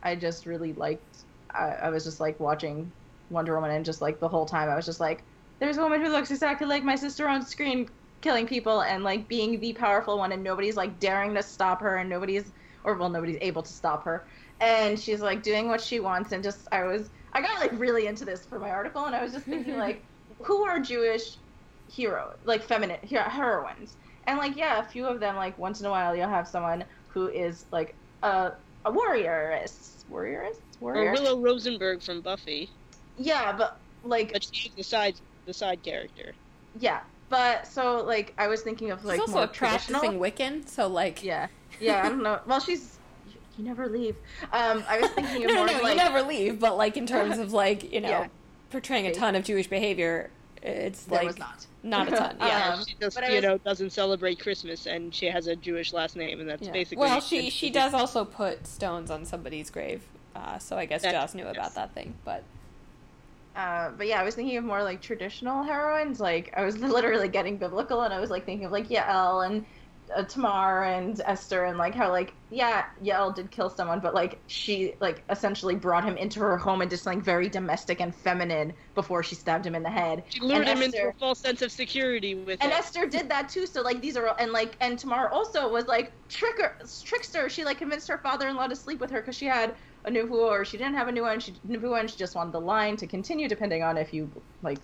I 0.03 0.15
just 0.15 0.45
really 0.45 0.73
liked. 0.73 1.25
I, 1.53 1.71
I 1.83 1.89
was 1.89 2.03
just 2.03 2.19
like 2.19 2.39
watching 2.39 2.91
Wonder 3.29 3.55
Woman 3.55 3.71
and 3.71 3.85
just 3.85 4.01
like 4.01 4.19
the 4.19 4.27
whole 4.27 4.45
time 4.45 4.69
I 4.69 4.75
was 4.75 4.85
just 4.85 4.99
like, 4.99 5.23
there's 5.59 5.77
a 5.77 5.81
woman 5.81 6.01
who 6.01 6.09
looks 6.11 6.31
exactly 6.31 6.67
like 6.67 6.83
my 6.83 6.95
sister 6.95 7.27
on 7.27 7.45
screen 7.45 7.87
killing 8.21 8.47
people 8.47 8.81
and 8.81 9.03
like 9.03 9.27
being 9.27 9.59
the 9.59 9.73
powerful 9.73 10.17
one 10.17 10.31
and 10.31 10.43
nobody's 10.43 10.77
like 10.77 10.99
daring 10.99 11.33
to 11.35 11.43
stop 11.43 11.81
her 11.81 11.97
and 11.97 12.09
nobody's 12.09 12.53
or 12.85 12.95
well 12.97 13.09
nobody's 13.09 13.37
able 13.41 13.61
to 13.61 13.71
stop 13.71 14.03
her 14.03 14.25
and 14.61 14.97
she's 14.99 15.21
like 15.21 15.43
doing 15.43 15.67
what 15.67 15.81
she 15.81 15.99
wants 15.99 16.31
and 16.31 16.41
just 16.43 16.67
i 16.71 16.83
was 16.83 17.09
i 17.33 17.41
got 17.41 17.59
like 17.59 17.71
really 17.73 18.07
into 18.07 18.23
this 18.25 18.45
for 18.45 18.59
my 18.59 18.69
article 18.69 19.05
and 19.05 19.15
i 19.15 19.21
was 19.21 19.33
just 19.33 19.45
thinking 19.45 19.77
like 19.77 20.07
who 20.41 20.63
are 20.63 20.79
jewish 20.79 21.37
hero 21.93 22.33
like 22.45 22.63
feminine 22.63 22.99
hero- 23.03 23.23
heroines. 23.29 23.95
And 24.25 24.37
like 24.37 24.55
yeah 24.57 24.79
a 24.79 24.83
few 24.83 25.05
of 25.05 25.19
them 25.19 25.35
like 25.35 25.57
once 25.59 25.79
in 25.79 25.85
a 25.85 25.89
while 25.89 26.15
you'll 26.15 26.27
have 26.29 26.47
someone 26.47 26.83
who 27.09 27.27
is 27.27 27.65
like 27.71 27.93
a, 28.23 28.51
a 28.85 28.91
warrioress. 28.91 30.03
Warrioress? 30.11 30.55
Or 30.81 30.93
Willow 31.11 31.39
Rosenberg 31.39 32.01
from 32.01 32.21
Buffy, 32.21 32.69
yeah 33.17 33.53
but 33.55 33.77
like 34.03 34.33
but 34.33 34.43
she's 34.51 34.71
the 34.75 34.83
side 34.83 35.15
the 35.45 35.53
side 35.53 35.81
character. 35.83 36.33
yeah 36.79 37.01
but 37.29 37.65
so 37.67 38.03
like 38.03 38.33
i 38.37 38.47
was 38.47 38.61
thinking 38.61 38.91
of 38.91 39.03
like 39.05 39.15
She's 39.19 39.21
also 39.29 39.33
more 39.33 39.43
a 39.43 39.47
practicing 39.47 39.95
traditional. 39.95 40.21
Wiccan, 40.21 40.67
so 40.67 40.87
like 40.87 41.23
yeah. 41.23 41.47
Yeah 41.79 42.01
i 42.05 42.09
don't 42.09 42.23
know. 42.23 42.39
Well 42.45 42.59
she's 42.59 42.97
you 43.57 43.63
never 43.63 43.87
leave. 43.87 44.15
Um 44.51 44.83
i 44.89 44.99
was 44.99 45.09
thinking 45.11 45.45
of 45.45 45.47
no, 45.51 45.55
more 45.57 45.67
no, 45.67 45.75
of, 45.75 45.81
like 45.83 45.91
you 45.91 45.97
never 46.03 46.21
leave. 46.23 46.59
But 46.59 46.75
like 46.77 46.97
in 46.97 47.05
terms 47.05 47.37
of 47.37 47.53
like 47.53 47.91
you 47.93 48.01
know 48.05 48.09
Yeah. 48.09 48.27
portraying 48.71 49.07
a 49.07 49.13
ton 49.13 49.35
of 49.35 49.43
Jewish 49.43 49.67
behavior, 49.67 50.29
it's 50.63 51.03
there 51.05 51.19
like 51.19 51.27
was 51.27 51.37
not 51.39 51.65
not 51.83 52.07
a 52.07 52.11
ton. 52.11 52.35
Yeah. 52.39 52.47
Yeah, 52.47 52.73
Um, 52.75 52.85
she 52.85 52.95
just 52.99 53.15
but 53.15 53.27
you 53.29 53.35
was- 53.35 53.43
know 53.43 53.57
doesn't 53.59 53.91
celebrate 53.91 54.39
Christmas, 54.39 54.85
and 54.87 55.13
she 55.13 55.25
has 55.27 55.47
a 55.47 55.55
Jewish 55.55 55.93
last 55.93 56.15
name, 56.15 56.39
and 56.39 56.49
that's 56.49 56.63
Yeah. 56.65 56.71
basically. 56.71 57.01
Well, 57.01 57.19
she 57.21 57.49
she 57.49 57.69
does 57.69 57.93
also 57.93 58.23
put 58.25 58.65
stones 58.65 59.11
on 59.11 59.25
somebody's 59.25 59.69
grave, 59.69 60.01
uh, 60.35 60.57
so 60.59 60.77
I 60.77 60.85
guess 60.85 61.01
That- 61.03 61.11
Joss 61.13 61.33
knew 61.35 61.43
yes. 61.43 61.55
about 61.55 61.75
that 61.75 61.93
thing. 61.93 62.15
But 62.25 62.43
Uh, 63.55 63.91
but 63.97 64.07
yeah, 64.07 64.19
I 64.19 64.23
was 64.23 64.33
thinking 64.35 64.57
of 64.57 64.63
more 64.63 64.81
like 64.81 64.99
traditional 65.01 65.61
heroines. 65.63 66.19
Like 66.19 66.51
I 66.57 66.63
was 66.63 66.77
literally 66.97 67.27
getting 67.27 67.57
biblical, 67.57 68.01
and 68.01 68.13
I 68.13 68.19
was 68.19 68.29
like 68.31 68.45
thinking 68.45 68.65
of 68.65 68.71
like 68.71 68.87
Yael 68.89 69.45
and 69.45 69.65
uh, 70.15 70.23
Tamar 70.23 70.83
and 70.83 71.19
Esther, 71.25 71.65
and 71.65 71.77
like 71.77 71.95
how 71.95 72.09
like 72.11 72.33
yeah, 72.49 72.85
Yael 73.03 73.33
did 73.33 73.49
kill 73.51 73.69
someone, 73.69 73.99
but 73.99 74.13
like 74.13 74.43
she 74.47 74.93
like 75.01 75.23
essentially 75.29 75.75
brought 75.75 76.03
him 76.05 76.17
into 76.17 76.39
her 76.39 76.57
home 76.57 76.81
and 76.81 76.89
just 76.89 77.05
like 77.05 77.19
very 77.23 77.49
domestic 77.49 77.99
and 78.01 78.13
feminine 78.15 78.73
before 78.95 79.23
she 79.23 79.35
stabbed 79.35 79.65
him 79.65 79.75
in 79.75 79.83
the 79.83 79.89
head. 79.89 80.23
She 80.29 80.39
lured 80.39 80.67
and 80.67 80.77
him 80.79 80.83
into 80.83 80.97
Esther- 80.97 81.09
a 81.09 81.13
false 81.19 81.39
sense 81.41 81.61
of 81.61 81.71
security 81.71 82.35
with 82.35 82.61
And 82.61 82.71
it. 82.71 82.77
Esther 82.77 83.07
did 83.07 83.29
that 83.29 83.49
too. 83.49 83.65
So 83.65 83.81
like 83.81 84.01
these 84.01 84.15
are 84.17 84.27
all- 84.27 84.35
and 84.39 84.51
like 84.51 84.77
and 84.81 84.97
Tamar 84.99 85.29
also 85.29 85.69
was 85.71 85.87
like 85.87 86.13
tricker 86.29 86.71
trickster. 87.03 87.49
She 87.49 87.63
like 87.65 87.77
convinced 87.79 88.07
her 88.07 88.19
father-in-law 88.19 88.67
to 88.67 88.75
sleep 88.75 88.99
with 89.01 89.11
her 89.11 89.21
because 89.21 89.35
she 89.35 89.45
had 89.45 89.75
a 90.05 90.11
nuvu 90.11 90.31
or 90.33 90.65
she 90.65 90.77
didn't 90.77 90.95
have 90.95 91.07
a 91.07 91.11
new 91.11 91.23
one. 91.23 91.39
She 91.39 91.53
nuvu 91.67 91.99
and 91.99 92.09
she 92.09 92.17
just 92.17 92.35
wanted 92.35 92.53
the 92.53 92.61
line 92.61 92.97
to 92.97 93.07
continue, 93.07 93.47
depending 93.47 93.83
on 93.83 93.97
if 93.97 94.13
you 94.13 94.31
like 94.61 94.79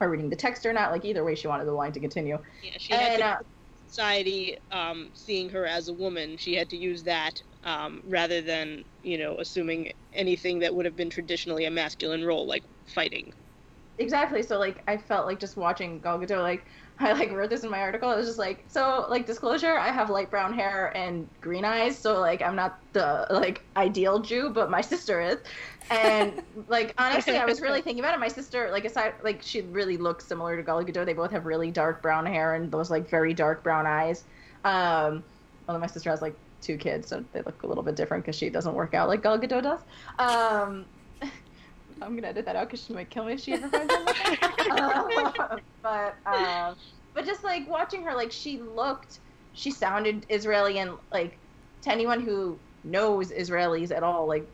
are 0.00 0.10
reading 0.10 0.28
the 0.28 0.36
text 0.36 0.66
or 0.66 0.72
not. 0.72 0.90
Like 0.92 1.04
either 1.04 1.24
way, 1.24 1.34
she 1.34 1.46
wanted 1.48 1.66
the 1.66 1.72
line 1.72 1.92
to 1.92 2.00
continue. 2.00 2.38
Yeah, 2.62 2.72
she 2.78 2.94
had 2.94 3.12
And 3.12 3.18
to, 3.20 3.26
uh, 3.26 3.36
society 3.94 4.56
um, 4.70 5.10
seeing 5.14 5.50
her 5.50 5.66
as 5.66 5.88
a 5.88 5.94
woman. 5.94 6.36
She 6.36 6.54
had 6.54 6.70
to 6.70 6.76
use 6.76 7.04
that 7.04 7.42
um, 7.62 8.02
rather 8.04 8.42
than 8.42 8.84
you 9.02 9.18
know 9.18 9.38
assuming 9.38 9.92
anything 10.12 10.60
that 10.60 10.74
would 10.74 10.86
have 10.86 10.96
been 10.96 11.10
traditionally 11.10 11.64
a 11.66 11.70
masculine 11.70 12.24
role, 12.24 12.46
like 12.46 12.64
fighting. 12.86 13.32
exactly. 13.98 14.42
So 14.42 14.58
like 14.58 14.82
I 14.88 14.96
felt 14.96 15.26
like 15.26 15.38
just 15.40 15.56
watching 15.56 16.00
Gal 16.00 16.18
Gadot. 16.18 16.42
Like 16.42 16.66
I 17.00 17.12
like 17.12 17.32
wrote 17.32 17.50
this 17.50 17.64
in 17.64 17.70
my 17.70 17.80
article. 17.80 18.08
I 18.08 18.16
was 18.16 18.26
just 18.26 18.38
like, 18.38 18.64
so 18.68 19.06
like 19.08 19.26
disclosure, 19.26 19.76
I 19.76 19.88
have 19.88 20.10
light 20.10 20.30
brown 20.30 20.54
hair 20.54 20.96
and 20.96 21.28
green 21.40 21.64
eyes. 21.64 21.98
So 21.98 22.20
like 22.20 22.40
I'm 22.40 22.54
not 22.54 22.78
the 22.92 23.26
like 23.30 23.62
ideal 23.76 24.20
Jew, 24.20 24.50
but 24.50 24.70
my 24.70 24.80
sister 24.92 25.20
is. 25.20 25.38
And 25.90 26.42
like 26.68 26.94
honestly, 26.96 27.36
I 27.36 27.44
was 27.44 27.60
really 27.60 27.82
thinking 27.82 28.04
about 28.04 28.14
it. 28.14 28.20
My 28.20 28.28
sister, 28.28 28.70
like 28.70 28.84
aside, 28.84 29.14
like 29.24 29.42
she 29.42 29.62
really 29.62 29.96
looks 29.96 30.24
similar 30.24 30.56
to 30.56 30.62
Gal 30.62 30.84
Gadot. 30.84 31.04
They 31.04 31.14
both 31.14 31.32
have 31.32 31.46
really 31.46 31.70
dark 31.70 32.00
brown 32.00 32.26
hair 32.26 32.54
and 32.54 32.70
those 32.70 32.90
like 32.90 33.08
very 33.08 33.34
dark 33.34 33.64
brown 33.64 33.86
eyes. 33.86 34.22
Um, 34.64 35.24
although 35.68 35.80
my 35.80 35.88
sister 35.88 36.10
has 36.10 36.22
like 36.22 36.36
two 36.60 36.76
kids, 36.76 37.08
so 37.08 37.24
they 37.32 37.42
look 37.42 37.64
a 37.64 37.66
little 37.66 37.82
bit 37.82 37.96
different 37.96 38.24
because 38.24 38.36
she 38.36 38.50
doesn't 38.50 38.74
work 38.74 38.94
out 38.94 39.08
like 39.08 39.22
Gal 39.22 39.38
Gadot 39.38 39.62
does. 39.62 39.80
Um, 40.18 40.86
I'm 42.02 42.14
gonna 42.14 42.28
edit 42.28 42.44
that 42.46 42.56
out 42.56 42.68
because 42.68 42.84
she 42.84 42.92
might 42.92 43.10
kill 43.10 43.24
me 43.24 43.34
if 43.34 43.40
she 43.40 43.52
ever 43.54 43.68
finds 43.68 43.92
out. 43.92 44.02
about. 44.66 45.10
Uh, 45.54 45.58
but 45.82 46.14
um, 46.26 46.76
but 47.12 47.24
just 47.24 47.44
like 47.44 47.68
watching 47.68 48.02
her, 48.02 48.14
like 48.14 48.32
she 48.32 48.58
looked, 48.60 49.20
she 49.52 49.70
sounded 49.70 50.26
Israeli, 50.28 50.78
and 50.78 50.92
like 51.12 51.36
to 51.82 51.92
anyone 51.92 52.20
who 52.20 52.58
knows 52.82 53.30
Israelis 53.30 53.90
at 53.94 54.02
all, 54.02 54.26
like 54.26 54.46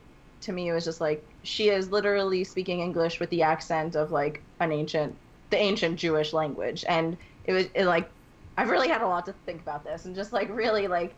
to 0.43 0.53
me 0.53 0.69
it 0.69 0.73
was 0.73 0.85
just 0.85 1.01
like 1.01 1.25
she 1.43 1.69
is 1.71 1.91
literally 1.91 2.45
speaking 2.45 2.81
English 2.81 3.21
with 3.21 3.31
the 3.31 3.43
accent 3.43 3.95
of 3.95 4.11
like 4.11 4.43
an 4.59 4.73
ancient, 4.73 5.15
the 5.51 5.57
ancient 5.57 5.99
Jewish 5.99 6.33
language, 6.33 6.85
and 6.89 7.17
it 7.45 7.53
was 7.53 7.67
it, 7.75 7.87
like 7.87 8.11
I've 8.57 8.69
really 8.69 8.89
had 8.89 9.03
a 9.03 9.09
lot 9.09 9.25
to 9.27 9.35
think 9.47 9.63
about 9.63 9.85
this, 9.85 10.05
and 10.05 10.15
just 10.15 10.33
like 10.33 10.51
really 10.51 10.87
like, 10.89 11.15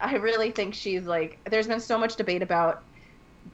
I 0.00 0.16
really 0.16 0.50
think 0.50 0.74
she's 0.74 1.04
like. 1.04 1.38
There's 1.48 1.68
been 1.68 1.80
so 1.80 1.98
much 1.98 2.16
debate 2.16 2.42
about 2.42 2.82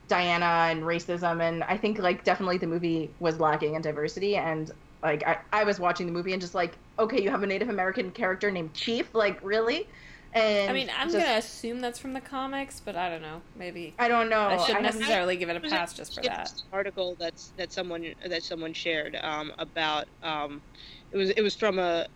Diana 0.09 0.71
and 0.71 0.83
racism, 0.83 1.41
and 1.43 1.63
I 1.65 1.77
think 1.77 1.99
like 1.99 2.25
definitely 2.25 2.59
the 2.59 2.67
movie 2.67 3.11
was 3.21 3.39
lacking 3.41 3.75
in 3.75 3.83
diversity, 3.83 4.37
and 4.37 4.71
like 5.03 5.27
I, 5.27 5.39
I 5.53 5.65
was 5.65 5.81
watching 5.81 6.07
the 6.07 6.13
movie 6.13 6.33
and 6.33 6.41
just 6.41 6.55
like, 6.55 6.77
okay, 6.99 7.23
you 7.23 7.31
have 7.31 7.43
a 7.43 7.47
Native 7.47 7.69
American 7.69 8.11
character 8.11 8.51
named 8.51 8.75
Chief, 8.75 9.15
like 9.15 9.39
really. 9.43 9.89
And 10.35 10.71
I 10.71 10.73
mean, 10.73 10.91
I'm 10.97 11.11
just, 11.11 11.19
gonna 11.19 11.39
assume 11.39 11.81
that's 11.81 11.99
from 11.99 12.15
the 12.15 12.21
comics, 12.21 12.81
but 12.81 12.97
I 12.97 13.11
don't 13.11 13.21
know. 13.21 13.43
Maybe 13.55 13.95
I 13.99 14.09
don't 14.09 14.31
know. 14.31 14.49
I 14.49 14.57
shouldn't 14.59 14.85
I 14.85 14.87
have- 14.87 14.95
necessarily 14.95 15.37
give 15.37 15.51
it 15.51 15.57
a 15.57 15.61
pass 15.61 15.93
just 15.93 16.15
for 16.15 16.23
that. 16.23 16.51
article 16.73 17.17
that's 17.19 17.53
that 17.59 17.71
someone 17.71 18.15
that 18.27 18.43
someone 18.43 18.73
shared 18.73 19.19
um, 19.23 19.53
about 19.59 20.07
um, 20.23 20.63
it 21.11 21.19
was 21.19 21.31
it 21.31 21.43
was 21.43 21.55
from 21.55 21.79
a 21.79 22.07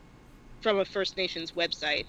from 0.63 0.79
a 0.79 0.85
First 0.85 1.19
Nations 1.19 1.53
website, 1.53 2.07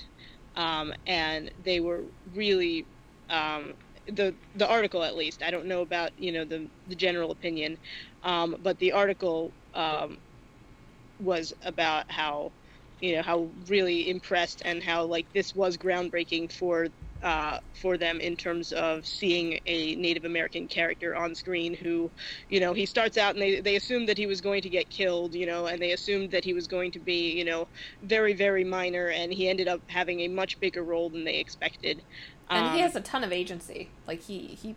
um, 0.56 0.94
and 1.08 1.52
they 1.64 1.82
were 1.82 2.04
really 2.34 2.86
um, 3.30 3.74
the 4.08 4.38
the 4.56 4.68
article 4.68 5.04
at 5.04 5.16
least. 5.16 5.44
I 5.44 5.52
don't 5.52 5.68
know 5.68 5.82
about 5.82 6.12
you 6.18 6.32
know 6.32 6.46
the 6.46 6.70
the 6.88 6.96
general 6.96 7.32
opinion, 7.32 7.78
um, 8.24 8.58
but 8.62 8.80
the 8.80 8.94
article 8.94 9.56
um, 9.74 10.18
was 11.20 11.54
about 11.64 12.06
how 12.10 12.52
you 13.00 13.16
know 13.16 13.22
how 13.22 13.54
really 13.68 14.10
impressed 14.10 14.62
and 14.66 14.84
how 14.84 15.06
like 15.06 15.28
this 15.34 15.54
was 15.56 15.78
groundbreaking 15.78 16.52
for 16.52 16.88
uh, 17.24 17.58
for 17.82 17.98
them 17.98 18.20
in 18.20 18.36
terms 18.38 18.72
of 18.74 19.06
seeing 19.06 19.60
a 19.66 19.96
Native 19.96 20.26
American 20.26 20.68
character 20.68 21.16
on 21.16 21.34
screen 21.34 21.74
who, 21.74 22.12
you 22.50 22.60
know, 22.60 22.74
he 22.74 22.86
starts 22.86 23.18
out 23.18 23.34
and 23.34 23.42
they, 23.42 23.60
they 23.62 23.76
assumed 23.76 24.08
that 24.10 24.20
he 24.20 24.28
was 24.28 24.42
going 24.42 24.62
to 24.62 24.70
get 24.70 24.92
killed, 24.92 25.34
you 25.34 25.48
know, 25.48 25.66
and 25.66 25.82
they 25.82 25.94
assumed 25.94 26.32
that 26.32 26.44
he 26.44 26.54
was 26.54 26.68
going 26.68 26.92
to 26.92 27.00
be, 27.00 27.32
you 27.32 27.44
know, 27.44 27.68
very, 28.04 28.34
very 28.34 28.64
minor, 28.64 29.08
and 29.10 29.34
he 29.34 29.50
ended 29.50 29.68
up 29.68 29.82
having 29.90 30.22
a 30.22 30.28
much 30.28 30.60
bigger 30.60 30.84
role 30.84 31.10
than 31.10 31.24
they 31.26 31.38
expected. 31.40 32.04
And 32.50 32.68
he 32.74 32.78
Um, 32.78 32.80
has 32.80 32.96
a 32.96 33.02
ton 33.02 33.24
of 33.24 33.32
agency. 33.32 33.90
Like 34.08 34.22
he 34.24 34.58
he 34.62 34.76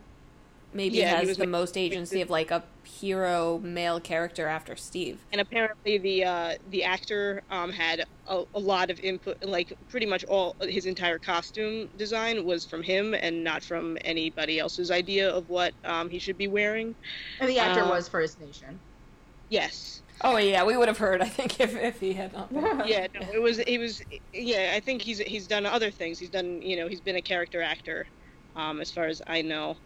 maybe 0.73 0.99
Yeah, 0.99 1.17
has 1.17 1.29
was, 1.29 1.37
the 1.37 1.43
like, 1.45 1.49
most 1.51 1.77
agency 1.77 2.21
of 2.21 2.31
like 2.31 2.51
a 2.51 2.63
hero 2.85 3.59
male 3.59 4.01
character 4.01 4.47
after 4.47 4.77
Steve. 4.77 5.21
and 5.33 5.41
apparently 5.41 5.99
the 5.99 6.25
uh, 6.25 6.55
the 6.71 6.85
actor 6.85 7.43
um, 7.51 7.73
had 7.73 8.05
a, 8.27 8.45
a 8.55 8.59
lot 8.61 8.91
of 8.91 8.99
input 9.01 9.37
like 9.45 9.73
pretty 9.89 10.07
much 10.07 10.25
all 10.25 10.55
his 10.63 10.87
entire 10.87 11.19
costume 11.19 11.89
design 11.97 12.45
was 12.45 12.65
from 12.65 12.83
him 12.83 13.15
and 13.15 13.43
not 13.45 13.63
from 13.65 13.97
anybody 14.05 14.59
else's 14.59 14.91
idea 14.91 15.29
of 15.31 15.49
what 15.49 15.75
um, 15.85 16.09
he 16.09 16.19
should 16.19 16.39
be 16.39 16.47
wearing 16.49 16.95
and 17.41 17.49
the 17.49 17.59
actor 17.59 17.85
uh, 17.85 17.89
was 17.89 18.09
First 18.09 18.39
Nation. 18.41 18.81
yes 19.49 20.03
Oh 20.23 20.37
yeah, 20.37 20.65
we 20.65 20.77
would 20.77 20.89
have 20.89 20.99
heard. 20.99 21.23
I 21.23 21.29
think 21.29 21.61
if 21.61 21.75
if 21.75 22.01
he 22.01 22.13
had 22.13 22.33
not. 22.33 22.53
Been. 22.53 22.83
yeah 22.87 23.07
no, 23.15 23.21
it 23.33 23.41
was 23.41 23.59
he 23.67 23.79
was 23.79 24.03
yeah 24.33 24.73
i 24.75 24.81
think 24.81 25.03
he's 25.03 25.19
he's 25.21 25.47
done 25.47 25.67
other 25.67 25.91
things 25.91 26.19
he's 26.19 26.31
done 26.31 26.61
you 26.63 26.77
know 26.77 26.89
he's 26.89 27.01
been 27.01 27.17
a 27.17 27.23
character 27.23 27.63
actor 27.63 28.07
um, 28.57 28.81
as 28.81 28.91
far 28.91 29.07
as 29.07 29.23
i 29.27 29.43
know 29.43 29.77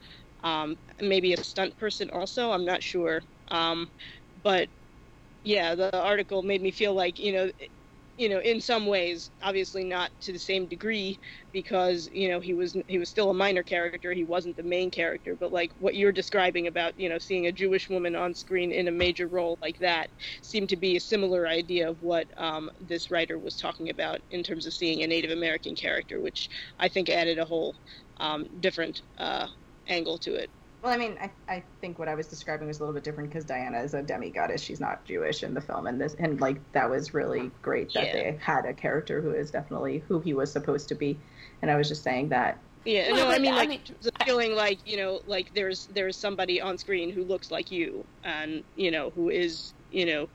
um, 0.43 0.77
maybe 1.01 1.33
a 1.33 1.43
stunt 1.45 1.77
person 1.79 2.11
also 2.11 2.51
i'm 2.53 2.65
not 2.65 2.83
sure 2.83 3.21
um, 3.49 3.89
but 4.43 4.69
yeah 5.45 5.75
the 5.75 5.97
article 6.01 6.43
made 6.43 6.63
me 6.63 6.71
feel 6.71 6.95
like 6.95 7.19
you 7.19 7.33
know 7.33 7.51
you 8.17 8.29
know 8.29 8.41
in 8.41 8.61
some 8.61 8.87
ways 8.87 9.31
obviously 9.43 9.85
not 9.85 10.11
to 10.21 10.33
the 10.33 10.39
same 10.39 10.69
degree 10.69 11.19
because 11.53 12.09
you 12.13 12.29
know 12.29 12.41
he 12.41 12.55
was 12.55 12.77
he 12.89 12.99
was 12.99 13.11
still 13.11 13.31
a 13.31 13.35
minor 13.35 13.63
character 13.63 14.13
he 14.13 14.25
wasn't 14.25 14.57
the 14.57 14.63
main 14.63 14.91
character 14.91 15.37
but 15.39 15.53
like 15.53 15.73
what 15.79 15.95
you're 15.95 16.13
describing 16.13 16.67
about 16.67 16.99
you 16.99 17.09
know 17.09 17.19
seeing 17.19 17.47
a 17.47 17.53
jewish 17.53 17.89
woman 17.89 18.17
on 18.17 18.35
screen 18.35 18.73
in 18.73 18.89
a 18.89 18.93
major 18.93 19.29
role 19.29 19.59
like 19.63 19.79
that 19.79 20.11
seemed 20.43 20.69
to 20.71 20.77
be 20.77 20.97
a 20.97 21.01
similar 21.01 21.47
idea 21.47 21.89
of 21.89 22.01
what 22.03 22.29
um, 22.39 22.71
this 22.81 23.11
writer 23.11 23.39
was 23.39 23.57
talking 23.57 23.91
about 23.91 24.21
in 24.31 24.43
terms 24.43 24.67
of 24.67 24.75
seeing 24.75 25.03
a 25.03 25.07
Native 25.07 25.31
American 25.31 25.75
character, 25.75 26.21
which 26.21 26.49
I 26.79 26.89
think 26.89 27.09
added 27.09 27.39
a 27.39 27.45
whole 27.45 27.77
um, 28.19 28.47
different 28.61 29.03
uh, 29.19 29.49
angle 29.87 30.19
to 30.21 30.35
it. 30.35 30.51
Well, 30.85 30.93
I 30.93 30.99
mean, 30.99 31.19
I, 31.21 31.33
I 31.49 31.65
think 31.81 31.99
what 31.99 32.09
I 32.09 32.15
was 32.15 32.29
describing 32.29 32.69
was 32.69 32.79
a 32.79 32.83
little 32.83 32.95
bit 32.95 33.05
different 33.05 33.31
because 33.31 33.47
Diana 33.47 33.81
is 33.83 33.95
a 33.95 34.03
demigoddess. 34.03 34.61
She's 34.63 34.81
not 34.81 35.07
Jewish 35.07 35.43
in 35.43 35.55
the 35.55 35.63
film, 35.63 35.87
and 35.87 36.01
this 36.01 36.15
and 36.19 36.41
like 36.43 36.61
that 36.73 36.91
was 36.91 37.15
really 37.15 37.51
great 37.63 37.95
that 37.95 38.09
Yeah. 38.09 38.13
they 38.13 38.39
had 38.41 38.67
a 38.67 38.75
character 38.75 39.23
who 39.23 39.33
is 39.33 39.51
definitely 39.51 40.01
who 40.01 40.21
he 40.21 40.35
was 40.35 40.53
supposed 40.53 40.89
to 40.91 40.97
be. 40.97 41.25
And 41.63 41.71
I 41.71 41.77
was 41.77 41.89
just 41.89 42.03
saying 42.05 42.29
that 42.31 42.67
Yeah, 42.85 43.13
Well, 43.13 43.17
no, 43.17 43.29
I 43.31 43.39
but, 43.39 43.41
mean, 43.41 43.55
I 43.55 43.57
like 43.57 43.69
mean, 43.69 43.81
in 43.81 43.85
terms 43.85 44.07
of 44.07 44.13
feeling 44.27 44.55
like 44.55 44.81
you 44.85 44.97
know, 44.99 45.23
like 45.27 45.53
there's 45.55 45.87
there's 45.87 46.19
somebody 46.19 46.61
on 46.61 46.77
screen 46.79 47.11
who 47.13 47.25
looks 47.25 47.51
like 47.51 47.71
you, 47.71 48.07
and 48.23 48.65
you 48.75 48.91
know, 48.91 49.11
who 49.11 49.31
is 49.31 49.75
you 49.91 50.07
know 50.07 50.29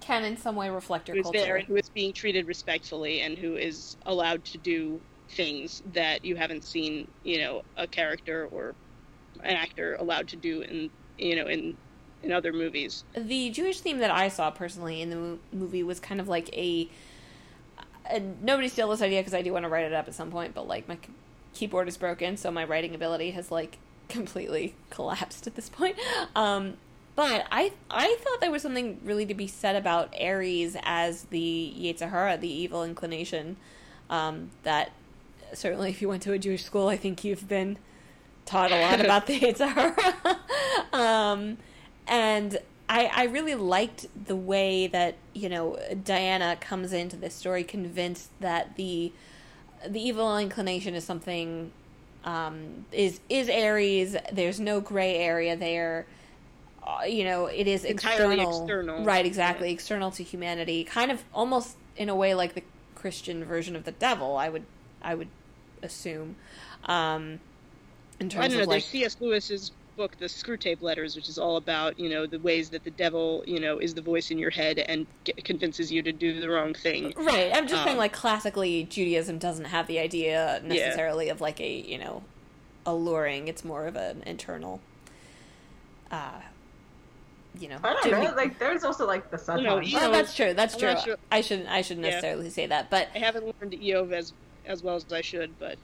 Can 0.00 0.24
in 0.24 0.36
some 0.36 0.56
way 0.56 0.70
reflect 0.70 1.08
your 1.08 1.16
who's 1.16 1.30
there 1.30 1.56
culture. 1.56 1.56
and 1.56 1.66
who 1.66 1.76
is 1.76 1.90
being 1.90 2.12
treated 2.12 2.46
respectfully 2.46 3.20
and 3.20 3.38
who 3.38 3.56
is 3.56 3.96
allowed 4.06 4.44
to 4.46 4.58
do 4.58 5.04
things 5.30 5.82
that 5.86 6.24
you 6.24 6.36
haven't 6.36 6.64
seen, 6.64 7.10
you 7.22 7.38
know, 7.38 7.62
a 7.76 7.86
character 7.88 8.46
or 8.50 8.76
an 9.44 9.56
actor 9.56 9.96
allowed 9.96 10.28
to 10.28 10.36
do 10.36 10.62
in 10.62 10.90
you 11.18 11.36
know 11.36 11.46
in 11.46 11.76
in 12.22 12.32
other 12.32 12.52
movies. 12.52 13.04
the 13.14 13.50
Jewish 13.50 13.80
theme 13.80 13.98
that 13.98 14.10
I 14.10 14.28
saw 14.28 14.50
personally 14.50 15.02
in 15.02 15.10
the 15.10 15.38
movie 15.52 15.82
was 15.82 16.00
kind 16.00 16.20
of 16.20 16.28
like 16.28 16.48
a. 16.56 16.88
And 18.10 18.42
nobody 18.42 18.68
steal 18.68 18.90
this 18.90 19.00
idea 19.00 19.20
because 19.20 19.32
I 19.32 19.40
do 19.40 19.52
want 19.52 19.64
to 19.64 19.68
write 19.68 19.86
it 19.86 19.94
up 19.94 20.08
at 20.08 20.14
some 20.14 20.30
point, 20.30 20.54
but 20.54 20.68
like 20.68 20.86
my 20.88 20.98
keyboard 21.54 21.88
is 21.88 21.96
broken, 21.96 22.36
so 22.36 22.50
my 22.50 22.64
writing 22.64 22.94
ability 22.94 23.30
has 23.30 23.50
like 23.50 23.78
completely 24.08 24.74
collapsed 24.90 25.46
at 25.46 25.54
this 25.54 25.68
point. 25.68 25.96
Um, 26.34 26.76
but 27.16 27.46
I 27.50 27.72
I 27.90 28.16
thought 28.20 28.40
there 28.40 28.50
was 28.50 28.62
something 28.62 29.00
really 29.04 29.26
to 29.26 29.34
be 29.34 29.46
said 29.46 29.76
about 29.76 30.14
Ares 30.20 30.76
as 30.82 31.24
the 31.24 31.74
Yetzer 31.78 32.10
hara, 32.10 32.36
the 32.36 32.48
evil 32.48 32.84
inclination. 32.84 33.56
Um, 34.10 34.50
that 34.64 34.92
certainly, 35.52 35.90
if 35.90 36.02
you 36.02 36.08
went 36.08 36.22
to 36.24 36.32
a 36.32 36.38
Jewish 36.38 36.64
school, 36.64 36.88
I 36.88 36.96
think 36.96 37.24
you've 37.24 37.48
been 37.48 37.78
taught 38.46 38.72
a 38.72 38.80
lot 38.80 39.00
about 39.00 39.26
the 39.26 39.38
Yetzer 39.40 39.68
hara. 39.68 40.38
um, 40.92 41.58
and 42.06 42.58
I, 42.88 43.10
I 43.12 43.24
really 43.24 43.54
liked 43.54 44.06
the 44.26 44.36
way 44.36 44.86
that 44.88 45.16
you 45.32 45.48
know 45.48 45.78
Diana 46.04 46.56
comes 46.60 46.92
into 46.92 47.16
this 47.16 47.34
story 47.34 47.64
convinced 47.64 48.30
that 48.40 48.76
the 48.76 49.12
the 49.86 50.00
evil 50.00 50.36
inclination 50.38 50.94
is 50.94 51.04
something 51.04 51.72
um, 52.24 52.86
is 52.92 53.20
is 53.28 53.48
Ares. 53.48 54.16
There's 54.32 54.60
no 54.60 54.80
gray 54.80 55.16
area 55.16 55.56
there. 55.56 56.06
Uh, 56.86 57.04
you 57.04 57.24
know, 57.24 57.46
it 57.46 57.66
is 57.66 57.84
Entirely 57.84 58.34
external, 58.34 58.62
external. 58.62 59.04
right? 59.04 59.24
Exactly, 59.24 59.70
external 59.72 60.10
to 60.12 60.22
humanity. 60.22 60.84
Kind 60.84 61.10
of 61.10 61.22
almost 61.32 61.76
in 61.96 62.08
a 62.10 62.14
way 62.14 62.34
like 62.34 62.54
the 62.54 62.62
Christian 62.94 63.44
version 63.44 63.74
of 63.76 63.84
the 63.84 63.92
devil. 63.92 64.36
I 64.36 64.50
would 64.50 64.64
I 65.02 65.14
would 65.14 65.28
assume. 65.82 66.36
Um, 66.84 67.40
in 68.20 68.28
terms 68.28 68.44
I 68.44 68.48
don't 68.48 68.56
know. 68.58 68.62
of 68.62 68.68
like 68.68 68.82
There's 68.82 68.90
C.S. 68.90 69.16
Lewis's 69.20 69.72
book, 69.96 70.16
The 70.18 70.26
Screwtape 70.26 70.82
Letters, 70.82 71.14
which 71.14 71.28
is 71.28 71.38
all 71.38 71.56
about 71.56 71.98
you 71.98 72.08
know 72.08 72.26
the 72.26 72.38
ways 72.40 72.70
that 72.70 72.82
the 72.84 72.90
devil 72.90 73.44
you 73.46 73.60
know 73.60 73.78
is 73.78 73.94
the 73.94 74.02
voice 74.02 74.30
in 74.30 74.38
your 74.38 74.50
head 74.50 74.78
and 74.80 75.06
get, 75.24 75.44
convinces 75.44 75.90
you 75.92 76.02
to 76.02 76.12
do 76.12 76.40
the 76.40 76.48
wrong 76.48 76.74
thing. 76.74 77.12
Right. 77.16 77.50
I'm 77.54 77.66
just 77.68 77.82
saying, 77.84 77.94
Um, 77.96 77.98
like, 77.98 78.12
classically, 78.12 78.84
Judaism 78.84 79.38
doesn't 79.38 79.66
have 79.66 79.86
the 79.86 79.98
idea 79.98 80.60
Yeah. 80.62 80.68
necessarily 80.68 81.28
of, 81.28 81.40
like, 81.40 81.60
a, 81.60 81.70
you 81.80 81.98
know, 81.98 82.22
alluring. 82.86 83.48
It's 83.48 83.64
more 83.64 83.86
of 83.86 83.94
an 83.96 84.22
internal, 84.26 84.80
uh, 86.10 86.40
you 87.58 87.68
know. 87.68 87.78
I 87.84 87.92
don't 87.92 88.04
Jimmy- 88.04 88.26
know. 88.26 88.34
Like 88.34 88.58
there's 88.58 88.82
also 88.84 89.06
like 89.06 89.30
the 89.30 89.38
sun. 89.38 89.62
know, 89.62 89.76
times. 89.76 89.92
you 89.92 89.98
Well, 89.98 90.10
that's 90.10 90.34
true. 90.34 90.54
That's 90.54 90.74
I'm 90.74 90.80
true. 90.80 90.96
sure- 91.04 91.16
I 91.30 91.40
shouldn't. 91.40 91.68
I 91.68 91.82
shouldn't 91.82 92.04
Yeah. 92.04 92.10
necessarily 92.12 92.50
say 92.50 92.66
that, 92.66 92.90
but 92.90 93.08
I 93.14 93.18
haven't 93.18 93.46
learned 93.60 93.72
Eov 93.74 94.12
as 94.12 94.32
as 94.66 94.82
well 94.82 94.96
as 94.96 95.04
I 95.12 95.20
should, 95.20 95.56
but 95.58 95.76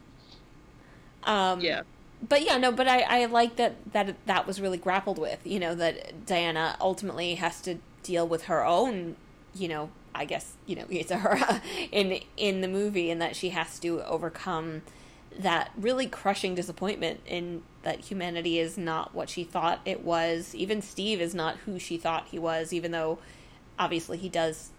um, 1.24 1.60
yeah, 1.60 1.82
but 2.26 2.42
yeah, 2.44 2.58
no, 2.58 2.72
but 2.72 2.86
I, 2.86 3.00
I 3.22 3.24
like 3.26 3.56
that 3.56 3.92
that 3.92 4.14
that 4.26 4.46
was 4.46 4.60
really 4.60 4.78
grappled 4.78 5.18
with. 5.18 5.38
You 5.44 5.60
know 5.60 5.74
that 5.74 6.26
Diana 6.26 6.76
ultimately 6.80 7.34
has 7.36 7.60
to 7.62 7.78
deal 8.02 8.26
with 8.26 8.44
her 8.44 8.64
own, 8.64 9.16
you 9.54 9.68
know, 9.68 9.90
I 10.14 10.24
guess 10.24 10.54
you 10.66 10.76
know 10.76 10.84
it's 10.90 11.10
her 11.10 11.60
in 11.92 12.20
in 12.36 12.60
the 12.60 12.68
movie, 12.68 13.10
and 13.10 13.20
that 13.20 13.36
she 13.36 13.50
has 13.50 13.78
to 13.80 14.04
overcome 14.04 14.82
that 15.38 15.70
really 15.76 16.06
crushing 16.06 16.54
disappointment 16.54 17.20
in 17.24 17.62
that 17.82 18.00
humanity 18.00 18.58
is 18.58 18.76
not 18.76 19.14
what 19.14 19.28
she 19.30 19.44
thought 19.44 19.80
it 19.84 20.04
was. 20.04 20.54
Even 20.54 20.82
Steve 20.82 21.20
is 21.20 21.34
not 21.34 21.56
who 21.58 21.78
she 21.78 21.96
thought 21.96 22.26
he 22.30 22.38
was, 22.38 22.72
even 22.72 22.90
though 22.90 23.18
obviously 23.78 24.18
he 24.18 24.28
does 24.28 24.70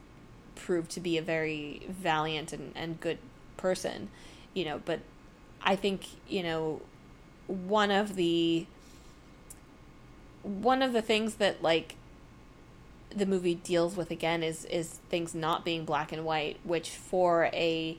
prove 0.56 0.88
to 0.90 1.00
be 1.00 1.18
a 1.18 1.22
very 1.22 1.82
valiant 1.90 2.54
and, 2.54 2.72
and 2.76 3.00
good 3.00 3.18
person, 3.58 4.10
you 4.54 4.66
know, 4.66 4.82
but 4.86 5.00
I 5.64 5.76
think, 5.76 6.06
you 6.28 6.44
know, 6.44 6.82
one 7.52 7.92
of 7.92 8.16
the 8.16 8.66
one 10.44 10.82
of 10.82 10.94
the 10.94 11.02
things 11.02 11.36
that 11.36 11.62
like 11.62 11.96
the 13.16 13.26
movie 13.26 13.56
deals 13.56 13.96
with 13.96 14.10
again 14.12 14.42
is 14.44 14.66
is 14.66 15.00
things 15.10 15.36
not 15.36 15.66
being 15.66 15.86
black 15.86 16.12
and 16.12 16.26
white, 16.26 16.60
which 16.64 16.90
for 16.90 17.46
a 17.54 17.98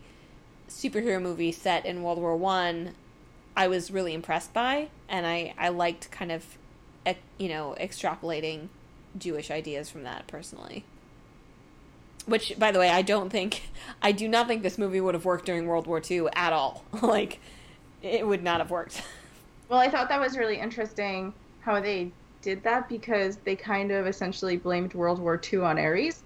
superhero 0.69 1.21
movie 1.21 1.53
set 1.53 1.85
in 1.85 2.03
World 2.03 2.19
War 2.19 2.37
One, 2.37 2.95
I 3.57 3.69
was 3.69 3.91
really 3.91 4.15
impressed 4.15 4.53
by, 4.55 4.89
and 5.09 5.27
I 5.27 5.55
I 5.59 5.69
liked 5.69 6.11
kind 6.11 6.33
of, 6.33 6.45
you 7.39 7.49
know, 7.49 7.77
extrapolating 7.81 8.69
Jewish 9.19 9.51
ideas 9.51 9.91
from 9.91 10.05
that 10.05 10.27
personally. 10.27 10.85
which, 12.27 12.59
by 12.59 12.71
the 12.71 12.79
way, 12.79 12.89
I 12.89 13.03
don't 13.03 13.31
think, 13.31 13.69
I 14.01 14.13
do 14.13 14.29
not 14.29 14.47
think 14.47 14.63
this 14.63 14.79
movie 14.79 15.01
would 15.01 15.15
have 15.15 15.25
worked 15.25 15.45
during 15.47 15.67
World 15.67 15.87
War 15.87 16.01
II 16.09 16.27
at 16.35 16.53
all. 16.53 16.85
like, 17.03 17.41
it 18.03 18.27
would 18.27 18.43
not 18.43 18.61
have 18.61 18.71
worked. 18.71 19.03
Well, 19.73 19.81
I 19.81 19.89
thought 19.89 20.11
that 20.11 20.21
was 20.21 20.37
really 20.37 20.59
interesting 20.61 21.33
how 21.61 21.81
they 21.81 22.13
did 22.43 22.63
that 22.65 22.91
because 22.91 23.39
they 23.39 23.57
kind 23.57 23.91
of 23.91 24.07
essentially 24.07 24.59
blamed 24.59 24.93
World 24.93 25.19
War 25.19 25.41
II 25.51 25.61
on 25.61 25.79
Ares. 25.79 26.23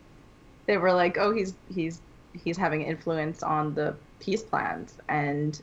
They 0.67 0.77
were 0.79 0.93
like, 0.93 1.17
"Oh, 1.17 1.33
he's 1.33 1.57
he's 1.69 2.03
he's 2.33 2.57
having 2.57 2.83
influence 2.83 3.45
on 3.45 3.73
the 3.73 3.97
peace 4.19 4.43
plans," 4.43 4.99
and 5.09 5.63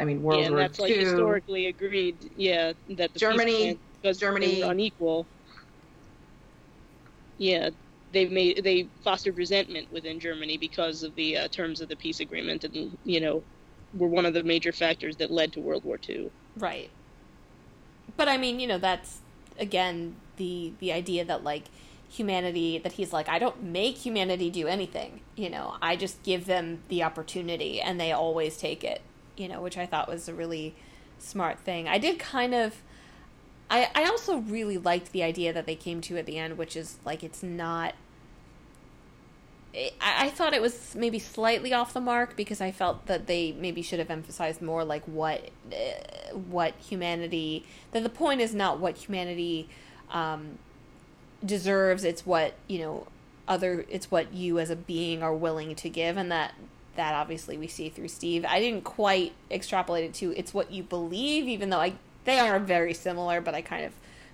I 0.00 0.06
mean, 0.06 0.22
World 0.22 0.40
yeah, 0.40 0.46
and 0.46 0.54
War 0.54 0.62
that's 0.62 0.80
II. 0.80 0.86
like 0.86 0.94
historically 0.94 1.66
agreed. 1.66 2.32
Yeah, 2.34 2.72
that 2.96 3.12
the 3.12 3.20
Germany- 3.20 3.78
because 4.00 4.16
Germany- 4.18 4.62
they 4.62 4.62
unequal. 4.62 5.28
Yeah, 7.36 7.68
they 8.10 8.24
made 8.24 8.64
they 8.64 8.88
fostered 9.04 9.36
resentment 9.36 9.92
within 9.92 10.18
Germany 10.18 10.56
because 10.56 11.02
of 11.02 11.14
the 11.14 11.36
uh, 11.36 11.48
terms 11.48 11.82
of 11.82 11.90
the 11.90 11.96
peace 11.96 12.20
agreement, 12.20 12.64
and 12.64 12.96
you 13.04 13.20
know, 13.20 13.44
were 13.92 14.08
one 14.08 14.24
of 14.24 14.32
the 14.32 14.44
major 14.44 14.72
factors 14.72 15.18
that 15.18 15.30
led 15.30 15.52
to 15.52 15.60
World 15.60 15.84
War 15.84 15.98
II. 16.08 16.32
Right. 16.56 16.90
But 18.16 18.28
I 18.28 18.36
mean, 18.36 18.60
you 18.60 18.66
know, 18.66 18.78
that's 18.78 19.18
again 19.58 20.16
the 20.36 20.72
the 20.78 20.92
idea 20.92 21.24
that 21.24 21.44
like 21.44 21.64
humanity 22.08 22.78
that 22.78 22.92
he's 22.92 23.12
like 23.12 23.28
I 23.28 23.38
don't 23.38 23.62
make 23.62 23.96
humanity 23.96 24.50
do 24.50 24.66
anything, 24.66 25.20
you 25.36 25.48
know. 25.48 25.76
I 25.80 25.96
just 25.96 26.22
give 26.22 26.46
them 26.46 26.82
the 26.88 27.02
opportunity 27.02 27.80
and 27.80 27.98
they 27.98 28.12
always 28.12 28.56
take 28.56 28.84
it, 28.84 29.00
you 29.36 29.48
know, 29.48 29.62
which 29.62 29.78
I 29.78 29.86
thought 29.86 30.08
was 30.08 30.28
a 30.28 30.34
really 30.34 30.74
smart 31.18 31.58
thing. 31.58 31.88
I 31.88 31.98
did 31.98 32.18
kind 32.18 32.54
of 32.54 32.82
I 33.70 33.90
I 33.94 34.04
also 34.04 34.38
really 34.38 34.78
liked 34.78 35.12
the 35.12 35.22
idea 35.22 35.52
that 35.52 35.66
they 35.66 35.74
came 35.74 36.00
to 36.02 36.18
at 36.18 36.26
the 36.26 36.38
end, 36.38 36.58
which 36.58 36.76
is 36.76 36.98
like 37.04 37.22
it's 37.22 37.42
not 37.42 37.94
I, 39.74 40.28
thought 40.28 40.52
it 40.52 40.60
was 40.60 40.94
maybe 40.94 41.18
slightly 41.18 41.72
off 41.72 41.94
the 41.94 42.00
mark 42.00 42.36
because 42.36 42.60
I 42.60 42.72
felt 42.72 43.06
that 43.06 43.26
they 43.26 43.52
maybe 43.52 43.80
should 43.80 44.00
have 44.00 44.10
emphasized 44.10 44.60
more 44.60 44.84
like 44.84 45.02
what 45.04 45.48
uh, 45.72 46.34
what 46.34 46.74
humanity 46.74 47.64
that 47.92 48.02
the 48.02 48.10
point 48.10 48.42
is 48.42 48.54
not 48.54 48.80
what 48.80 48.98
humanity 48.98 49.70
um, 50.10 50.58
deserves 51.44 52.04
it's 52.04 52.26
what 52.26 52.54
you 52.68 52.80
know 52.80 53.06
other 53.48 53.86
it's 53.88 54.10
what 54.10 54.32
you 54.34 54.58
as 54.58 54.68
a 54.68 54.76
being 54.76 55.22
are 55.22 55.34
willing 55.34 55.74
to 55.74 55.88
give 55.88 56.18
and 56.18 56.30
that 56.30 56.54
that 56.96 57.14
obviously 57.14 57.56
we 57.56 57.66
see 57.66 57.88
through 57.88 58.08
Steve. 58.08 58.44
I 58.46 58.60
didn't 58.60 58.84
quite 58.84 59.32
extrapolate 59.50 60.04
it 60.04 60.14
to 60.14 60.38
it's 60.38 60.52
what 60.52 60.70
you 60.70 60.82
believe 60.82 61.48
even 61.48 61.70
though 61.70 61.80
I 61.80 61.94
they 62.24 62.38
are 62.38 62.58
very 62.58 62.92
similar 62.92 63.40
but 63.40 63.54
I 63.54 63.62
kind 63.62 63.86
of 63.86 63.92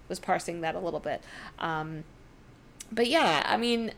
was 0.09 0.19
parsing 0.19 0.63
that 0.63 0.75
a 0.75 0.81
little 0.81 1.01
bit. 1.01 1.23
Um, 1.61 2.03
but 2.91 3.07
yeah 3.07 3.45
I 3.47 3.57
mean 3.57 3.93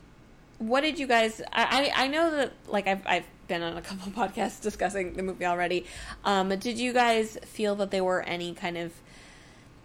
what 0.61 0.83
did 0.83 0.99
you 0.99 1.07
guys 1.07 1.41
I, 1.53 1.91
I 1.97 2.07
know 2.09 2.31
that 2.37 2.53
like 2.69 2.87
I've 2.87 3.05
I've 3.07 3.25
been 3.49 3.63
on 3.63 3.77
a 3.77 3.83
couple 3.83 4.13
podcasts 4.29 4.61
discussing 4.61 5.15
the 5.15 5.23
movie 5.23 5.47
already. 5.47 5.87
Um 6.25 6.51
did 6.51 6.79
you 6.79 6.93
guys 6.93 7.37
feel 7.47 7.75
that 7.77 7.91
there 7.91 8.05
were 8.05 8.23
any 8.23 8.55
kind 8.55 8.77
of 8.79 8.93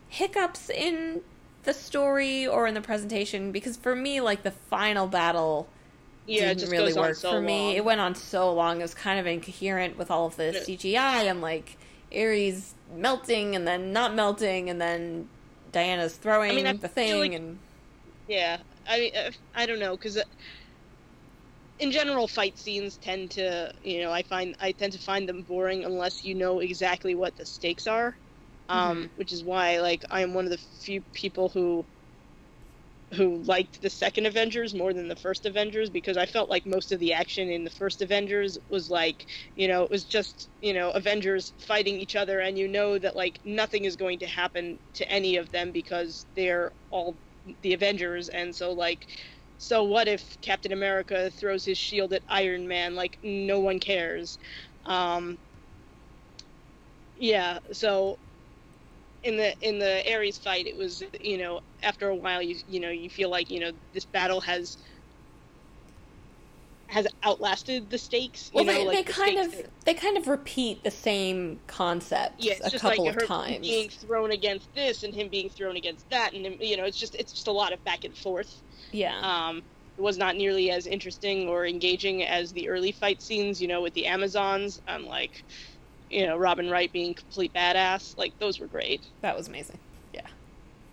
hiccups 0.09 0.69
in 0.69 1.21
the 1.63 1.73
story 1.73 2.45
or 2.45 2.67
in 2.67 2.73
the 2.73 2.81
presentation? 2.81 3.51
Because 3.51 3.77
for 3.77 3.95
me, 3.95 4.21
like 4.21 4.43
the 4.43 4.51
final 4.51 5.07
battle 5.07 5.67
Yeah, 6.27 6.43
it 6.43 6.45
didn't 6.47 6.59
just 6.59 6.71
really 6.71 6.87
goes 6.89 6.97
on 6.97 7.03
work 7.03 7.15
so 7.15 7.31
for 7.31 7.41
me. 7.41 7.75
It 7.75 7.83
went 7.85 8.01
on 8.01 8.15
so 8.15 8.53
long. 8.53 8.79
It 8.79 8.83
was 8.83 8.93
kind 8.93 9.19
of 9.19 9.25
incoherent 9.27 9.97
with 9.97 10.11
all 10.11 10.25
of 10.27 10.35
the 10.35 10.51
Yeah. 10.53 10.59
CGI 10.59 11.29
and 11.29 11.41
like 11.41 11.77
Ares 12.15 12.73
melting 12.95 13.55
and 13.55 13.65
then 13.67 13.93
not 13.93 14.13
melting 14.13 14.69
and 14.69 14.79
then 14.79 15.27
Diana's 15.71 16.15
throwing 16.15 16.65
I 16.67 16.73
the 16.73 16.87
thing 16.87 17.19
like- 17.19 17.33
and 17.33 17.57
Yeah, 18.27 18.57
I 18.87 19.11
uh, 19.15 19.31
I 19.55 19.65
don't 19.65 19.79
know 19.79 19.95
because 19.97 20.17
in 21.79 21.91
general 21.91 22.27
fight 22.27 22.57
scenes 22.57 22.97
tend 22.97 23.31
to 23.31 23.71
you 23.81 24.01
know 24.01 24.11
I 24.11 24.23
find 24.23 24.55
I 24.59 24.71
tend 24.73 24.93
to 24.93 24.99
find 24.99 25.27
them 25.29 25.43
boring 25.43 25.85
unless 25.85 26.23
you 26.23 26.35
know 26.35 26.59
exactly 26.59 27.15
what 27.15 27.35
the 27.37 27.45
stakes 27.45 27.87
are, 27.87 28.17
um, 28.69 29.11
which 29.15 29.31
is 29.33 29.43
why 29.43 29.79
like 29.81 30.03
I 30.11 30.21
am 30.21 30.33
one 30.33 30.45
of 30.45 30.51
the 30.51 30.57
few 30.57 31.03
people 31.13 31.49
who 31.49 31.87
who 33.13 33.41
liked 33.43 33.81
the 33.81 33.89
second 33.89 34.25
Avengers 34.25 34.75
more 34.75 34.93
than 34.93 35.07
the 35.07 35.15
first 35.15 35.45
Avengers 35.45 35.89
because 35.89 36.17
I 36.17 36.25
felt 36.25 36.49
like 36.49 36.65
most 36.65 36.91
of 36.91 36.99
the 36.99 37.13
action 37.13 37.49
in 37.49 37.63
the 37.63 37.69
first 37.69 38.01
Avengers 38.01 38.57
was 38.67 38.89
like, 38.89 39.27
you 39.55 39.67
know, 39.67 39.83
it 39.83 39.91
was 39.91 40.05
just, 40.05 40.49
you 40.61 40.73
know, 40.73 40.91
Avengers 40.91 41.53
fighting 41.59 41.95
each 41.99 42.15
other 42.15 42.39
and 42.39 42.57
you 42.57 42.67
know 42.67 42.99
that 42.99 43.15
like 43.15 43.39
nothing 43.45 43.85
is 43.85 43.95
going 43.95 44.19
to 44.19 44.27
happen 44.27 44.79
to 44.95 45.09
any 45.09 45.37
of 45.37 45.51
them 45.51 45.71
because 45.71 46.25
they're 46.35 46.73
all 46.89 47.19
the 47.61 47.73
Avengers. 47.73 48.29
And 48.29 48.55
so 48.55 48.73
like 48.73 49.07
so 49.57 49.83
what 49.83 50.07
if 50.07 50.37
Captain 50.41 50.71
America 50.71 51.31
throws 51.31 51.65
his 51.65 51.77
shield 51.77 52.13
at 52.13 52.23
Iron 52.27 52.67
Man 52.67 52.95
like 52.95 53.17
no 53.23 53.59
one 53.59 53.79
cares. 53.79 54.37
Um 54.85 55.39
yeah, 57.15 57.59
so 57.71 58.19
in 59.23 59.37
the 59.37 59.55
in 59.61 59.79
the 59.79 60.03
Ares 60.13 60.37
fight, 60.37 60.67
it 60.67 60.77
was 60.77 61.03
you 61.19 61.37
know 61.37 61.59
after 61.81 62.09
a 62.09 62.15
while 62.15 62.41
you 62.41 62.55
you 62.67 62.79
know 62.79 62.89
you 62.91 63.09
feel 63.09 63.29
like 63.29 63.49
you 63.49 63.59
know 63.59 63.71
this 63.93 64.05
battle 64.05 64.41
has 64.41 64.77
has 66.87 67.07
outlasted 67.23 67.89
the 67.89 67.97
stakes. 67.97 68.51
You 68.53 68.57
Well, 68.57 68.65
know, 68.65 68.73
they, 68.73 68.85
like 68.85 68.97
they 68.97 69.03
the 69.03 69.13
kind 69.13 69.39
of 69.39 69.51
stakes- 69.53 69.69
they 69.85 69.93
kind 69.93 70.17
of 70.17 70.27
repeat 70.27 70.83
the 70.83 70.91
same 70.91 71.59
concept 71.67 72.35
yeah, 72.43 72.53
a 72.63 72.69
just 72.69 72.81
couple 72.81 73.05
like 73.05 73.15
of 73.21 73.27
times. 73.27 73.59
being 73.67 73.89
thrown 73.89 74.31
against 74.31 74.73
this 74.75 75.03
and 75.03 75.13
him 75.13 75.27
being 75.29 75.49
thrown 75.49 75.75
against 75.75 76.09
that, 76.11 76.33
and 76.33 76.45
him, 76.45 76.57
you 76.59 76.77
know 76.77 76.85
it's 76.85 76.99
just 76.99 77.15
it's 77.15 77.31
just 77.33 77.47
a 77.47 77.51
lot 77.51 77.73
of 77.73 77.83
back 77.83 78.03
and 78.03 78.15
forth. 78.15 78.61
Yeah, 78.91 79.19
Um, 79.19 79.63
it 79.97 80.01
was 80.01 80.17
not 80.17 80.35
nearly 80.35 80.71
as 80.71 80.85
interesting 80.87 81.47
or 81.49 81.65
engaging 81.65 82.23
as 82.23 82.51
the 82.53 82.69
early 82.69 82.91
fight 82.91 83.21
scenes. 83.21 83.61
You 83.61 83.67
know, 83.67 83.81
with 83.81 83.93
the 83.93 84.05
Amazons, 84.05 84.81
I'm 84.87 85.05
like, 85.07 85.43
you 86.09 86.25
know, 86.25 86.37
Robin 86.37 86.69
Wright 86.69 86.91
being 86.93 87.13
complete 87.13 87.51
badass. 87.53 88.15
Like 88.17 88.37
those 88.39 88.59
were 88.59 88.67
great. 88.67 89.01
that 89.21 89.35
was 89.35 89.47
amazing. 89.47 89.79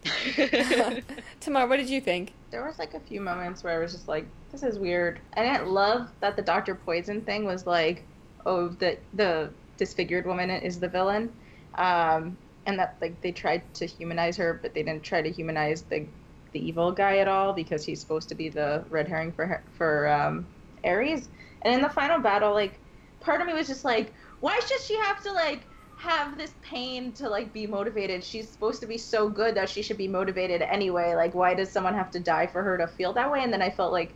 Tamar, 1.40 1.66
what 1.66 1.76
did 1.76 1.88
you 1.88 2.00
think? 2.00 2.32
There 2.50 2.64
was 2.64 2.78
like 2.78 2.94
a 2.94 3.00
few 3.00 3.20
moments 3.20 3.62
where 3.62 3.74
I 3.74 3.78
was 3.78 3.92
just 3.92 4.09
like, 4.09 4.26
"This 4.50 4.62
is 4.62 4.78
weird." 4.78 5.20
I 5.36 5.42
didn't 5.42 5.68
love 5.68 6.09
that 6.20 6.36
the 6.36 6.42
Doctor 6.42 6.74
Poison 6.74 7.20
thing 7.20 7.44
was 7.44 7.66
like, 7.66 8.05
"Oh, 8.44 8.68
the 8.68 8.98
the 9.14 9.50
disfigured 9.76 10.26
woman 10.26 10.50
is 10.50 10.80
the 10.80 10.88
villain," 10.88 11.32
um, 11.76 12.36
and 12.66 12.78
that 12.78 12.96
like 13.00 13.20
they 13.20 13.32
tried 13.32 13.62
to 13.74 13.86
humanize 13.86 14.36
her, 14.36 14.59
but 14.61 14.74
they 14.74 14.82
didn't 14.82 15.05
try 15.05 15.22
to 15.22 15.30
humanize 15.30 15.82
the 15.82 16.07
the 16.53 16.66
evil 16.66 16.92
guy 16.92 17.18
at 17.18 17.28
all 17.28 17.53
because 17.53 17.84
he's 17.84 18.00
supposed 18.00 18.28
to 18.28 18.34
be 18.34 18.48
the 18.48 18.84
red 18.90 19.09
herring 19.09 19.32
for 19.32 19.62
for 19.78 20.09
um, 20.09 20.46
Ares. 20.84 21.28
And 21.62 21.74
in 21.74 21.80
the 21.80 21.88
final 21.88 22.18
battle, 22.18 22.53
like, 22.53 22.78
part 23.20 23.40
of 23.40 23.46
me 23.46 23.53
was 23.55 23.68
just 23.68 23.84
like, 23.84 24.12
"Why 24.40 24.59
should 24.61 24.80
she 24.80 24.96
have 24.96 25.22
to 25.22 25.32
like?" 25.32 25.61
Have 26.03 26.36
this 26.36 26.53
pain 26.62 27.12
to 27.12 27.28
like 27.28 27.53
be 27.53 27.64
motivated. 27.64 28.24
She's 28.24 28.48
supposed 28.48 28.80
to 28.80 28.86
be 28.88 28.98
so 28.98 29.28
good 29.28 29.55
that 29.55 29.68
she 29.68 29.82
should 29.82 29.96
be 29.98 30.09
motivated 30.09 30.61
anyway. 30.62 31.14
Like 31.14 31.32
why 31.32 31.55
does 31.55 31.70
someone 31.70 31.94
have 31.94 32.11
to 32.11 32.20
die 32.20 32.48
for 32.48 32.61
her 32.62 32.76
to 32.78 32.88
feel 32.88 33.12
that 33.12 33.30
way? 33.30 33.42
And 33.42 33.53
then 33.53 33.62
i 33.62 33.70
felt 33.70 33.92
like 33.92 34.12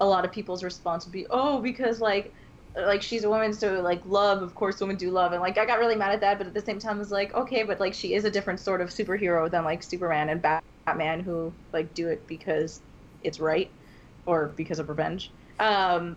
a 0.00 0.06
lot 0.06 0.24
of 0.24 0.32
people's 0.32 0.64
response 0.64 1.04
would 1.04 1.12
be 1.12 1.26
oh 1.28 1.60
because 1.60 2.00
like 2.00 2.32
like 2.76 3.02
she's 3.02 3.24
a 3.24 3.28
woman 3.28 3.52
so 3.52 3.80
like 3.80 4.00
love 4.06 4.42
of 4.42 4.54
course 4.54 4.80
women 4.80 4.96
do 4.96 5.10
love. 5.10 5.32
And 5.32 5.42
like 5.42 5.58
i 5.58 5.66
got 5.66 5.78
really 5.78 5.96
mad 5.96 6.12
at 6.12 6.20
that 6.20 6.38
but 6.38 6.46
at 6.46 6.54
the 6.54 6.62
same 6.62 6.78
time 6.78 6.96
I 6.96 6.98
was 6.98 7.10
like 7.10 7.34
okay 7.34 7.62
but 7.62 7.78
like 7.78 7.92
she 7.92 8.14
is 8.14 8.24
a 8.24 8.30
different 8.30 8.60
sort 8.60 8.80
of 8.80 8.88
superhero 8.88 9.50
than 9.50 9.64
like 9.64 9.82
superman 9.82 10.30
and 10.30 10.40
batman 10.40 11.20
who 11.20 11.52
like 11.74 11.92
do 11.92 12.08
it 12.08 12.26
because 12.26 12.80
it's 13.22 13.38
right 13.38 13.70
or 14.24 14.46
because 14.56 14.78
of 14.78 14.88
revenge. 14.88 15.30
Um 15.60 16.16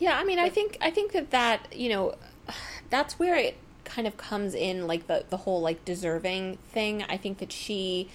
Yeah, 0.00 0.18
I 0.18 0.24
mean, 0.24 0.40
I 0.40 0.48
think 0.48 0.78
I 0.80 0.90
think 0.90 1.12
that 1.12 1.30
that 1.30 1.76
you 1.76 1.90
know, 1.90 2.16
that's 2.90 3.20
where 3.20 3.36
it 3.36 3.56
kind 3.84 4.06
of 4.06 4.16
comes 4.16 4.54
in, 4.54 4.86
like 4.86 5.06
the 5.06 5.24
the 5.28 5.38
whole 5.38 5.60
like 5.60 5.84
deserving 5.84 6.58
thing. 6.72 7.02
I 7.02 7.16
think 7.16 7.38
that 7.38 7.52
she, 7.52 8.08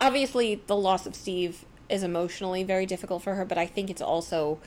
obviously, 0.00 0.62
the 0.66 0.76
loss 0.76 1.06
of 1.06 1.14
Steve 1.14 1.64
is 1.88 2.02
emotionally 2.02 2.62
very 2.62 2.86
difficult 2.86 3.22
for 3.22 3.34
her, 3.34 3.44
but 3.44 3.58
I 3.58 3.66
think 3.66 3.90
it's 3.90 4.02
also 4.02 4.58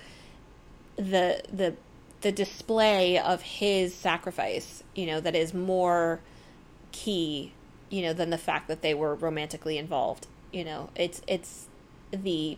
the 0.96 1.42
the 1.52 1.76
the 2.22 2.32
display 2.32 3.20
of 3.20 3.42
his 3.42 3.94
sacrifice, 3.94 4.84
you 4.96 5.06
know, 5.06 5.20
that 5.20 5.36
is 5.36 5.54
more 5.54 6.20
key, 6.92 7.52
you 7.90 8.02
know, 8.02 8.14
than 8.14 8.30
the 8.32 8.38
fact 8.38 8.68
that 8.68 8.82
they 8.82 8.94
were 8.94 9.14
romantically 9.14 9.78
involved. 9.78 10.28
You 10.52 10.64
know, 10.64 10.90
it's 10.96 11.22
it's 11.28 11.68
the 12.12 12.58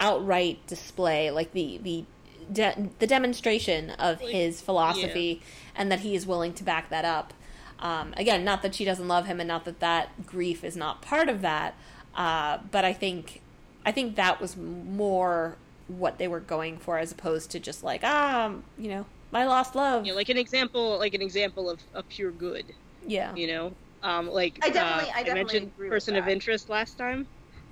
outright 0.00 0.66
display, 0.66 1.30
like 1.30 1.52
the 1.52 1.78
the 1.82 2.04
de- 2.52 2.90
the 2.98 3.06
demonstration 3.06 3.90
of 3.90 4.20
Like, 4.20 4.32
his 4.32 4.60
philosophy, 4.60 5.42
and 5.74 5.90
that 5.90 6.00
he 6.00 6.14
is 6.14 6.26
willing 6.26 6.52
to 6.54 6.64
back 6.64 6.90
that 6.90 7.04
up. 7.04 7.32
Um, 7.80 8.14
again, 8.16 8.44
not 8.44 8.62
that 8.62 8.74
she 8.74 8.84
doesn't 8.84 9.08
love 9.08 9.26
him, 9.26 9.40
and 9.40 9.48
not 9.48 9.64
that 9.64 9.80
that 9.80 10.26
grief 10.26 10.64
is 10.64 10.76
not 10.76 11.02
part 11.02 11.28
of 11.28 11.40
that. 11.42 11.74
Uh, 12.14 12.58
but 12.70 12.84
I 12.84 12.92
think, 12.92 13.40
I 13.84 13.92
think 13.92 14.16
that 14.16 14.40
was 14.40 14.56
more 14.56 15.56
what 15.88 16.18
they 16.18 16.28
were 16.28 16.40
going 16.40 16.78
for, 16.78 16.98
as 16.98 17.12
opposed 17.12 17.50
to 17.50 17.60
just 17.60 17.82
like, 17.82 18.00
ah, 18.04 18.52
you 18.78 18.88
know, 18.88 19.06
my 19.32 19.44
lost 19.46 19.74
love. 19.74 20.06
you 20.06 20.12
know, 20.12 20.16
like 20.16 20.28
an 20.28 20.38
example, 20.38 20.96
like 20.98 21.12
an 21.14 21.20
example 21.22 21.68
of, 21.68 21.80
of 21.92 22.08
pure 22.08 22.30
good. 22.30 22.64
yeah, 23.06 23.34
You 23.34 23.48
know, 23.48 23.72
um, 24.02 24.30
like 24.30 24.58
I 24.62 24.70
definitely- 24.70 25.10
uh, 25.10 25.14
I 25.16 25.22
definitely 25.24 25.34
mentioned 25.34 25.72
agree 25.74 25.88
with 25.88 25.92
person 25.96 26.16
of 26.16 26.28
interest 26.28 26.68
last 26.70 26.96
time. 26.96 27.26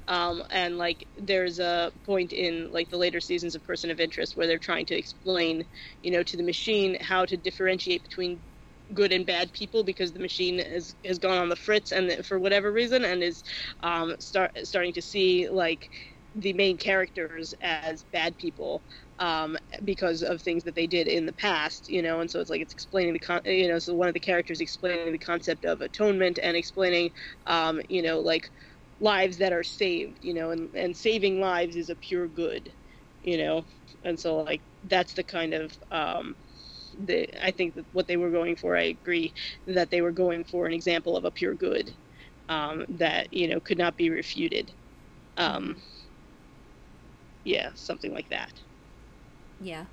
Um, 0.09 0.43
and 0.51 0.79
like 0.79 1.07
there's 1.17 1.59
a 1.59 1.93
point 2.05 2.33
in 2.33 2.71
like 2.73 2.89
the 2.91 2.99
later 2.99 3.21
seasons 3.21 3.55
of 3.55 3.63
Person 3.65 3.91
of 3.91 4.01
Interest 4.01 4.37
where 4.37 4.47
they're 4.47 4.59
trying 4.59 4.87
to 4.87 4.99
explain, 4.99 5.67
you 6.03 6.11
know, 6.11 6.23
to 6.25 6.37
the 6.37 6.43
machine 6.43 6.97
how 7.01 7.25
to 7.27 7.37
differentiate 7.37 8.03
between 8.03 8.43
good 8.95 9.13
and 9.13 9.27
bad 9.27 9.53
people 9.53 9.85
because 9.85 10.13
the 10.13 10.19
machine 10.21 10.59
has 10.59 10.95
has 11.05 11.19
gone 11.19 11.39
on 11.39 11.49
the 11.49 11.57
fritz 11.57 11.93
and 11.93 12.25
for 12.27 12.39
whatever 12.39 12.71
reason 12.73 13.05
and 13.05 13.23
is 13.23 13.43
um, 13.83 14.15
start 14.21 14.51
starting 14.65 14.93
to 14.93 15.03
see 15.03 15.49
like 15.49 15.89
the 16.35 16.53
main 16.55 16.79
characters 16.79 17.55
as 17.61 18.05
bad 18.05 18.37
people 18.39 18.85
um, 19.19 19.57
because 19.85 20.23
of 20.23 20.41
things 20.41 20.65
that 20.65 20.75
they 20.75 20.87
did 20.87 21.07
in 21.07 21.27
the 21.27 21.33
past, 21.35 21.89
you 21.89 22.01
know, 22.03 22.21
and 22.21 22.31
so 22.31 22.41
it's 22.41 22.49
like 22.49 22.61
it's 22.63 22.73
explaining 22.73 23.13
the 23.13 23.19
con- 23.19 23.43
you 23.45 23.69
know, 23.69 23.79
so 23.79 23.95
one 23.95 24.09
of 24.09 24.15
the 24.15 24.21
characters 24.21 24.61
explaining 24.61 25.13
the 25.13 25.19
concept 25.19 25.65
of 25.67 25.83
atonement 25.83 26.39
and 26.43 26.57
explaining, 26.57 27.11
um, 27.47 27.83
you 27.89 28.03
know, 28.03 28.21
like 28.21 28.51
lives 29.03 29.39
that 29.39 29.55
are 29.55 29.65
saved, 29.65 30.19
you 30.23 30.35
know, 30.35 30.53
and 30.53 30.75
and 30.77 30.97
saving 30.97 31.41
lives 31.41 31.77
is 31.77 31.91
a 31.91 31.97
pure 31.97 32.29
good, 32.29 32.75
you 33.23 33.39
know, 33.39 33.67
and 34.05 34.21
so 34.21 34.39
like 34.39 34.63
that's 34.85 35.15
the 35.15 35.25
kind 35.25 35.55
of 35.55 35.73
um, 35.93 36.37
the 36.99 37.29
I 37.45 37.53
think 37.53 37.77
that 37.77 37.87
what 37.93 38.09
they 38.09 38.19
were 38.19 38.31
going 38.31 38.57
for. 38.57 38.77
I 38.77 38.85
agree 38.85 39.35
that 39.69 39.91
they 39.91 40.03
were 40.03 40.13
going 40.13 40.45
for 40.45 40.67
an 40.67 40.75
example 40.75 41.17
of 41.19 41.27
a 41.27 41.33
pure 41.33 41.57
good 41.57 41.97
um, 42.51 42.87
that 42.91 43.33
you 43.33 43.49
know 43.49 43.61
could 43.61 43.79
not 43.79 43.97
be 43.99 44.11
refuted. 44.11 44.73
Um, 45.39 45.83
yeah, 47.45 47.71
something 47.75 48.13
like 48.13 48.29
that. 48.31 48.53
Yeah. 49.61 49.87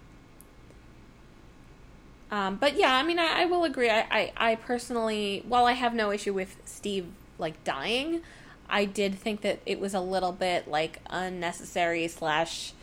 Um, 2.32 2.58
but 2.58 2.78
yeah, 2.78 2.96
I 2.96 3.04
mean, 3.04 3.20
I, 3.20 3.44
I 3.44 3.46
will 3.46 3.64
agree. 3.64 3.90
I, 3.90 4.06
I, 4.12 4.34
I 4.38 4.56
personally, 4.56 5.44
while 5.48 5.66
I 5.66 5.74
have 5.74 5.94
no 5.96 6.12
issue 6.12 6.34
with 6.34 6.62
Steve 6.66 7.14
like 7.40 7.64
dying, 7.64 8.22
I 8.70 8.86
did 8.86 9.16
think 9.16 9.42
that 9.42 9.60
it 9.66 9.80
was 9.80 9.94
a 9.94 10.02
little 10.02 10.32
bit 10.32 10.68
like 10.68 11.00
unnecessary 11.10 12.08
slash 12.08 12.74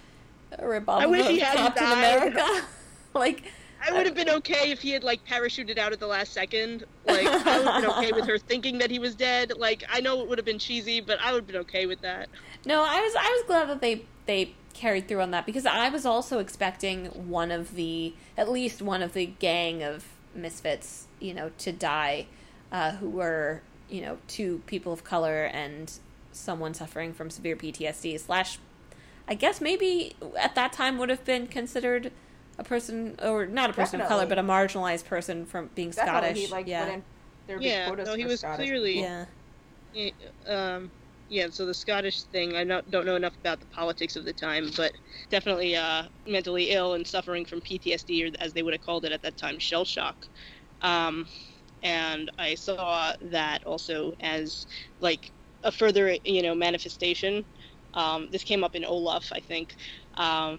ripoff 0.58 1.00
I 1.00 1.06
wish 1.06 1.26
of 1.26 1.32
he 1.32 1.38
hadn't 1.38 1.74
Captain 1.74 1.84
died. 1.84 2.22
America. 2.22 2.66
like, 3.14 3.44
I 3.86 3.92
would 3.92 4.06
have 4.06 4.14
been 4.14 4.30
okay 4.30 4.70
if 4.70 4.80
he 4.80 4.90
had 4.90 5.04
like 5.04 5.24
parachuted 5.26 5.78
out 5.78 5.92
at 5.92 6.00
the 6.00 6.06
last 6.06 6.32
second. 6.32 6.84
Like 7.06 7.26
I 7.26 7.58
would 7.58 7.66
have 7.66 7.82
been 7.82 7.90
okay 7.90 8.12
with 8.12 8.26
her 8.26 8.38
thinking 8.50 8.78
that 8.78 8.90
he 8.90 8.98
was 8.98 9.14
dead. 9.14 9.52
Like 9.56 9.84
I 9.88 10.00
know 10.00 10.20
it 10.22 10.28
would 10.28 10.38
have 10.38 10.44
been 10.44 10.58
cheesy, 10.58 11.00
but 11.00 11.18
I 11.20 11.32
would 11.32 11.42
have 11.42 11.46
been 11.46 11.56
okay 11.62 11.86
with 11.86 12.00
that. 12.00 12.28
no, 12.64 12.82
I 12.82 13.00
was 13.00 13.14
I 13.18 13.28
was 13.38 13.46
glad 13.46 13.68
that 13.68 13.80
they 13.80 14.04
they 14.26 14.54
carried 14.74 15.08
through 15.08 15.22
on 15.22 15.30
that 15.30 15.46
because 15.46 15.64
I 15.66 15.88
was 15.88 16.04
also 16.04 16.38
expecting 16.38 17.06
one 17.06 17.50
of 17.50 17.74
the 17.76 18.12
at 18.36 18.50
least 18.50 18.82
one 18.82 19.02
of 19.02 19.12
the 19.12 19.26
gang 19.26 19.82
of 19.82 20.04
misfits, 20.34 21.06
you 21.20 21.32
know, 21.32 21.50
to 21.58 21.72
die, 21.72 22.26
uh, 22.72 22.92
who 22.92 23.08
were 23.08 23.62
you 23.88 24.00
know 24.00 24.18
two 24.28 24.62
people 24.66 24.92
of 24.92 25.04
color 25.04 25.44
and 25.44 25.92
someone 26.32 26.74
suffering 26.74 27.12
from 27.12 27.30
severe 27.30 27.56
PTSD 27.56 28.18
slash. 28.20 28.58
I 29.28 29.34
guess 29.34 29.60
maybe 29.60 30.14
at 30.38 30.54
that 30.54 30.72
time 30.72 30.98
would 30.98 31.08
have 31.08 31.24
been 31.24 31.48
considered 31.48 32.12
a 32.58 32.64
person 32.64 33.16
or 33.22 33.46
not 33.46 33.70
a 33.70 33.72
person 33.72 34.00
of 34.00 34.08
color, 34.08 34.24
but 34.26 34.38
a 34.38 34.42
marginalized 34.42 35.04
person 35.06 35.44
from 35.44 35.70
being 35.74 35.90
Definitely, 35.90 36.20
Scottish. 36.20 36.46
he, 36.46 36.46
like, 36.46 36.66
yeah, 36.66 37.00
there'd 37.46 37.62
Yeah, 37.62 37.90
no, 37.94 38.14
he 38.14 38.24
was 38.24 38.40
Scottish 38.40 38.66
clearly 38.68 38.94
people. 38.94 39.26
yeah, 39.92 40.10
um, 40.46 40.90
yeah, 41.28 41.48
so 41.50 41.66
the 41.66 41.74
Scottish 41.74 42.22
thing, 42.24 42.56
I 42.56 42.62
not, 42.64 42.88
don't 42.90 43.04
know 43.04 43.16
enough 43.16 43.36
about 43.36 43.60
the 43.60 43.66
politics 43.66 44.14
of 44.16 44.24
the 44.24 44.32
time, 44.32 44.70
but 44.76 44.92
definitely 45.28 45.74
uh, 45.74 46.04
mentally 46.26 46.70
ill 46.70 46.94
and 46.94 47.06
suffering 47.06 47.44
from 47.44 47.60
PTSD, 47.60 48.30
or 48.32 48.36
as 48.40 48.52
they 48.52 48.62
would 48.62 48.74
have 48.74 48.80
called 48.82 49.04
it 49.04 49.12
at 49.12 49.22
that 49.22 49.36
time, 49.36 49.58
shell 49.58 49.84
shock. 49.84 50.26
Um, 50.82 51.26
and 51.86 52.30
I 52.38 52.56
saw 52.56 53.14
that 53.20 53.64
also 53.64 54.12
as 54.20 54.66
like 55.00 55.32
a 55.62 55.70
further, 55.72 56.18
you 56.24 56.42
know, 56.42 56.54
manifestation. 56.54 57.46
Um, 57.94 58.28
this 58.32 58.44
came 58.44 58.64
up 58.64 58.74
in 58.74 58.84
Olaf, 58.84 59.28
I 59.32 59.40
think, 59.40 59.76
um, 60.16 60.58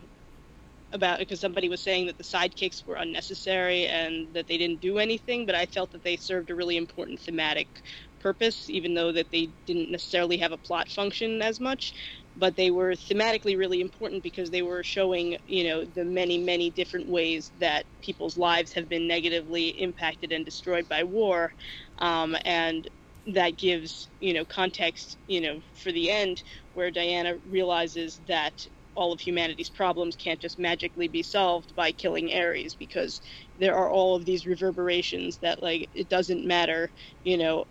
about 0.93 1.19
because 1.19 1.41
somebody 1.41 1.69
was 1.69 1.84
saying 1.84 2.07
that 2.07 2.17
the 2.17 2.23
sidekicks 2.23 2.88
were 2.88 2.95
unnecessary 2.95 3.88
and 3.88 4.34
that 4.36 4.47
they 4.47 4.57
didn't 4.57 4.82
do 4.82 4.99
anything, 4.99 5.45
but 5.45 5.55
I 5.55 5.65
felt 5.65 5.91
that 5.91 6.03
they 6.03 6.17
served 6.17 6.49
a 6.49 6.55
really 6.55 6.78
important 6.78 7.19
thematic 7.19 7.82
purpose, 8.19 8.69
even 8.69 8.93
though 8.93 9.11
that 9.11 9.32
they 9.32 9.53
didn't 9.65 9.91
necessarily 9.91 10.38
have 10.38 10.53
a 10.53 10.57
plot 10.57 10.89
function 10.89 11.41
as 11.41 11.59
much. 11.59 11.93
But 12.38 12.57
they 12.57 12.71
were 12.71 12.93
thematically 12.93 13.57
really 13.57 13.81
important 13.81 14.23
because 14.23 14.51
they 14.51 14.63
were 14.63 14.83
showing, 14.83 15.38
you 15.47 15.65
know, 15.65 15.85
the 15.85 16.05
many, 16.05 16.39
many 16.39 16.71
different 16.71 17.09
ways 17.09 17.51
that 17.59 17.88
people's 18.01 18.38
lives 18.38 18.73
have 18.73 18.89
been 18.89 19.07
negatively 19.07 19.69
impacted 19.69 20.33
and 20.33 20.45
destroyed 20.45 20.88
by 20.89 21.03
war, 21.05 21.53
um, 21.99 22.38
and 22.45 22.89
that 23.27 23.57
gives, 23.57 24.09
you 24.19 24.33
know, 24.33 24.45
context, 24.45 25.17
you 25.27 25.41
know, 25.41 25.61
for 25.75 25.91
the 25.93 26.11
end 26.11 26.43
where 26.73 26.91
Diana 26.91 27.35
realizes 27.45 28.21
that 28.27 28.65
all 28.95 29.13
of 29.13 29.21
humanity's 29.21 29.71
problems 29.71 30.15
can't 30.17 30.41
just 30.41 30.59
magically 30.59 31.09
be 31.09 31.23
solved 31.23 31.75
by 31.75 31.93
killing 31.93 32.33
Ares 32.33 32.75
because 32.75 33.21
there 33.57 33.75
are 33.75 33.91
all 33.91 34.15
of 34.15 34.25
these 34.25 34.47
reverberations 34.47 35.39
that 35.39 35.63
like 35.63 35.89
it 35.93 36.09
doesn't 36.09 36.47
matter, 36.47 36.91
you 37.23 37.38
know, 37.38 37.65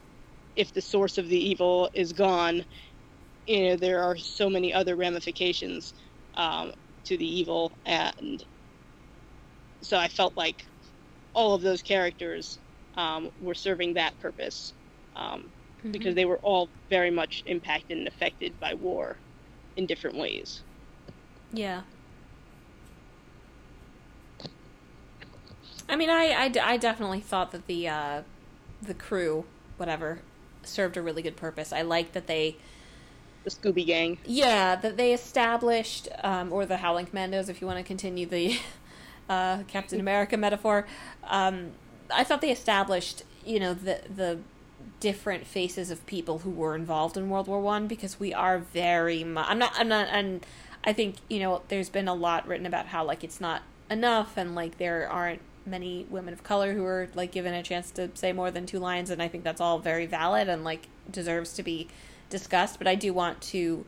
if 0.56 0.72
the 0.72 0.82
source 0.82 1.18
of 1.18 1.28
the 1.28 1.38
evil 1.50 1.90
is 1.94 2.12
gone, 2.12 2.64
you 3.47 3.68
know, 3.68 3.76
there 3.76 4.03
are 4.03 4.16
so 4.16 4.51
many 4.51 4.72
other 4.72 4.97
ramifications 4.97 5.94
um, 6.34 6.72
to 7.05 7.16
the 7.16 7.26
evil, 7.26 7.72
and 7.84 8.44
so 9.80 9.97
I 9.99 10.09
felt 10.09 10.36
like 10.36 10.64
all 11.34 11.55
of 11.55 11.62
those 11.62 11.82
characters 11.82 12.59
um, 12.97 13.30
were 13.40 13.55
serving 13.55 13.94
that 13.94 14.18
purpose 14.20 14.72
um, 15.14 15.51
Mm-hmm. 15.86 15.92
because 15.92 16.14
they 16.14 16.24
were 16.24 16.38
all 16.38 16.68
very 16.90 17.11
much 17.11 17.44
impacted 17.47 17.99
and 17.99 18.09
affected 18.09 18.59
by 18.59 18.74
war 18.74 19.16
in 19.76 19.86
different 19.86 20.16
ways. 20.16 20.62
Yeah. 21.53 21.82
I 25.88 25.94
mean, 25.94 26.11
I 26.11 26.51
I 26.61 26.76
definitely 26.76 27.20
thought 27.20 27.53
that 27.53 27.66
the 27.66 27.88
uh, 27.88 28.22
the 28.82 28.94
crew, 28.94 29.44
whatever, 29.76 30.18
served 30.64 30.97
a 30.97 31.03
really 31.03 31.22
good 31.22 31.36
purpose. 31.36 31.72
I 31.72 31.82
like 31.82 32.12
that 32.12 32.26
they, 32.26 32.57
The 33.47 33.53
Scooby 33.53 33.86
Gang. 33.86 34.18
yeah, 34.24 34.74
that 34.74 34.97
they 34.97 35.12
established, 35.12 36.09
um, 36.24 36.53
or 36.53 36.66
the 36.66 36.78
Howling 36.78 37.07
Commandos, 37.07 37.49
if 37.49 37.61
you 37.61 37.68
want 37.68 37.78
to 37.78 37.84
continue 37.84 38.26
the 38.26 38.59
uh, 39.28 39.62
Captain 39.68 40.01
America 40.01 40.36
metaphor. 40.36 40.84
Um, 41.22 41.70
I 42.12 42.24
thought 42.24 42.40
they 42.40 42.51
established, 42.51 43.22
you 43.44 43.61
know, 43.61 43.72
the 43.72 44.01
the 44.12 44.40
different 44.99 45.47
faces 45.47 45.92
of 45.92 46.05
people 46.07 46.40
who 46.40 46.51
were 46.51 46.74
involved 46.74 47.16
in 47.16 47.30
World 47.30 47.47
War 47.47 47.61
One 47.61 47.86
because 47.86 48.18
we 48.18 48.34
are 48.34 48.59
very 48.59 49.22
much. 49.22 49.47
I'm 49.49 49.61
not. 49.61 49.70
I'm 49.76 49.86
not. 49.86 50.09
And 50.11 50.44
I 50.82 50.92
think 50.92 51.14
you 51.28 51.38
know, 51.38 51.62
there's 51.68 51.88
been 51.88 52.09
a 52.09 52.14
lot 52.14 52.49
written 52.49 52.66
about 52.66 52.86
how 52.86 53.05
like 53.05 53.22
it's 53.22 53.40
not 53.40 53.62
enough, 53.88 54.36
and 54.36 54.57
like 54.57 54.78
there 54.78 55.09
aren't 55.09 55.40
many 55.64 56.05
women 56.11 56.34
of 56.34 56.42
color 56.42 56.72
who 56.72 56.84
are 56.84 57.07
like 57.14 57.30
given 57.30 57.55
a 57.55 57.62
chance 57.62 57.92
to 57.92 58.11
say 58.14 58.32
more 58.32 58.51
than 58.51 58.66
two 58.66 58.80
lines, 58.80 59.09
and 59.09 59.22
I 59.22 59.28
think 59.28 59.44
that's 59.44 59.61
all 59.61 59.78
very 59.78 60.07
valid 60.07 60.49
and 60.49 60.64
like 60.64 60.88
deserves 61.09 61.53
to 61.53 61.62
be 61.62 61.86
discussed. 62.30 62.78
But 62.78 62.86
I 62.86 62.94
do 62.94 63.12
want 63.12 63.40
to. 63.42 63.84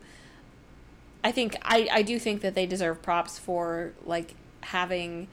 I 1.23 1.31
think 1.31 1.55
I 1.61 1.87
I 1.91 2.01
do 2.01 2.17
think 2.19 2.41
that 2.41 2.55
they 2.55 2.65
deserve 2.65 3.01
props 3.01 3.37
for 3.37 3.93
like 4.05 4.35
having 4.61 5.27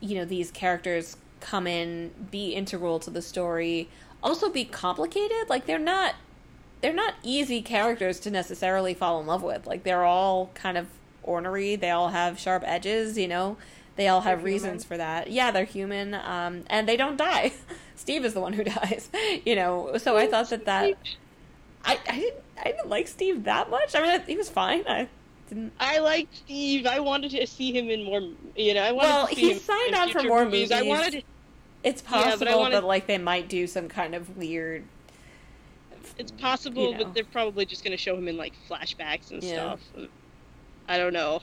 you 0.00 0.16
know 0.16 0.24
these 0.24 0.50
characters 0.50 1.16
come 1.40 1.66
in 1.66 2.12
be 2.30 2.50
integral 2.52 2.98
to 2.98 3.10
the 3.10 3.22
story 3.22 3.88
also 4.22 4.48
be 4.50 4.64
complicated 4.64 5.48
like 5.48 5.66
they're 5.66 5.78
not 5.78 6.14
they're 6.80 6.92
not 6.92 7.14
easy 7.22 7.62
characters 7.62 8.20
to 8.20 8.30
necessarily 8.30 8.94
fall 8.94 9.20
in 9.20 9.26
love 9.26 9.42
with 9.42 9.66
like 9.66 9.82
they're 9.84 10.04
all 10.04 10.50
kind 10.54 10.76
of 10.76 10.86
ornery 11.22 11.76
they 11.76 11.90
all 11.90 12.08
have 12.08 12.38
sharp 12.38 12.62
edges 12.66 13.18
you 13.18 13.28
know 13.28 13.56
they 13.96 14.08
all 14.08 14.20
have 14.20 14.40
They're 14.42 14.48
human. 14.48 14.62
reasons 14.70 14.84
for 14.84 14.96
that 14.96 15.30
yeah 15.30 15.50
they're 15.50 15.64
human 15.64 16.14
um 16.14 16.64
and 16.68 16.88
they 16.88 16.96
don't 16.96 17.16
die 17.16 17.52
steve 17.96 18.24
is 18.24 18.34
the 18.34 18.40
one 18.40 18.52
who 18.52 18.64
dies 18.64 19.08
you 19.44 19.54
know 19.56 19.96
so 19.98 20.16
i 20.16 20.26
thought 20.26 20.48
that 20.50 20.64
that 20.66 20.94
i 21.86 21.98
i 22.08 22.16
didn't 22.16 22.42
i 22.58 22.64
didn't 22.64 22.88
like 22.88 23.08
steve 23.08 23.44
that 23.44 23.70
much 23.70 23.94
i 23.94 24.02
mean 24.02 24.20
he 24.26 24.36
was 24.36 24.48
fine 24.48 24.84
i 24.88 25.08
didn't 25.48 25.72
I 25.78 25.98
liked 26.00 26.34
Steve. 26.38 26.86
I 26.86 26.98
wanted 26.98 27.30
to 27.30 27.46
see 27.46 27.70
him 27.70 27.88
in 27.88 28.02
more. 28.02 28.20
You 28.56 28.74
know, 28.74 28.82
I 28.82 28.90
wanted 28.90 29.08
Well, 29.08 29.26
to 29.28 29.34
see 29.36 29.40
he 29.42 29.52
him 29.52 29.58
signed 29.60 29.94
on 29.94 30.10
for 30.10 30.24
more 30.24 30.44
movies. 30.44 30.72
I 30.72 30.82
wanted. 30.82 31.12
To, 31.12 31.22
It's 31.84 32.02
Yeah, 32.02 32.10
possible 32.10 32.58
wanted- 32.58 32.74
that 32.78 32.84
like 32.84 33.06
they 33.06 33.18
might 33.18 33.48
do 33.48 33.68
some 33.68 33.86
kind 33.88 34.16
of 34.16 34.36
weird. 34.36 34.82
it's 36.18 36.32
possible, 36.32 36.90
know. 36.90 36.98
but 36.98 37.14
they're 37.14 37.22
probably 37.22 37.64
just 37.64 37.84
going 37.84 37.92
to 37.92 37.96
show 37.96 38.16
him 38.16 38.26
in 38.26 38.36
like 38.36 38.54
flashbacks 38.68 39.30
and 39.30 39.40
Yeah. 39.42 39.76
stuff. 39.76 40.08
I 40.88 40.98
don't 40.98 41.12
know. 41.12 41.42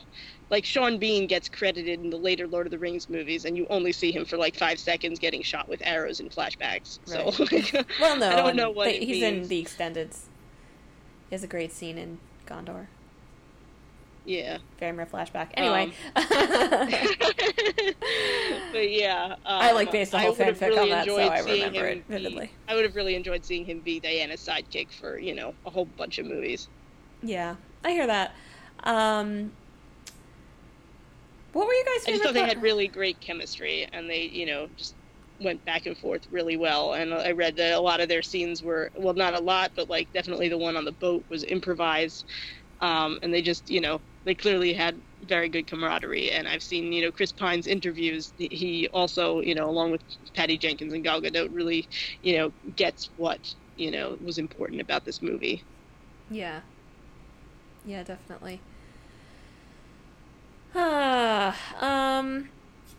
Like 0.50 0.66
Sean 0.66 0.98
Bean 0.98 1.26
gets 1.26 1.48
credited 1.48 2.02
in 2.02 2.10
the 2.10 2.18
later 2.18 2.46
Lord 2.46 2.68
of 2.68 2.72
the 2.72 2.80
Rings 2.80 3.10
movies, 3.10 3.46
and 3.46 3.56
you 3.56 3.66
only 3.70 3.94
see 3.94 4.12
him 4.12 4.26
for 4.26 4.36
like 4.36 4.56
five 4.58 4.80
seconds 4.80 5.18
getting 5.18 5.44
shot 5.44 5.70
with 5.70 5.82
arrows 5.86 6.20
in 6.20 6.28
flashbacks. 6.28 7.00
So, 7.06 7.32
like, 7.52 7.88
Well, 8.02 8.18
no, 8.18 8.30
I 8.30 8.36
don't 8.36 8.58
know 8.58 8.70
what 8.72 8.86
they- 8.88 9.06
he's 9.06 9.24
in 9.24 9.48
the 9.48 9.60
extended. 9.60 10.10
He 11.34 11.36
has 11.36 11.44
a 11.44 11.48
great 11.48 11.72
scene 11.72 11.98
in 11.98 12.20
Gondor. 12.46 12.86
yeah. 14.24 14.60
Very 14.80 14.92
rare 14.92 15.08
flashback. 15.08 15.48
Anyway, 15.56 15.92
but 18.72 18.92
yeah, 18.92 19.32
um, 19.32 19.38
I 19.44 19.72
like 19.72 19.92
based 19.92 20.14
a 20.14 20.20
whole 20.20 20.36
fanfic 20.36 20.78
on 20.80 20.90
that, 20.90 21.08
so 21.08 21.18
I 21.18 21.40
remember 21.40 21.88
it 21.88 22.08
be- 22.08 22.14
vividly. 22.14 22.52
I 22.68 22.76
would 22.76 22.84
have 22.86 22.96
really 22.96 23.16
enjoyed 23.16 23.44
seeing 23.44 23.66
him 23.66 23.80
be 23.80 24.00
Diana's 24.00 24.48
sidekick 24.48 24.92
for 24.92 25.18
you 25.18 25.34
know 25.34 25.56
a 25.66 25.72
whole 25.72 25.86
bunch 25.86 26.20
of 26.20 26.28
movies. 26.28 26.68
Yeah, 27.24 27.56
I 27.84 27.90
hear 27.94 28.06
that. 28.06 28.36
Um, 28.84 29.54
what 31.54 31.66
were 31.66 31.74
you 31.74 31.84
guys? 31.84 32.08
I 32.08 32.12
just 32.12 32.24
thought 32.24 32.36
they 32.36 32.48
had 32.48 32.62
really 32.62 32.88
great 32.88 33.20
chemistry, 33.22 33.88
and 33.92 34.08
they, 34.08 34.26
you 34.26 34.46
know, 34.46 34.70
just 34.78 34.94
went 35.44 35.64
back 35.66 35.86
and 35.86 35.98
forth 35.98 36.28
really 36.32 36.58
well. 36.58 36.94
And 36.94 37.14
I 37.14 37.32
read 37.32 37.56
that 37.58 37.74
a 37.74 37.80
lot 37.80 38.02
of 38.02 38.10
their 38.10 38.22
scenes 38.22 38.64
were, 38.64 38.90
well, 38.96 39.14
not 39.14 39.34
a 39.34 39.40
lot, 39.40 39.72
but 39.76 39.90
like 39.90 40.12
definitely 40.14 40.50
the 40.50 40.58
one 40.58 40.76
on 40.76 40.86
the 40.86 40.92
boat 40.92 41.24
was 41.30 41.44
improvised. 41.44 42.26
Um, 42.82 43.20
and 43.22 43.34
they 43.34 43.42
just, 43.42 43.70
you 43.70 43.82
know, 43.82 44.02
they 44.26 44.34
clearly 44.36 44.74
had 44.74 44.96
very 45.28 45.50
good 45.50 45.68
camaraderie. 45.68 46.32
And 46.32 46.48
I've 46.48 46.64
seen, 46.64 46.92
you 46.92 47.04
know, 47.04 47.12
Chris 47.12 47.32
Pine's 47.32 47.68
interviews. 47.68 48.34
He 48.38 48.88
also, 48.94 49.42
you 49.42 49.56
know, 49.56 49.70
along 49.70 49.92
with 49.92 50.02
Patty 50.34 50.58
Jenkins 50.58 50.94
and 50.94 51.04
Gal 51.04 51.22
Gadot, 51.22 51.50
really, 51.52 51.88
you 52.22 52.38
know, 52.38 52.52
gets 52.76 53.10
what 53.18 53.54
you 53.76 53.90
know 53.92 54.18
was 54.24 54.38
important 54.38 54.82
about 54.82 55.06
this 55.06 55.22
movie. 55.22 55.64
Yeah. 56.30 56.62
Yeah, 57.86 58.04
definitely. 58.04 58.62
Ah, 60.76 61.58
um, 62.20 62.50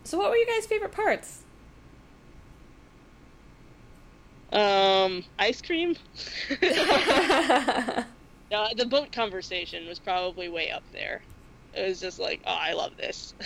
so 0.05 0.19
what 0.19 0.31
were 0.31 0.37
you 0.37 0.47
guys' 0.47 0.67
favorite 0.67 0.93
parts? 0.93 1.44
Um, 4.55 5.25
ice 5.39 5.61
cream. 5.61 5.97
uh, 6.63 8.05
the 8.77 8.87
boat 8.89 9.11
conversation 9.13 9.87
was 9.87 9.99
probably 9.99 10.49
way 10.49 10.71
up 10.71 10.85
there. 10.93 11.23
It 11.75 11.89
was 11.89 12.01
just 12.01 12.21
like, 12.21 12.41
oh, 12.47 12.57
I 12.59 12.73
love 12.73 12.97
this. 12.97 13.35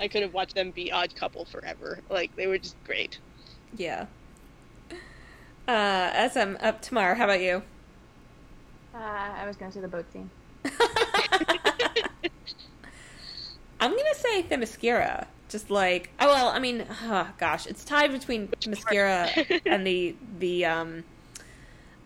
I 0.00 0.08
could 0.08 0.22
have 0.22 0.32
watched 0.32 0.54
them 0.54 0.70
be 0.70 0.92
odd 0.92 1.14
couple 1.16 1.44
forever. 1.44 1.98
Like 2.08 2.34
they 2.36 2.46
were 2.46 2.58
just 2.58 2.76
great. 2.84 3.18
Yeah. 3.76 4.06
Uh, 5.66 6.28
SM 6.28 6.56
up 6.60 6.80
tomorrow. 6.80 7.14
How 7.16 7.24
about 7.24 7.40
you? 7.40 7.62
Uh, 8.94 8.98
I 8.98 9.44
was 9.46 9.56
gonna 9.56 9.72
say 9.72 9.80
the 9.80 9.88
boat 9.88 10.06
scene. 10.12 10.30
I'm 13.80 13.90
gonna 13.90 14.14
say 14.14 14.42
Themyscira. 14.44 15.26
Just 15.54 15.70
like 15.70 16.10
oh 16.18 16.26
well, 16.26 16.48
I 16.48 16.58
mean, 16.58 16.84
oh, 17.04 17.28
gosh, 17.38 17.68
it's 17.68 17.84
tied 17.84 18.10
between 18.10 18.48
Themyscira 18.48 19.60
and 19.64 19.86
the 19.86 20.16
the 20.40 20.64
um 20.64 21.04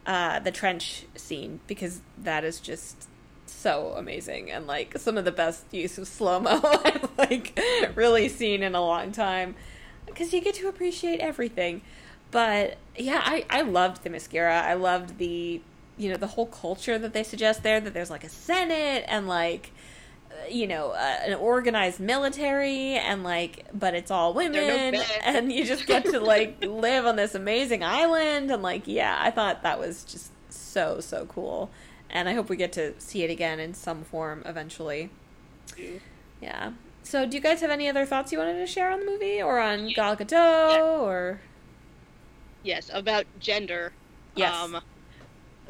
uh 0.05 0.39
the 0.41 0.51
trench 0.51 1.07
scene 1.15 1.61
because 1.67 2.03
that 2.19 2.45
is 2.45 2.61
just 2.61 3.09
so 3.47 3.95
amazing 3.97 4.51
and 4.51 4.67
like 4.67 4.99
some 4.99 5.17
of 5.17 5.25
the 5.25 5.33
best 5.33 5.65
use 5.73 5.97
of 5.97 6.07
slow 6.07 6.39
mo 6.41 6.61
I've 6.85 7.09
like 7.17 7.59
really 7.95 8.29
seen 8.29 8.63
in 8.63 8.75
a 8.75 8.83
long 8.83 9.13
time 9.13 9.55
because 10.05 10.35
you 10.35 10.43
get 10.43 10.57
to 10.57 10.69
appreciate 10.69 11.21
everything. 11.21 11.81
But 12.31 12.77
yeah, 12.99 13.23
I 13.25 13.47
I 13.49 13.63
loved 13.63 14.03
the 14.03 14.11
Themyscira 14.11 14.61
I 14.61 14.75
loved 14.75 15.17
the 15.17 15.63
you 15.97 16.11
know 16.11 16.19
the 16.19 16.27
whole 16.27 16.49
culture 16.49 16.99
that 16.99 17.15
they 17.15 17.23
suggest 17.23 17.63
there 17.63 17.81
that 17.81 17.95
there's 17.95 18.11
like 18.11 18.25
a 18.25 18.29
senate 18.29 19.07
and 19.09 19.27
like 19.27 19.73
you 20.51 20.67
know 20.67 20.91
uh, 20.91 21.19
an 21.25 21.35
organized 21.35 22.01
military 22.01 22.95
and 22.95 23.25
like 23.25 23.67
but 23.73 23.95
it's 23.95 24.11
all 24.11 24.35
women 24.35 24.93
no 24.93 25.03
and 25.25 25.53
you 25.53 25.65
just 25.65 25.87
get 25.87 26.05
to 26.05 26.21
like 26.21 26.65
live 26.65 27.07
on 27.07 27.17
this 27.17 27.35
amazing 27.35 27.83
island 27.83 28.51
and 28.51 28.63
like 28.63 28.87
yeah 28.87 29.17
i 29.21 29.31
thought 29.31 29.63
that 29.63 29.79
was 29.79 30.05
just 30.05 30.31
so 30.51 31.01
so 31.01 31.27
cool. 31.27 31.71
And 32.11 32.29
i 32.29 32.35
hope 32.35 32.49
we 32.49 32.57
get 32.57 32.73
to 32.73 32.99
see 33.01 33.23
it 33.23 33.31
again 33.31 33.61
in 33.61 33.75
some 33.75 34.05
form 34.05 34.43
eventually. 34.45 35.11
Mm. 35.77 36.01
yeah. 36.41 36.73
So 37.03 37.27
do 37.27 37.37
you 37.37 37.43
guys 37.43 37.61
have 37.61 37.71
any 37.71 37.89
other 37.89 38.05
thoughts 38.05 38.33
you 38.33 38.39
wanted 38.39 38.59
to 38.59 38.67
share 38.67 38.91
on 38.91 39.01
the 39.01 39.07
movie 39.07 39.41
or 39.43 39.59
on 39.59 39.89
gal 39.89 40.17
gadot 40.17 40.77
yeah. 40.77 40.83
or? 40.83 41.41
Yes 42.63 42.91
about 42.93 43.27
gender. 43.41 43.93
Yes. 44.35 44.55
Um, 44.55 44.81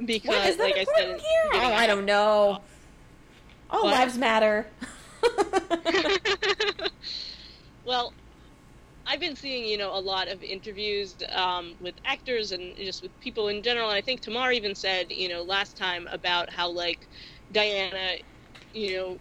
because 0.04 0.58
Wait, 0.58 0.76
like 0.76 0.76
I 0.76 0.84
said, 0.96 1.20
oh, 1.54 1.72
I 1.72 1.86
don't 1.86 2.04
know. 2.04 2.60
All 3.70 3.84
what? 3.84 3.94
lives 3.94 4.18
matter. 4.18 4.66
well, 7.84 8.14
I've 9.06 9.20
been 9.20 9.36
seeing, 9.36 9.64
you 9.64 9.78
know, 9.78 9.96
a 9.96 10.00
lot 10.00 10.28
of 10.28 10.42
interviews 10.42 11.16
um, 11.32 11.76
with 11.80 11.94
actors 12.04 12.52
and 12.52 12.74
just 12.76 13.02
with 13.02 13.18
people 13.20 13.48
in 13.48 13.62
general. 13.62 13.88
And 13.88 13.96
I 13.96 14.02
think 14.02 14.20
Tamar 14.20 14.52
even 14.52 14.74
said, 14.74 15.06
you 15.10 15.28
know, 15.28 15.42
last 15.42 15.76
time 15.76 16.06
about 16.12 16.52
how 16.52 16.70
like 16.70 17.08
Diana, 17.50 18.16
you 18.72 18.96
know, 18.96 19.20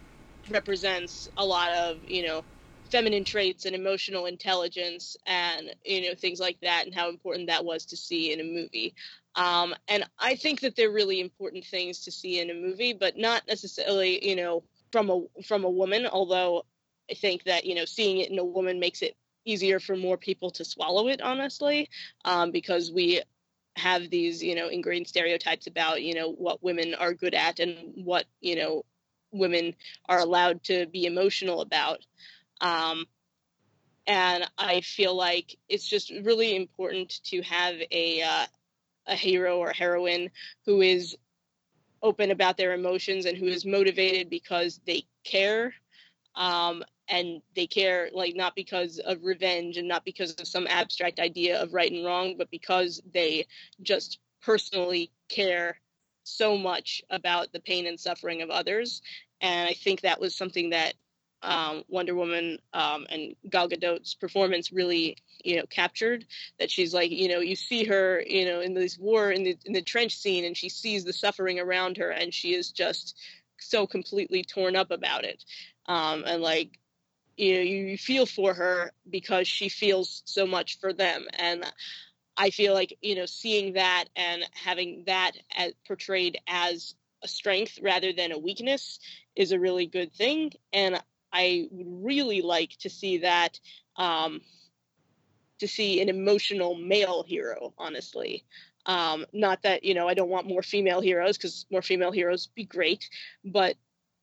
represents 0.50 1.28
a 1.36 1.44
lot 1.44 1.72
of, 1.72 1.98
you 2.02 2.26
know, 2.26 2.44
feminine 2.90 3.24
traits 3.24 3.66
and 3.66 3.74
emotional 3.74 4.26
intelligence 4.26 5.16
and 5.26 5.74
you 5.84 6.08
know 6.08 6.14
things 6.14 6.40
like 6.40 6.58
that 6.62 6.86
and 6.86 6.94
how 6.94 7.08
important 7.08 7.46
that 7.46 7.64
was 7.64 7.84
to 7.84 7.96
see 7.96 8.32
in 8.32 8.40
a 8.40 8.44
movie 8.44 8.94
um, 9.38 9.72
and 9.86 10.04
I 10.18 10.34
think 10.34 10.60
that 10.62 10.74
they're 10.74 10.90
really 10.90 11.20
important 11.20 11.64
things 11.64 12.00
to 12.00 12.10
see 12.10 12.40
in 12.40 12.50
a 12.50 12.54
movie, 12.54 12.92
but 12.92 13.16
not 13.16 13.44
necessarily, 13.46 14.28
you 14.28 14.34
know, 14.34 14.64
from 14.90 15.10
a 15.10 15.42
from 15.44 15.64
a 15.64 15.70
woman. 15.70 16.06
Although 16.06 16.64
I 17.08 17.14
think 17.14 17.44
that 17.44 17.64
you 17.64 17.76
know, 17.76 17.84
seeing 17.84 18.18
it 18.18 18.30
in 18.30 18.38
a 18.38 18.44
woman 18.44 18.80
makes 18.80 19.00
it 19.00 19.16
easier 19.44 19.78
for 19.78 19.94
more 19.94 20.16
people 20.16 20.50
to 20.50 20.64
swallow 20.64 21.06
it, 21.06 21.22
honestly, 21.22 21.88
um, 22.24 22.50
because 22.50 22.90
we 22.90 23.22
have 23.76 24.10
these, 24.10 24.42
you 24.42 24.56
know, 24.56 24.66
ingrained 24.68 25.06
stereotypes 25.06 25.68
about, 25.68 26.02
you 26.02 26.14
know, 26.14 26.32
what 26.32 26.60
women 26.60 26.94
are 26.94 27.14
good 27.14 27.32
at 27.32 27.60
and 27.60 27.92
what, 27.94 28.26
you 28.40 28.56
know, 28.56 28.84
women 29.30 29.72
are 30.08 30.18
allowed 30.18 30.64
to 30.64 30.86
be 30.86 31.06
emotional 31.06 31.60
about. 31.60 32.04
Um, 32.60 33.06
and 34.04 34.50
I 34.58 34.80
feel 34.80 35.14
like 35.14 35.56
it's 35.68 35.86
just 35.86 36.10
really 36.24 36.56
important 36.56 37.22
to 37.24 37.40
have 37.42 37.76
a 37.92 38.22
uh, 38.22 38.46
a 39.08 39.14
hero 39.14 39.58
or 39.58 39.72
heroine 39.72 40.30
who 40.66 40.80
is 40.80 41.16
open 42.02 42.30
about 42.30 42.56
their 42.56 42.74
emotions 42.74 43.26
and 43.26 43.36
who 43.36 43.46
is 43.46 43.66
motivated 43.66 44.30
because 44.30 44.80
they 44.86 45.04
care 45.24 45.74
um, 46.36 46.84
and 47.08 47.42
they 47.56 47.66
care 47.66 48.10
like 48.12 48.36
not 48.36 48.54
because 48.54 48.98
of 49.00 49.24
revenge 49.24 49.76
and 49.76 49.88
not 49.88 50.04
because 50.04 50.34
of 50.34 50.46
some 50.46 50.66
abstract 50.68 51.18
idea 51.18 51.60
of 51.60 51.74
right 51.74 51.90
and 51.90 52.04
wrong 52.04 52.34
but 52.38 52.50
because 52.50 53.02
they 53.12 53.44
just 53.82 54.18
personally 54.42 55.10
care 55.28 55.80
so 56.24 56.56
much 56.56 57.02
about 57.10 57.52
the 57.52 57.60
pain 57.60 57.86
and 57.86 57.98
suffering 57.98 58.42
of 58.42 58.50
others. 58.50 59.02
And 59.40 59.68
i 59.68 59.72
think 59.72 60.02
that 60.02 60.20
was 60.20 60.36
something 60.36 60.70
that 60.70 60.94
um, 61.42 61.84
Wonder 61.88 62.14
Woman 62.14 62.58
um, 62.72 63.06
and 63.10 63.34
Gal 63.48 63.68
Gadot's 63.68 64.14
performance 64.14 64.72
really, 64.72 65.16
you 65.44 65.56
know, 65.56 65.66
captured. 65.66 66.24
That 66.58 66.70
she's 66.70 66.92
like, 66.92 67.10
you 67.10 67.28
know, 67.28 67.40
you 67.40 67.56
see 67.56 67.84
her, 67.84 68.22
you 68.26 68.44
know, 68.44 68.60
in 68.60 68.74
this 68.74 68.98
war 68.98 69.30
in 69.30 69.44
the 69.44 69.56
in 69.64 69.72
the 69.72 69.82
trench 69.82 70.16
scene, 70.16 70.44
and 70.44 70.56
she 70.56 70.68
sees 70.68 71.04
the 71.04 71.12
suffering 71.12 71.60
around 71.60 71.96
her, 71.98 72.10
and 72.10 72.32
she 72.32 72.54
is 72.54 72.72
just 72.72 73.16
so 73.58 73.86
completely 73.86 74.42
torn 74.42 74.76
up 74.76 74.90
about 74.90 75.24
it, 75.24 75.44
um, 75.86 76.24
and 76.26 76.42
like, 76.42 76.78
you 77.36 77.54
know, 77.54 77.60
you, 77.60 77.98
feel 77.98 78.24
for 78.26 78.54
her 78.54 78.92
because 79.10 79.48
she 79.48 79.68
feels 79.68 80.22
so 80.24 80.46
much 80.46 80.78
for 80.80 80.92
them, 80.92 81.26
and. 81.38 81.64
I 82.40 82.50
feel 82.50 82.72
like 82.72 82.96
you 83.02 83.16
know 83.16 83.26
seeing 83.26 83.72
that 83.72 84.04
and 84.14 84.44
having 84.52 85.02
that 85.06 85.32
as, 85.56 85.72
portrayed 85.84 86.38
as 86.46 86.94
a 87.22 87.26
strength 87.26 87.78
rather 87.82 88.12
than 88.12 88.32
a 88.32 88.38
weakness 88.38 89.00
is 89.34 89.52
a 89.52 89.58
really 89.58 89.86
good 89.86 90.12
thing. 90.12 90.52
And 90.72 91.02
I 91.32 91.68
would 91.70 92.04
really 92.04 92.42
like 92.42 92.70
to 92.80 92.90
see 92.90 93.18
that 93.18 93.58
um, 93.96 94.40
to 95.58 95.68
see 95.68 96.00
an 96.00 96.08
emotional 96.08 96.74
male 96.74 97.22
hero, 97.22 97.74
honestly. 97.78 98.44
Um, 98.86 99.26
not 99.32 99.62
that 99.62 99.84
you 99.84 99.94
know 99.94 100.08
I 100.08 100.14
don't 100.14 100.30
want 100.30 100.46
more 100.46 100.62
female 100.62 101.00
heroes 101.00 101.36
because 101.36 101.66
more 101.70 101.82
female 101.82 102.12
heroes 102.12 102.46
be 102.46 102.64
great, 102.64 103.08
but 103.44 103.76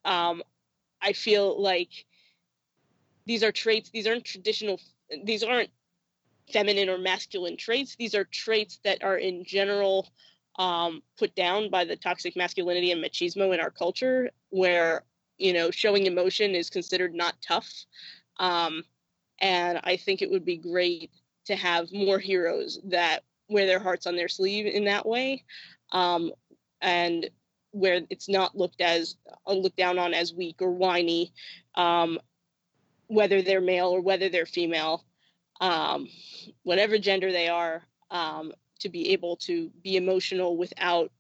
um, 0.06 0.42
I 1.02 1.14
feel 1.14 1.62
like 1.62 2.06
these 3.26 3.44
are 3.44 3.52
traits. 3.52 3.90
These 3.92 4.08
aren't 4.08 4.26
traditional. 4.26 4.80
These 5.24 5.44
aren't 5.44 5.70
feminine 6.52 6.90
or 6.90 6.98
masculine 6.98 7.58
traits. 7.58 7.96
These 7.96 8.16
are 8.16 8.24
traits 8.24 8.80
that 8.84 9.04
are 9.04 9.18
in 9.18 9.44
general 9.44 10.08
um, 10.58 11.04
put 11.18 11.36
down 11.36 11.70
by 11.70 11.86
the 11.86 11.96
toxic 11.96 12.36
masculinity 12.36 12.92
and 12.92 13.04
machismo 13.04 13.54
in 13.54 13.60
our 13.60 13.72
culture, 13.72 14.32
where 14.50 15.04
you 15.38 15.54
know, 15.54 15.72
showing 15.72 16.06
emotion 16.06 16.56
is 16.56 16.70
considered 16.70 17.14
not 17.14 17.36
tough. 17.42 17.86
Um, 18.38 18.84
and 19.40 19.80
I 19.84 19.98
think 19.98 20.22
it 20.22 20.32
would 20.32 20.46
be 20.46 20.58
great 20.58 21.12
to 21.46 21.56
have 21.56 21.92
more 21.92 22.20
heroes 22.20 22.80
that 22.86 23.24
wear 23.50 23.66
their 23.66 23.80
hearts 23.80 24.08
on 24.08 24.16
their 24.16 24.28
sleeve 24.28 24.66
in 24.66 24.86
that 24.86 25.06
way, 25.06 25.44
um, 25.92 26.32
and 26.82 27.30
where 27.72 28.02
it's 28.10 28.30
not 28.30 28.58
looked 28.58 28.82
as 28.82 29.18
uh, 29.48 29.54
looked 29.54 29.78
down 29.78 30.00
on 30.00 30.14
as 30.14 30.34
weak 30.34 30.62
or 30.62 30.72
whiny, 30.72 31.34
um, 31.76 32.18
whether 33.08 33.42
they're 33.42 33.62
male 33.62 33.90
or 33.90 34.02
whether 34.02 34.30
they're 34.30 34.46
female, 34.46 35.04
um, 35.62 36.08
whatever 36.64 36.98
gender 36.98 37.32
they 37.32 37.50
are, 37.50 37.84
um, 38.10 38.52
to 38.80 38.90
be 38.90 39.10
able 39.12 39.36
to 39.36 39.70
be 39.84 39.98
emotional 39.98 40.58
without 40.58 41.12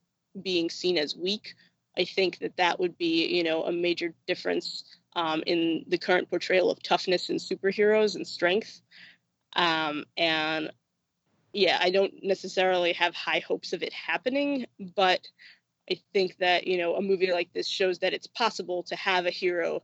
being 0.41 0.69
seen 0.69 0.97
as 0.97 1.15
weak 1.15 1.55
I 1.97 2.05
think 2.05 2.39
that 2.39 2.57
that 2.57 2.79
would 2.79 2.97
be, 2.97 3.27
you 3.27 3.43
know, 3.43 3.63
a 3.63 3.71
major 3.71 4.13
difference 4.27 4.83
um, 5.15 5.43
in 5.45 5.85
the 5.87 5.97
current 5.97 6.29
portrayal 6.29 6.69
of 6.69 6.81
toughness 6.83 7.29
and 7.29 7.39
superheroes 7.39 8.15
and 8.15 8.27
strength. 8.27 8.81
Um, 9.55 10.05
and 10.17 10.71
yeah, 11.53 11.79
I 11.81 11.89
don't 11.89 12.13
necessarily 12.21 12.91
have 12.93 13.15
high 13.15 13.39
hopes 13.39 13.71
of 13.71 13.81
it 13.81 13.93
happening, 13.93 14.65
but 14.95 15.25
I 15.89 15.99
think 16.13 16.37
that 16.39 16.67
you 16.67 16.77
know 16.77 16.95
a 16.95 17.01
movie 17.01 17.31
like 17.31 17.53
this 17.53 17.67
shows 17.67 17.99
that 17.99 18.13
it's 18.13 18.27
possible 18.27 18.83
to 18.83 18.95
have 18.95 19.25
a 19.25 19.31
hero 19.31 19.83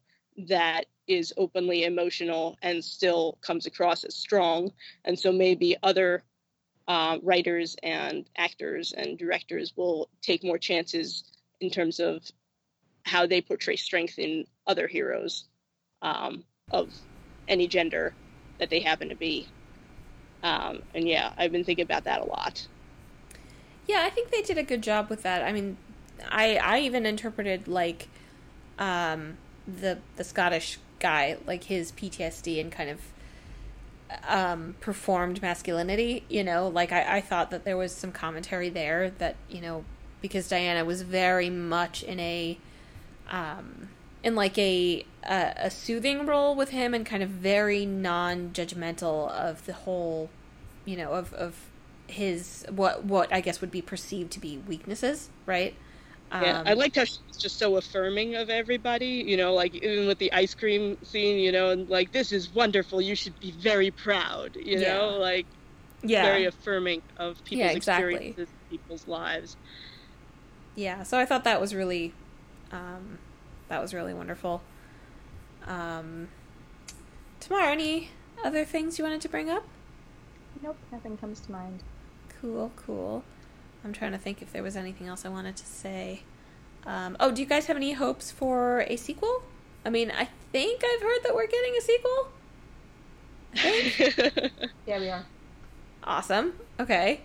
that 0.49 0.85
is 1.07 1.33
openly 1.37 1.83
emotional 1.83 2.57
and 2.61 2.83
still 2.83 3.37
comes 3.41 3.65
across 3.65 4.03
as 4.03 4.15
strong, 4.15 4.71
and 5.05 5.17
so 5.17 5.31
maybe 5.31 5.77
other 5.81 6.23
uh, 6.87 7.19
writers 7.23 7.77
and 7.83 8.29
actors 8.37 8.91
and 8.91 9.17
directors 9.17 9.73
will 9.77 10.09
take 10.21 10.43
more 10.43 10.57
chances 10.57 11.23
in 11.61 11.69
terms 11.69 11.99
of 11.99 12.23
how 13.03 13.25
they 13.25 13.41
portray 13.41 13.75
strength 13.75 14.19
in 14.19 14.45
other 14.67 14.87
heroes 14.87 15.45
um, 16.01 16.43
of 16.71 16.93
any 17.47 17.67
gender 17.67 18.13
that 18.59 18.69
they 18.69 18.79
happen 18.79 19.09
to 19.09 19.15
be. 19.15 19.47
Um, 20.43 20.81
and 20.93 21.07
yeah, 21.07 21.33
I've 21.37 21.51
been 21.51 21.63
thinking 21.63 21.83
about 21.83 22.03
that 22.05 22.21
a 22.21 22.25
lot. 22.25 22.67
Yeah, 23.87 24.03
I 24.03 24.09
think 24.09 24.31
they 24.31 24.41
did 24.41 24.57
a 24.57 24.63
good 24.63 24.81
job 24.81 25.09
with 25.09 25.23
that. 25.23 25.43
I 25.43 25.51
mean, 25.51 25.77
I 26.29 26.57
I 26.57 26.79
even 26.79 27.05
interpreted 27.05 27.67
like 27.67 28.07
um, 28.79 29.37
the 29.67 29.99
the 30.15 30.23
Scottish 30.23 30.79
guy, 30.99 31.37
like 31.45 31.65
his 31.65 31.91
PTSD 31.91 32.59
and 32.59 32.71
kind 32.71 32.89
of 32.89 33.01
um, 34.27 34.75
performed 34.79 35.41
masculinity. 35.41 36.23
You 36.29 36.43
know, 36.43 36.67
like 36.67 36.91
I, 36.91 37.17
I 37.17 37.21
thought 37.21 37.51
that 37.51 37.65
there 37.65 37.77
was 37.77 37.91
some 37.91 38.11
commentary 38.11 38.69
there 38.69 39.09
that 39.17 39.35
you 39.49 39.61
know 39.61 39.85
because 40.21 40.47
Diana 40.47 40.85
was 40.85 41.01
very 41.01 41.49
much 41.49 42.03
in 42.03 42.19
a 42.19 42.57
um, 43.29 43.89
in 44.23 44.35
like 44.35 44.57
a, 44.57 45.05
a, 45.23 45.53
a 45.57 45.71
soothing 45.71 46.25
role 46.25 46.55
with 46.55 46.69
him 46.69 46.93
and 46.93 47.05
kind 47.05 47.23
of 47.23 47.29
very 47.29 47.85
non-judgmental 47.85 49.29
of 49.31 49.65
the 49.65 49.73
whole 49.73 50.29
you 50.85 50.95
know 50.97 51.11
of 51.13 51.33
of 51.33 51.55
his 52.07 52.65
what 52.69 53.05
what 53.05 53.31
I 53.33 53.41
guess 53.41 53.61
would 53.61 53.71
be 53.71 53.81
perceived 53.81 54.31
to 54.33 54.39
be 54.39 54.57
weaknesses, 54.57 55.29
right? 55.45 55.75
Yeah, 56.31 56.59
um, 56.59 56.67
I 56.67 56.73
liked 56.73 56.95
how 56.95 57.03
she's 57.03 57.19
just 57.37 57.57
so 57.57 57.75
affirming 57.75 58.35
of 58.35 58.49
everybody. 58.49 59.23
You 59.25 59.37
know, 59.37 59.53
like 59.53 59.75
even 59.75 60.07
with 60.07 60.17
the 60.17 60.31
ice 60.31 60.53
cream 60.53 60.97
scene, 61.03 61.39
you 61.39 61.51
know, 61.51 61.71
and 61.71 61.89
like 61.89 62.11
this 62.11 62.31
is 62.31 62.53
wonderful. 62.53 63.01
You 63.01 63.15
should 63.15 63.37
be 63.39 63.51
very 63.51 63.91
proud. 63.91 64.55
You 64.55 64.79
yeah. 64.79 64.97
know, 64.97 65.17
like 65.17 65.45
yeah, 66.03 66.23
very 66.23 66.45
affirming 66.45 67.01
of 67.17 67.43
people's 67.43 67.65
yeah, 67.65 67.75
exactly. 67.75 68.13
experiences, 68.13 68.47
people's 68.69 69.07
lives. 69.07 69.57
Yeah, 70.81 71.03
so 71.03 71.19
I 71.19 71.25
thought 71.25 71.43
that 71.43 71.61
was 71.61 71.75
really, 71.75 72.11
um, 72.71 73.19
that 73.69 73.79
was 73.79 73.93
really 73.93 74.15
wonderful. 74.15 74.63
Um, 75.67 76.29
Tamara, 77.39 77.71
any 77.71 78.09
other 78.43 78.65
things 78.65 78.97
you 78.97 79.03
wanted 79.03 79.21
to 79.21 79.29
bring 79.29 79.47
up? 79.47 79.63
Nope, 80.63 80.77
nothing 80.91 81.17
comes 81.17 81.39
to 81.41 81.51
mind. 81.51 81.83
Cool, 82.41 82.71
cool. 82.75 83.23
I'm 83.85 83.93
trying 83.93 84.11
to 84.13 84.17
think 84.17 84.41
if 84.41 84.51
there 84.51 84.63
was 84.63 84.75
anything 84.75 85.05
else 85.05 85.23
I 85.23 85.29
wanted 85.29 85.55
to 85.57 85.65
say. 85.67 86.23
Um, 86.87 87.15
oh, 87.19 87.29
do 87.31 87.43
you 87.43 87.47
guys 87.47 87.67
have 87.67 87.77
any 87.77 87.93
hopes 87.93 88.31
for 88.31 88.81
a 88.87 88.95
sequel? 88.95 89.43
I 89.85 89.91
mean, 89.91 90.09
I 90.09 90.29
think 90.51 90.81
I've 90.83 91.01
heard 91.03 91.19
that 91.25 91.35
we're 91.35 91.45
getting 91.45 91.75
a 91.77 91.81
sequel. 91.81 92.27
yeah, 94.87 94.99
we 94.99 95.09
are. 95.09 95.25
Awesome. 96.03 96.53
Okay. 96.79 97.21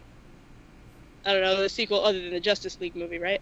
I 1.26 1.32
don't 1.32 1.42
know 1.42 1.60
the 1.60 1.68
sequel 1.68 2.04
other 2.04 2.20
than 2.20 2.30
the 2.30 2.40
Justice 2.40 2.80
League 2.80 2.94
movie, 2.94 3.18
right? 3.18 3.40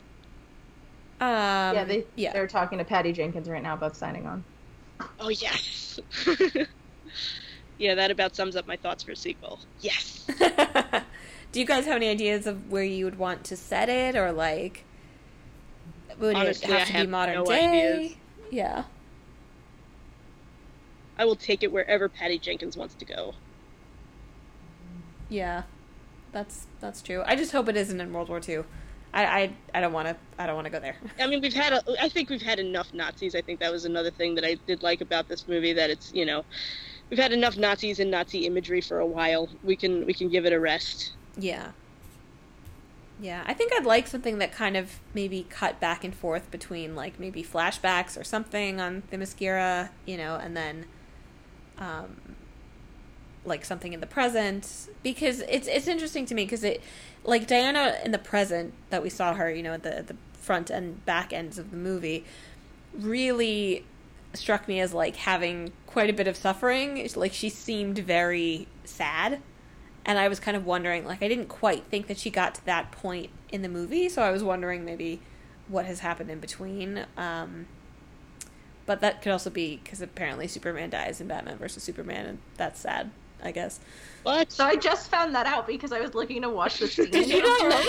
Um, 1.21 1.77
yeah, 1.77 1.85
they 1.85 2.05
yeah. 2.17 2.33
they're 2.33 2.47
talking 2.47 2.79
to 2.79 2.85
Patty 2.85 3.13
Jenkins 3.13 3.49
right 3.49 3.63
now 3.63 3.75
about 3.75 3.95
signing 3.95 4.27
on. 4.27 4.43
Oh 5.21 5.29
yes. 5.29 6.01
yeah, 7.79 7.95
that 7.95 8.11
about 8.11 8.35
sums 8.35 8.57
up 8.57 8.67
my 8.67 8.77
thoughts 8.77 9.03
for 9.03 9.13
a 9.13 9.17
sequel. 9.17 9.61
Yes. 9.81 10.27
Do 11.53 11.61
you 11.61 11.67
guys 11.67 11.85
have 11.85 11.97
any 11.97 12.09
ideas 12.09 12.47
of 12.47 12.71
where 12.71 12.83
you 12.83 13.05
would 13.05 13.19
want 13.19 13.45
to 13.45 13.57
set 13.57 13.89
it, 13.89 14.17
or 14.17 14.33
like, 14.33 14.85
would 16.19 16.35
Honestly, 16.35 16.73
it 16.73 16.79
have 16.79 16.81
I 16.81 16.85
to 16.85 16.93
have 16.95 17.07
be 17.07 17.11
modern 17.11 17.35
no 17.37 17.45
day? 17.45 17.97
Ideas. 17.97 18.17
Yeah. 18.51 18.85
I 21.17 21.25
will 21.25 21.37
take 21.37 21.63
it 21.63 21.71
wherever 21.71 22.09
Patty 22.09 22.39
Jenkins 22.39 22.77
wants 22.77 22.95
to 22.97 23.05
go. 23.05 23.35
Yeah, 25.29 25.63
that's 26.35 26.67
that's 26.81 27.01
true. 27.01 27.23
I 27.25 27.37
just 27.37 27.53
hope 27.53 27.69
it 27.71 27.77
isn't 27.77 27.99
in 27.99 28.13
World 28.13 28.29
War 28.29 28.41
II. 28.47 28.65
I 29.15 29.25
I, 29.25 29.53
I 29.73 29.81
don't 29.81 29.95
want 29.95 30.09
to 30.09 30.17
I 30.37 30.47
don't 30.47 30.57
want 30.57 30.67
to 30.67 30.71
go 30.71 30.81
there. 30.81 30.97
I 31.19 31.27
mean, 31.29 31.41
we've 31.41 31.55
had 31.55 31.73
a, 31.73 31.83
I 32.03 32.11
think 32.11 32.29
we've 32.29 32.43
had 32.43 32.59
enough 32.59 32.93
Nazis. 32.93 33.35
I 33.35 33.41
think 33.41 33.61
that 33.61 33.73
was 33.73 33.87
another 33.87 34.11
thing 34.11 34.35
that 34.35 34.45
I 34.45 34.57
did 34.67 34.83
like 34.83 35.01
about 35.01 35.29
this 35.29 35.49
movie 35.49 35.73
that 35.73 35.89
it's 35.89 36.13
you 36.13 36.27
know 36.27 36.45
we've 37.09 37.19
had 37.19 37.33
enough 37.33 37.57
Nazis 37.57 38.01
and 38.01 38.11
Nazi 38.11 38.47
imagery 38.47 38.83
for 38.83 38.99
a 38.99 39.07
while. 39.07 39.49
We 39.63 39.77
can 39.77 40.05
we 40.05 40.13
can 40.13 40.29
give 40.29 40.45
it 40.45 40.53
a 40.53 40.61
rest. 40.61 41.13
Yeah. 41.39 41.71
Yeah, 43.21 43.45
I 43.47 43.55
think 43.55 43.73
I'd 43.73 43.87
like 43.87 44.09
something 44.09 44.39
that 44.39 44.51
kind 44.51 44.77
of 44.77 44.99
maybe 45.15 45.47
cut 45.49 45.79
back 45.79 46.03
and 46.03 46.13
forth 46.13 46.51
between 46.51 46.97
like 46.97 47.21
maybe 47.21 47.45
flashbacks 47.45 48.21
or 48.21 48.25
something 48.25 48.81
on 48.81 49.05
the 49.09 49.17
Themyscira, 49.17 49.91
you 50.05 50.17
know, 50.17 50.35
and 50.35 50.57
then 50.57 50.87
um 51.79 52.34
like 53.45 53.65
something 53.65 53.93
in 53.93 54.01
the 54.01 54.07
present 54.07 54.89
because 55.03 55.41
it's 55.41 55.69
it's 55.69 55.87
interesting 55.87 56.27
to 56.27 56.35
me 56.35 56.45
because 56.45 56.65
it 56.65 56.83
like 57.25 57.47
Diana 57.47 57.97
in 58.05 58.11
the 58.11 58.19
present 58.19 58.75
that 58.91 59.03
we 59.03 59.11
saw 59.11 59.35
her, 59.35 59.51
you 59.51 59.63
know, 59.63 59.75
at 59.75 59.83
the 59.83 60.05
the 60.07 60.17
front 60.35 60.71
and 60.71 61.05
back 61.07 61.33
ends 61.33 61.59
of 61.59 61.71
the 61.71 61.77
movie 61.77 62.25
really 62.93 63.85
struck 64.35 64.69
me 64.69 64.81
as 64.81 64.93
like 64.93 65.17
having 65.17 65.73
quite 65.87 66.11
a 66.11 66.13
bit 66.13 66.27
of 66.27 66.37
suffering. 66.37 67.09
Like 67.15 67.33
she 67.33 67.49
seemed 67.49 67.99
very 67.99 68.69
sad 68.85 69.41
and 70.07 70.19
I 70.19 70.29
was 70.29 70.39
kind 70.39 70.57
of 70.57 70.67
wondering, 70.67 71.05
like, 71.07 71.23
I 71.23 71.29
didn't 71.29 71.49
quite 71.49 71.85
think 71.85 72.09
that 72.09 72.19
she 72.19 72.31
got 72.31 72.55
to 72.57 72.67
that 72.67 72.93
point 72.93 73.31
in 73.51 73.63
the 73.63 73.69
movie, 73.69 74.09
so 74.09 74.23
I 74.23 74.31
was 74.31 74.45
wondering 74.45 74.85
maybe 74.85 75.21
what 75.69 75.87
has 75.87 76.01
happened 76.01 76.31
in 76.31 76.41
between. 76.41 77.07
Um, 77.17 77.67
but 78.85 79.01
that 79.01 79.23
could 79.23 79.33
also 79.33 79.49
be 79.49 79.81
because 79.83 80.03
apparently 80.03 80.47
Superman 80.47 80.91
dies 80.91 81.21
in 81.21 81.29
Batman 81.29 81.57
versus 81.57 81.83
Superman, 81.83 82.27
and 82.27 82.39
that's 82.57 82.81
sad, 82.81 83.11
I 83.45 83.53
guess. 83.53 83.79
What? 84.23 84.51
So 84.51 84.65
I 84.65 84.77
just 84.77 85.11
found 85.11 85.35
that 85.35 85.47
out 85.47 85.67
because 85.67 85.93
I 85.93 86.01
was 86.01 86.15
looking 86.15 86.43
to 86.43 86.49
watch 86.49 86.79
the 86.79 86.89
scene. 86.89 87.11
Did 87.11 87.29
you 87.29 87.43
not 87.43 87.61
know? 87.69 87.85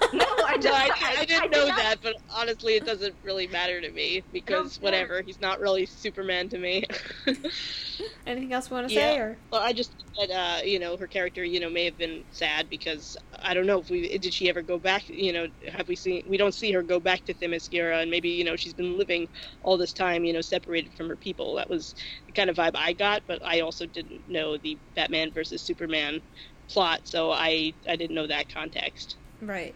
no, 0.13 0.25
I 0.45 0.57
just 0.57 0.65
no, 0.65 0.73
I, 0.73 0.89
I, 1.01 1.15
I 1.19 1.25
didn't 1.25 1.43
I 1.43 1.45
know 1.47 1.65
did 1.65 1.75
that, 1.75 1.97
but 2.01 2.15
honestly, 2.29 2.75
it 2.75 2.85
doesn't 2.85 3.15
really 3.23 3.47
matter 3.47 3.81
to 3.81 3.91
me 3.91 4.23
because 4.31 4.79
whatever, 4.81 5.21
he's 5.21 5.39
not 5.39 5.59
really 5.59 5.85
Superman 5.85 6.49
to 6.49 6.57
me. 6.57 6.85
Anything 8.25 8.53
else 8.53 8.69
you 8.69 8.75
want 8.75 8.89
to 8.89 8.93
yeah. 8.93 8.99
say? 8.99 9.17
Or 9.19 9.37
well, 9.51 9.61
I 9.61 9.73
just 9.73 9.93
that 10.17 10.31
uh, 10.31 10.63
you 10.63 10.79
know 10.79 10.97
her 10.97 11.07
character, 11.07 11.43
you 11.43 11.59
know, 11.59 11.69
may 11.69 11.85
have 11.85 11.97
been 11.97 12.23
sad 12.31 12.69
because 12.69 13.17
I 13.41 13.53
don't 13.53 13.65
know 13.65 13.79
if 13.79 13.89
we 13.89 14.17
did 14.17 14.33
she 14.33 14.49
ever 14.49 14.61
go 14.61 14.77
back. 14.77 15.07
You 15.09 15.33
know, 15.33 15.47
have 15.71 15.87
we 15.87 15.95
seen? 15.95 16.23
We 16.27 16.37
don't 16.37 16.53
see 16.53 16.71
her 16.71 16.81
go 16.81 16.99
back 16.99 17.25
to 17.25 17.33
Themyscira, 17.33 18.01
and 18.01 18.11
maybe 18.11 18.29
you 18.29 18.43
know 18.43 18.55
she's 18.55 18.73
been 18.73 18.97
living 18.97 19.27
all 19.63 19.77
this 19.77 19.93
time, 19.93 20.23
you 20.23 20.33
know, 20.33 20.41
separated 20.41 20.93
from 20.93 21.09
her 21.09 21.15
people. 21.15 21.55
That 21.55 21.69
was 21.69 21.95
the 22.25 22.31
kind 22.33 22.49
of 22.49 22.57
vibe 22.57 22.75
I 22.75 22.93
got, 22.93 23.23
but 23.27 23.43
I 23.45 23.61
also 23.61 23.85
didn't 23.85 24.29
know 24.29 24.57
the 24.57 24.77
Batman 24.95 25.31
versus 25.31 25.61
Superman 25.61 26.21
plot, 26.69 27.01
so 27.03 27.31
I 27.31 27.73
I 27.87 27.95
didn't 27.95 28.15
know 28.15 28.27
that 28.27 28.53
context. 28.53 29.17
Right. 29.41 29.73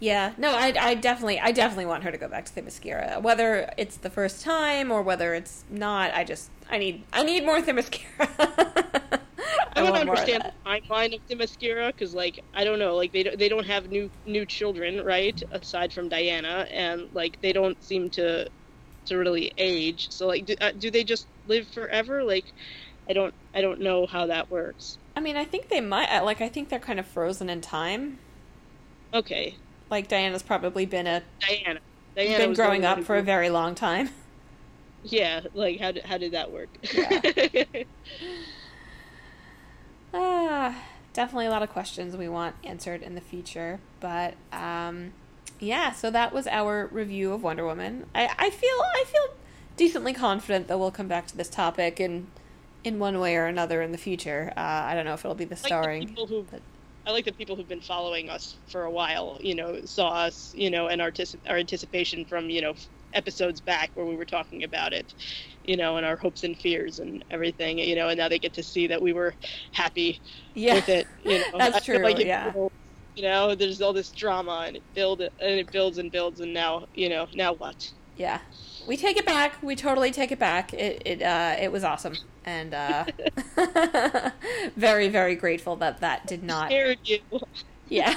Yeah, 0.00 0.32
no, 0.36 0.54
I, 0.54 0.74
I 0.78 0.94
definitely, 0.94 1.40
I 1.40 1.52
definitely 1.52 1.86
want 1.86 2.04
her 2.04 2.10
to 2.10 2.18
go 2.18 2.28
back 2.28 2.44
to 2.46 2.54
the 2.54 2.62
Themyscira. 2.62 3.22
Whether 3.22 3.72
it's 3.78 3.96
the 3.96 4.10
first 4.10 4.42
time 4.42 4.90
or 4.90 5.02
whether 5.02 5.34
it's 5.34 5.64
not, 5.70 6.12
I 6.12 6.24
just, 6.24 6.50
I 6.68 6.78
need, 6.78 7.04
I 7.12 7.22
need 7.22 7.44
more 7.44 7.60
Themyscira. 7.60 8.02
I, 9.76 9.80
I 9.80 9.82
don't 9.82 9.96
understand 9.96 10.42
the 10.44 10.52
timeline 10.70 11.14
of 11.14 11.26
Themyscira 11.26 11.88
because, 11.88 12.14
like, 12.14 12.40
I 12.54 12.64
don't 12.64 12.78
know, 12.78 12.96
like 12.96 13.12
they 13.12 13.22
they 13.24 13.48
don't 13.48 13.66
have 13.66 13.90
new 13.90 14.10
new 14.24 14.46
children, 14.46 15.04
right? 15.04 15.40
Aside 15.50 15.92
from 15.92 16.08
Diana, 16.08 16.66
and 16.70 17.08
like 17.12 17.40
they 17.40 17.52
don't 17.52 17.82
seem 17.82 18.10
to 18.10 18.48
to 19.06 19.16
really 19.16 19.52
age. 19.58 20.10
So, 20.10 20.26
like, 20.26 20.46
do, 20.46 20.54
uh, 20.60 20.72
do 20.72 20.90
they 20.90 21.04
just 21.04 21.26
live 21.46 21.66
forever? 21.68 22.24
Like, 22.24 22.52
I 23.08 23.12
don't, 23.12 23.34
I 23.54 23.60
don't 23.60 23.80
know 23.80 24.06
how 24.06 24.26
that 24.26 24.50
works. 24.50 24.98
I 25.16 25.20
mean, 25.20 25.36
I 25.36 25.44
think 25.44 25.68
they 25.68 25.80
might. 25.80 26.08
Uh, 26.08 26.24
like, 26.24 26.40
I 26.40 26.48
think 26.48 26.68
they're 26.68 26.78
kind 26.78 27.00
of 27.00 27.06
frozen 27.06 27.50
in 27.50 27.60
time. 27.60 28.18
Okay, 29.12 29.56
like 29.94 30.08
Diana's 30.08 30.42
probably 30.42 30.86
been 30.86 31.06
a 31.06 31.22
Diana. 31.40 31.78
Diana 32.16 32.38
been 32.38 32.54
growing 32.54 32.84
up 32.84 33.04
for 33.04 33.16
a 33.16 33.22
very 33.22 33.48
long 33.48 33.76
time. 33.76 34.10
Yeah, 35.04 35.42
like 35.54 35.80
how 35.80 35.92
did 35.92 36.04
how 36.04 36.18
did 36.18 36.32
that 36.32 36.50
work? 36.50 36.68
Yeah. 36.92 37.64
ah, 40.14 40.82
definitely 41.12 41.46
a 41.46 41.50
lot 41.50 41.62
of 41.62 41.70
questions 41.70 42.16
we 42.16 42.28
want 42.28 42.56
answered 42.64 43.02
in 43.02 43.14
the 43.14 43.20
future, 43.20 43.78
but 44.00 44.34
um, 44.52 45.12
yeah. 45.60 45.92
So 45.92 46.10
that 46.10 46.32
was 46.32 46.48
our 46.48 46.88
review 46.90 47.32
of 47.32 47.42
Wonder 47.42 47.64
Woman. 47.64 48.06
I 48.14 48.30
I 48.36 48.50
feel 48.50 48.70
I 48.70 49.04
feel 49.06 49.36
decently 49.76 50.12
confident 50.12 50.66
that 50.68 50.78
we'll 50.78 50.90
come 50.90 51.08
back 51.08 51.28
to 51.28 51.36
this 51.36 51.48
topic 51.48 52.00
in 52.00 52.26
in 52.82 52.98
one 52.98 53.20
way 53.20 53.36
or 53.36 53.46
another 53.46 53.80
in 53.80 53.92
the 53.92 53.98
future. 53.98 54.52
Uh, 54.56 54.60
I 54.60 54.94
don't 54.94 55.04
know 55.04 55.14
if 55.14 55.24
it'll 55.24 55.36
be 55.36 55.44
the 55.44 55.54
starring. 55.54 56.00
Like 56.00 56.08
the 56.08 56.14
people 56.14 56.26
who 56.26 56.46
but... 56.50 56.62
I 57.06 57.10
like 57.10 57.26
that 57.26 57.36
people 57.36 57.54
who've 57.54 57.68
been 57.68 57.80
following 57.80 58.30
us 58.30 58.56
for 58.68 58.84
a 58.84 58.90
while, 58.90 59.38
you 59.40 59.54
know, 59.54 59.80
saw 59.84 60.08
us, 60.08 60.54
you 60.56 60.70
know, 60.70 60.88
and 60.88 61.02
our, 61.02 61.12
our 61.48 61.56
anticipation 61.56 62.24
from, 62.24 62.48
you 62.48 62.62
know, 62.62 62.74
episodes 63.14 63.60
back 63.60 63.90
where 63.94 64.06
we 64.06 64.16
were 64.16 64.24
talking 64.24 64.64
about 64.64 64.92
it, 64.92 65.14
you 65.64 65.76
know, 65.76 65.96
and 65.96 66.06
our 66.06 66.16
hopes 66.16 66.44
and 66.44 66.56
fears 66.56 66.98
and 66.98 67.24
everything, 67.30 67.78
you 67.78 67.94
know, 67.94 68.08
and 68.08 68.18
now 68.18 68.28
they 68.28 68.38
get 68.38 68.54
to 68.54 68.62
see 68.62 68.86
that 68.86 69.00
we 69.00 69.12
were 69.12 69.34
happy 69.72 70.20
yeah. 70.54 70.74
with 70.74 70.88
it. 70.88 71.06
You 71.24 71.38
know, 71.38 71.44
that's 71.58 71.84
true. 71.84 71.98
Like 71.98 72.18
yeah. 72.18 72.46
People, 72.46 72.72
You 73.14 73.22
know, 73.22 73.54
there's 73.54 73.80
all 73.80 73.92
this 73.92 74.10
drama, 74.10 74.64
and 74.66 74.76
it 74.76 74.82
build 74.94 75.20
and 75.20 75.30
it 75.40 75.70
builds 75.70 75.98
and 75.98 76.10
builds, 76.10 76.40
and 76.40 76.52
now 76.52 76.86
you 76.94 77.08
know 77.08 77.28
now 77.34 77.52
what? 77.52 77.92
Yeah, 78.16 78.40
we 78.86 78.96
take 78.96 79.16
it 79.16 79.26
back. 79.26 79.62
We 79.62 79.76
totally 79.76 80.10
take 80.10 80.32
it 80.32 80.38
back. 80.38 80.72
It 80.74 81.02
it 81.04 81.22
uh, 81.22 81.56
it 81.60 81.72
was 81.72 81.84
awesome, 81.84 82.14
and 82.44 82.74
uh, 82.74 83.04
very 84.76 85.08
very 85.08 85.34
grateful 85.34 85.76
that 85.76 86.00
that 86.00 86.26
did 86.26 86.42
not. 86.42 86.68
Scared 86.68 86.98
you. 87.04 87.20
Yeah, 87.88 88.16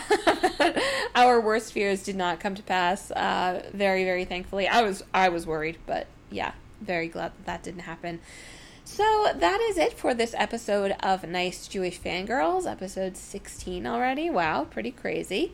our 1.15 1.41
worst 1.41 1.73
fears 1.73 2.03
did 2.03 2.15
not 2.15 2.39
come 2.39 2.55
to 2.55 2.63
pass. 2.63 3.11
Uh, 3.11 3.69
very 3.73 4.03
very 4.03 4.25
thankfully, 4.25 4.67
I 4.67 4.81
was 4.81 5.03
I 5.13 5.29
was 5.29 5.45
worried, 5.45 5.77
but 5.85 6.07
yeah, 6.29 6.53
very 6.81 7.07
glad 7.07 7.31
that 7.33 7.45
that 7.45 7.63
didn't 7.63 7.81
happen. 7.81 8.19
So 8.85 9.27
that 9.35 9.59
is 9.69 9.77
it 9.77 9.93
for 9.97 10.13
this 10.13 10.33
episode 10.37 10.95
of 11.01 11.27
Nice 11.27 11.67
Jewish 11.67 11.99
Fangirls, 11.99 12.65
episode 12.65 13.17
16 13.17 13.85
already. 13.85 14.29
Wow, 14.29 14.63
pretty 14.63 14.91
crazy. 14.91 15.51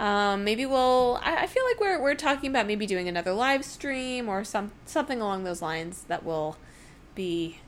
Um, 0.00 0.44
maybe 0.44 0.66
we'll. 0.66 1.20
I, 1.22 1.42
I, 1.42 1.46
feel 1.46 1.64
like 1.64 1.78
we're 1.78 2.00
we're 2.02 2.14
talking 2.14 2.50
about 2.50 2.66
maybe 2.66 2.86
doing 2.86 3.08
another 3.08 3.32
live 3.32 3.64
stream 3.64 4.28
or 4.28 4.42
some 4.42 4.72
something 4.84 5.20
along 5.20 5.44
those 5.44 5.62
lines 5.62 6.04
that 6.08 6.24
will 6.24 6.56
be 7.14 7.60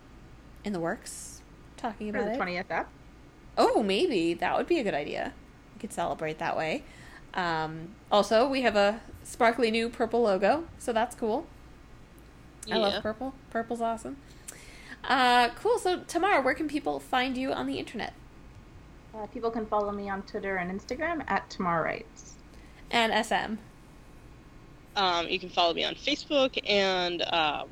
in 0.65 0.73
the 0.73 0.81
works. 0.81 1.43
Talking 1.77 2.09
about 2.09 2.25
For 2.25 2.31
the 2.31 2.37
twentieth 2.37 2.71
app. 2.71 2.91
Oh, 3.57 3.83
maybe 3.83 4.35
that 4.35 4.57
would 4.57 4.67
be 4.67 4.79
a 4.79 4.83
good 4.83 4.95
idea. 4.95 5.33
We 5.75 5.81
could 5.81 5.93
celebrate 5.93 6.39
that 6.39 6.57
way. 6.57 6.83
Um, 7.35 7.91
also, 8.11 8.49
we 8.49 8.63
have 8.63 8.75
a 8.75 9.01
sparkly 9.23 9.71
new 9.71 9.89
purple 9.89 10.23
logo, 10.23 10.65
so 10.79 10.93
that's 10.93 11.15
cool. 11.15 11.47
I 12.71 12.79
love 12.79 13.03
purple. 13.03 13.35
Purple's 13.51 13.81
awesome. 13.81 14.17
Uh, 15.05 15.51
cool. 15.51 15.79
So, 15.79 16.01
Tamar, 16.01 16.41
where 16.41 16.55
can 16.55 16.67
people 16.67 16.99
find 16.99 17.37
you 17.37 17.53
on 17.53 17.67
the 17.67 17.79
internet? 17.79 18.15
Uh, 19.17 19.27
people 19.27 19.51
can 19.51 19.67
follow 19.67 19.93
me 19.93 20.09
on 20.09 20.23
Twitter 20.23 20.57
and 20.57 20.71
Instagram 20.71 21.23
at 21.29 21.49
Tamar 21.51 21.83
Writes. 21.83 22.33
And 22.91 23.13
SM. 23.25 23.57
Um, 24.97 25.29
you 25.29 25.39
can 25.39 25.51
follow 25.51 25.75
me 25.75 25.85
on 25.85 25.95
Facebook 25.95 26.59
and 26.69 27.23
um, 27.23 27.69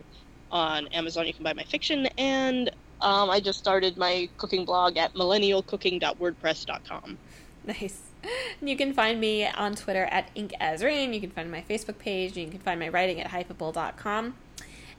on 0.50 0.86
Amazon. 0.88 1.26
You 1.26 1.34
can 1.34 1.42
buy 1.42 1.52
my 1.52 1.64
fiction, 1.64 2.06
and 2.18 2.70
um, 3.00 3.30
I 3.30 3.40
just 3.40 3.58
started 3.58 3.96
my 3.96 4.28
cooking 4.38 4.64
blog 4.64 4.96
at 4.96 5.14
millennialcooking.wordpress.com. 5.14 7.18
Nice. 7.66 8.00
You 8.60 8.76
can 8.76 8.94
find 8.94 9.18
me 9.18 9.48
on 9.48 9.74
Twitter 9.74 10.04
at 10.04 10.32
InkAsRain. 10.36 11.12
You 11.12 11.20
can 11.20 11.30
find 11.30 11.50
my 11.50 11.64
Facebook 11.68 11.98
page. 11.98 12.36
You 12.36 12.46
can 12.46 12.60
find 12.60 12.78
my 12.78 12.88
writing 12.88 13.20
at 13.20 13.32
hypable.com. 13.32 14.36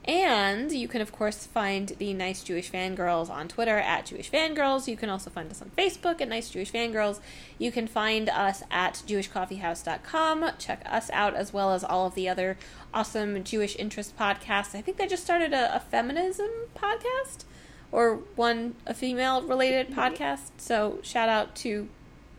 And 0.06 0.72
you 0.72 0.90
can, 0.90 1.02
of 1.02 1.14
course, 1.14 1.46
find 1.46 1.88
the 1.98 2.14
Nice 2.14 2.44
Jewish 2.44 2.70
Fangirls 2.70 3.30
on 3.30 3.48
Twitter 3.48 3.78
at 3.78 4.08
Jewish 4.08 4.30
Fangirls. 4.30 4.88
You 4.88 4.98
can 4.98 5.10
also 5.10 5.30
find 5.30 5.50
us 5.50 5.62
on 5.62 5.72
Facebook 5.78 6.20
at 6.20 6.28
Nice 6.28 6.50
Jewish 6.50 6.74
Fangirls. 6.74 7.22
You 7.58 7.72
can 7.72 7.88
find 7.88 8.28
us 8.28 8.64
at 8.70 9.02
JewishCoffeehouse.com. 9.08 10.52
Check 10.60 10.82
us 10.86 11.10
out 11.14 11.36
as 11.36 11.54
well 11.54 11.72
as 11.72 11.86
all 11.86 12.06
of 12.06 12.16
the 12.16 12.28
other 12.28 12.58
awesome 12.94 13.46
Jewish 13.46 13.78
interest 13.78 14.18
podcasts. 14.18 14.76
I 14.76 14.82
think 14.82 14.98
they 14.98 15.08
just 15.08 15.24
started 15.24 15.54
a, 15.54 15.74
a 15.76 15.80
feminism 15.80 16.50
podcast 16.76 17.46
or 17.94 18.16
one, 18.36 18.76
a 18.86 18.94
female 18.94 19.42
related 19.42 19.90
mm-hmm. 19.90 20.00
podcast. 20.00 20.52
So 20.58 21.00
shout 21.02 21.30
out 21.30 21.56
to 21.58 21.88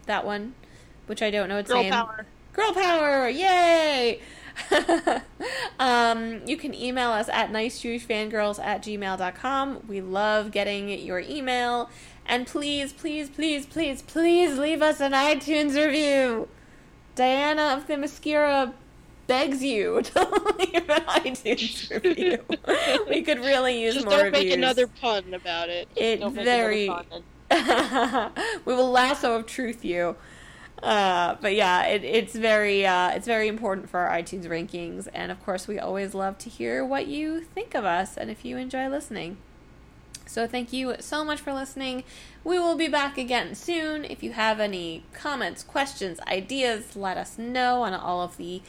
that 0.05 0.27
one, 0.27 0.55
which 1.07 1.23
I 1.23 1.31
don't 1.31 1.49
know 1.49 1.59
its 1.59 1.71
Girl 1.71 1.83
name. 1.83 1.93
power. 1.93 2.27
Girl 2.53 2.73
power! 2.73 3.29
Yay! 3.29 4.21
um, 5.79 6.41
you 6.47 6.57
can 6.57 6.75
email 6.75 7.11
us 7.11 7.29
at 7.29 7.51
nicejewishfangirls 7.53 8.63
at 8.63 8.83
gmail.com. 8.83 9.87
We 9.89 10.01
love 10.01 10.51
getting 10.51 10.89
your 10.91 11.21
email. 11.21 11.91
And 12.27 12.47
please, 12.47 12.93
please, 12.93 13.29
please, 13.29 13.67
please, 13.67 14.01
please 14.03 14.59
leave 14.59 14.81
us 14.83 15.01
an 15.01 15.13
iTunes 15.13 15.75
review. 15.77 16.49
Diana 17.15 17.77
of 17.77 17.87
Themyscira 17.87 18.73
begs 19.27 19.63
you 19.63 20.03
to 20.15 20.21
leave 20.59 20.89
an 20.91 21.03
iTunes 21.03 21.91
review. 21.91 22.39
we 23.09 23.23
could 23.23 23.39
really 23.39 23.83
use 23.83 23.95
Just 23.95 24.07
more 24.07 24.17
don't 24.17 24.25
reviews. 24.33 24.45
make 24.45 24.53
another 24.55 24.87
pun 24.87 25.35
about 25.35 25.69
it. 25.69 25.89
Just 25.97 26.01
It 26.01 26.31
very- 26.33 26.91
we 28.65 28.75
will 28.75 28.91
lasso 28.91 29.35
of 29.37 29.47
truth 29.47 29.85
you. 29.85 30.17
Uh, 30.85 31.39
but 31.41 31.55
yeah, 31.55 31.87
it, 31.87 32.05
it's 32.05 32.35
very 32.35 32.85
uh, 32.85 33.09
it's 33.13 33.27
very 33.27 33.49
important 33.49 33.89
for 33.89 34.01
our 34.01 34.19
iTunes 34.19 34.45
rankings, 34.45 35.09
and 35.15 35.33
of 35.33 35.43
course, 35.43 35.67
we 35.67 35.79
always 35.79 36.13
love 36.13 36.37
to 36.39 36.51
hear 36.51 36.85
what 36.85 37.07
you 37.07 37.41
think 37.41 37.75
of 37.75 37.87
us 37.87 38.19
and 38.19 38.31
if 38.31 38.45
you 38.45 38.59
enjoy 38.59 38.87
listening. 38.89 39.39
So 40.27 40.47
thank 40.47 40.75
you 40.75 40.97
so 41.01 41.25
much 41.25 41.41
for 41.41 41.55
listening. 41.55 42.05
We 42.45 42.59
will 42.59 42.77
be 42.77 42.89
back 42.89 43.17
again 43.17 43.55
soon. 43.55 44.05
If 44.05 44.23
you 44.23 44.33
have 44.33 44.61
any 44.61 45.05
comments, 45.15 45.63
questions, 45.63 46.21
ideas, 46.29 46.97
let 46.97 47.17
us 47.17 47.39
know 47.39 47.83
on 47.83 47.95
all 47.95 48.21
of 48.21 48.37
the 48.37 48.61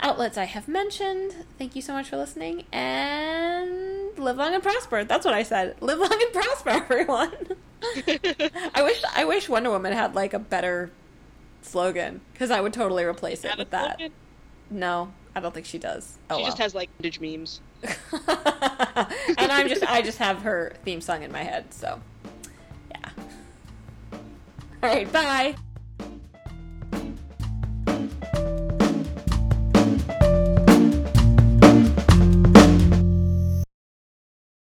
outlets 0.00 0.36
I 0.36 0.44
have 0.44 0.68
mentioned. 0.68 1.34
Thank 1.56 1.74
you 1.76 1.80
so 1.80 1.94
much 1.94 2.10
for 2.10 2.18
listening 2.18 2.64
and 2.72 4.18
live 4.18 4.36
long 4.36 4.52
and 4.52 4.62
prosper. 4.62 5.02
That's 5.02 5.24
what 5.24 5.32
I 5.32 5.44
said. 5.44 5.76
Live 5.80 5.98
long 5.98 6.12
and 6.12 6.32
prosper, 6.32 6.70
everyone. 6.70 7.32
I 8.74 8.82
wish 8.82 9.02
I 9.14 9.24
wish 9.24 9.48
Wonder 9.48 9.70
Woman 9.70 9.94
had 9.94 10.14
like 10.14 10.34
a 10.34 10.38
better 10.38 10.90
slogan 11.64 12.20
because 12.32 12.50
I 12.50 12.60
would 12.60 12.72
totally 12.72 13.04
replace 13.04 13.44
it 13.44 13.56
with 13.56 13.70
that. 13.70 13.98
slogan? 13.98 14.12
No, 14.70 15.12
I 15.34 15.40
don't 15.40 15.52
think 15.54 15.66
she 15.66 15.78
does. 15.78 16.18
Oh 16.30 16.36
she 16.36 16.42
well. 16.42 16.50
just 16.50 16.58
has 16.58 16.74
like 16.74 16.90
vintage 16.98 17.20
memes. 17.20 17.60
and 17.82 19.52
I'm 19.52 19.68
just 19.68 19.82
I 19.88 20.02
just 20.02 20.18
have 20.18 20.42
her 20.42 20.72
theme 20.84 21.00
song 21.00 21.22
in 21.22 21.32
my 21.32 21.42
head, 21.42 21.72
so 21.72 22.00
yeah. 22.90 23.10
All 24.12 24.18
right, 24.82 25.10
bye. 25.12 25.54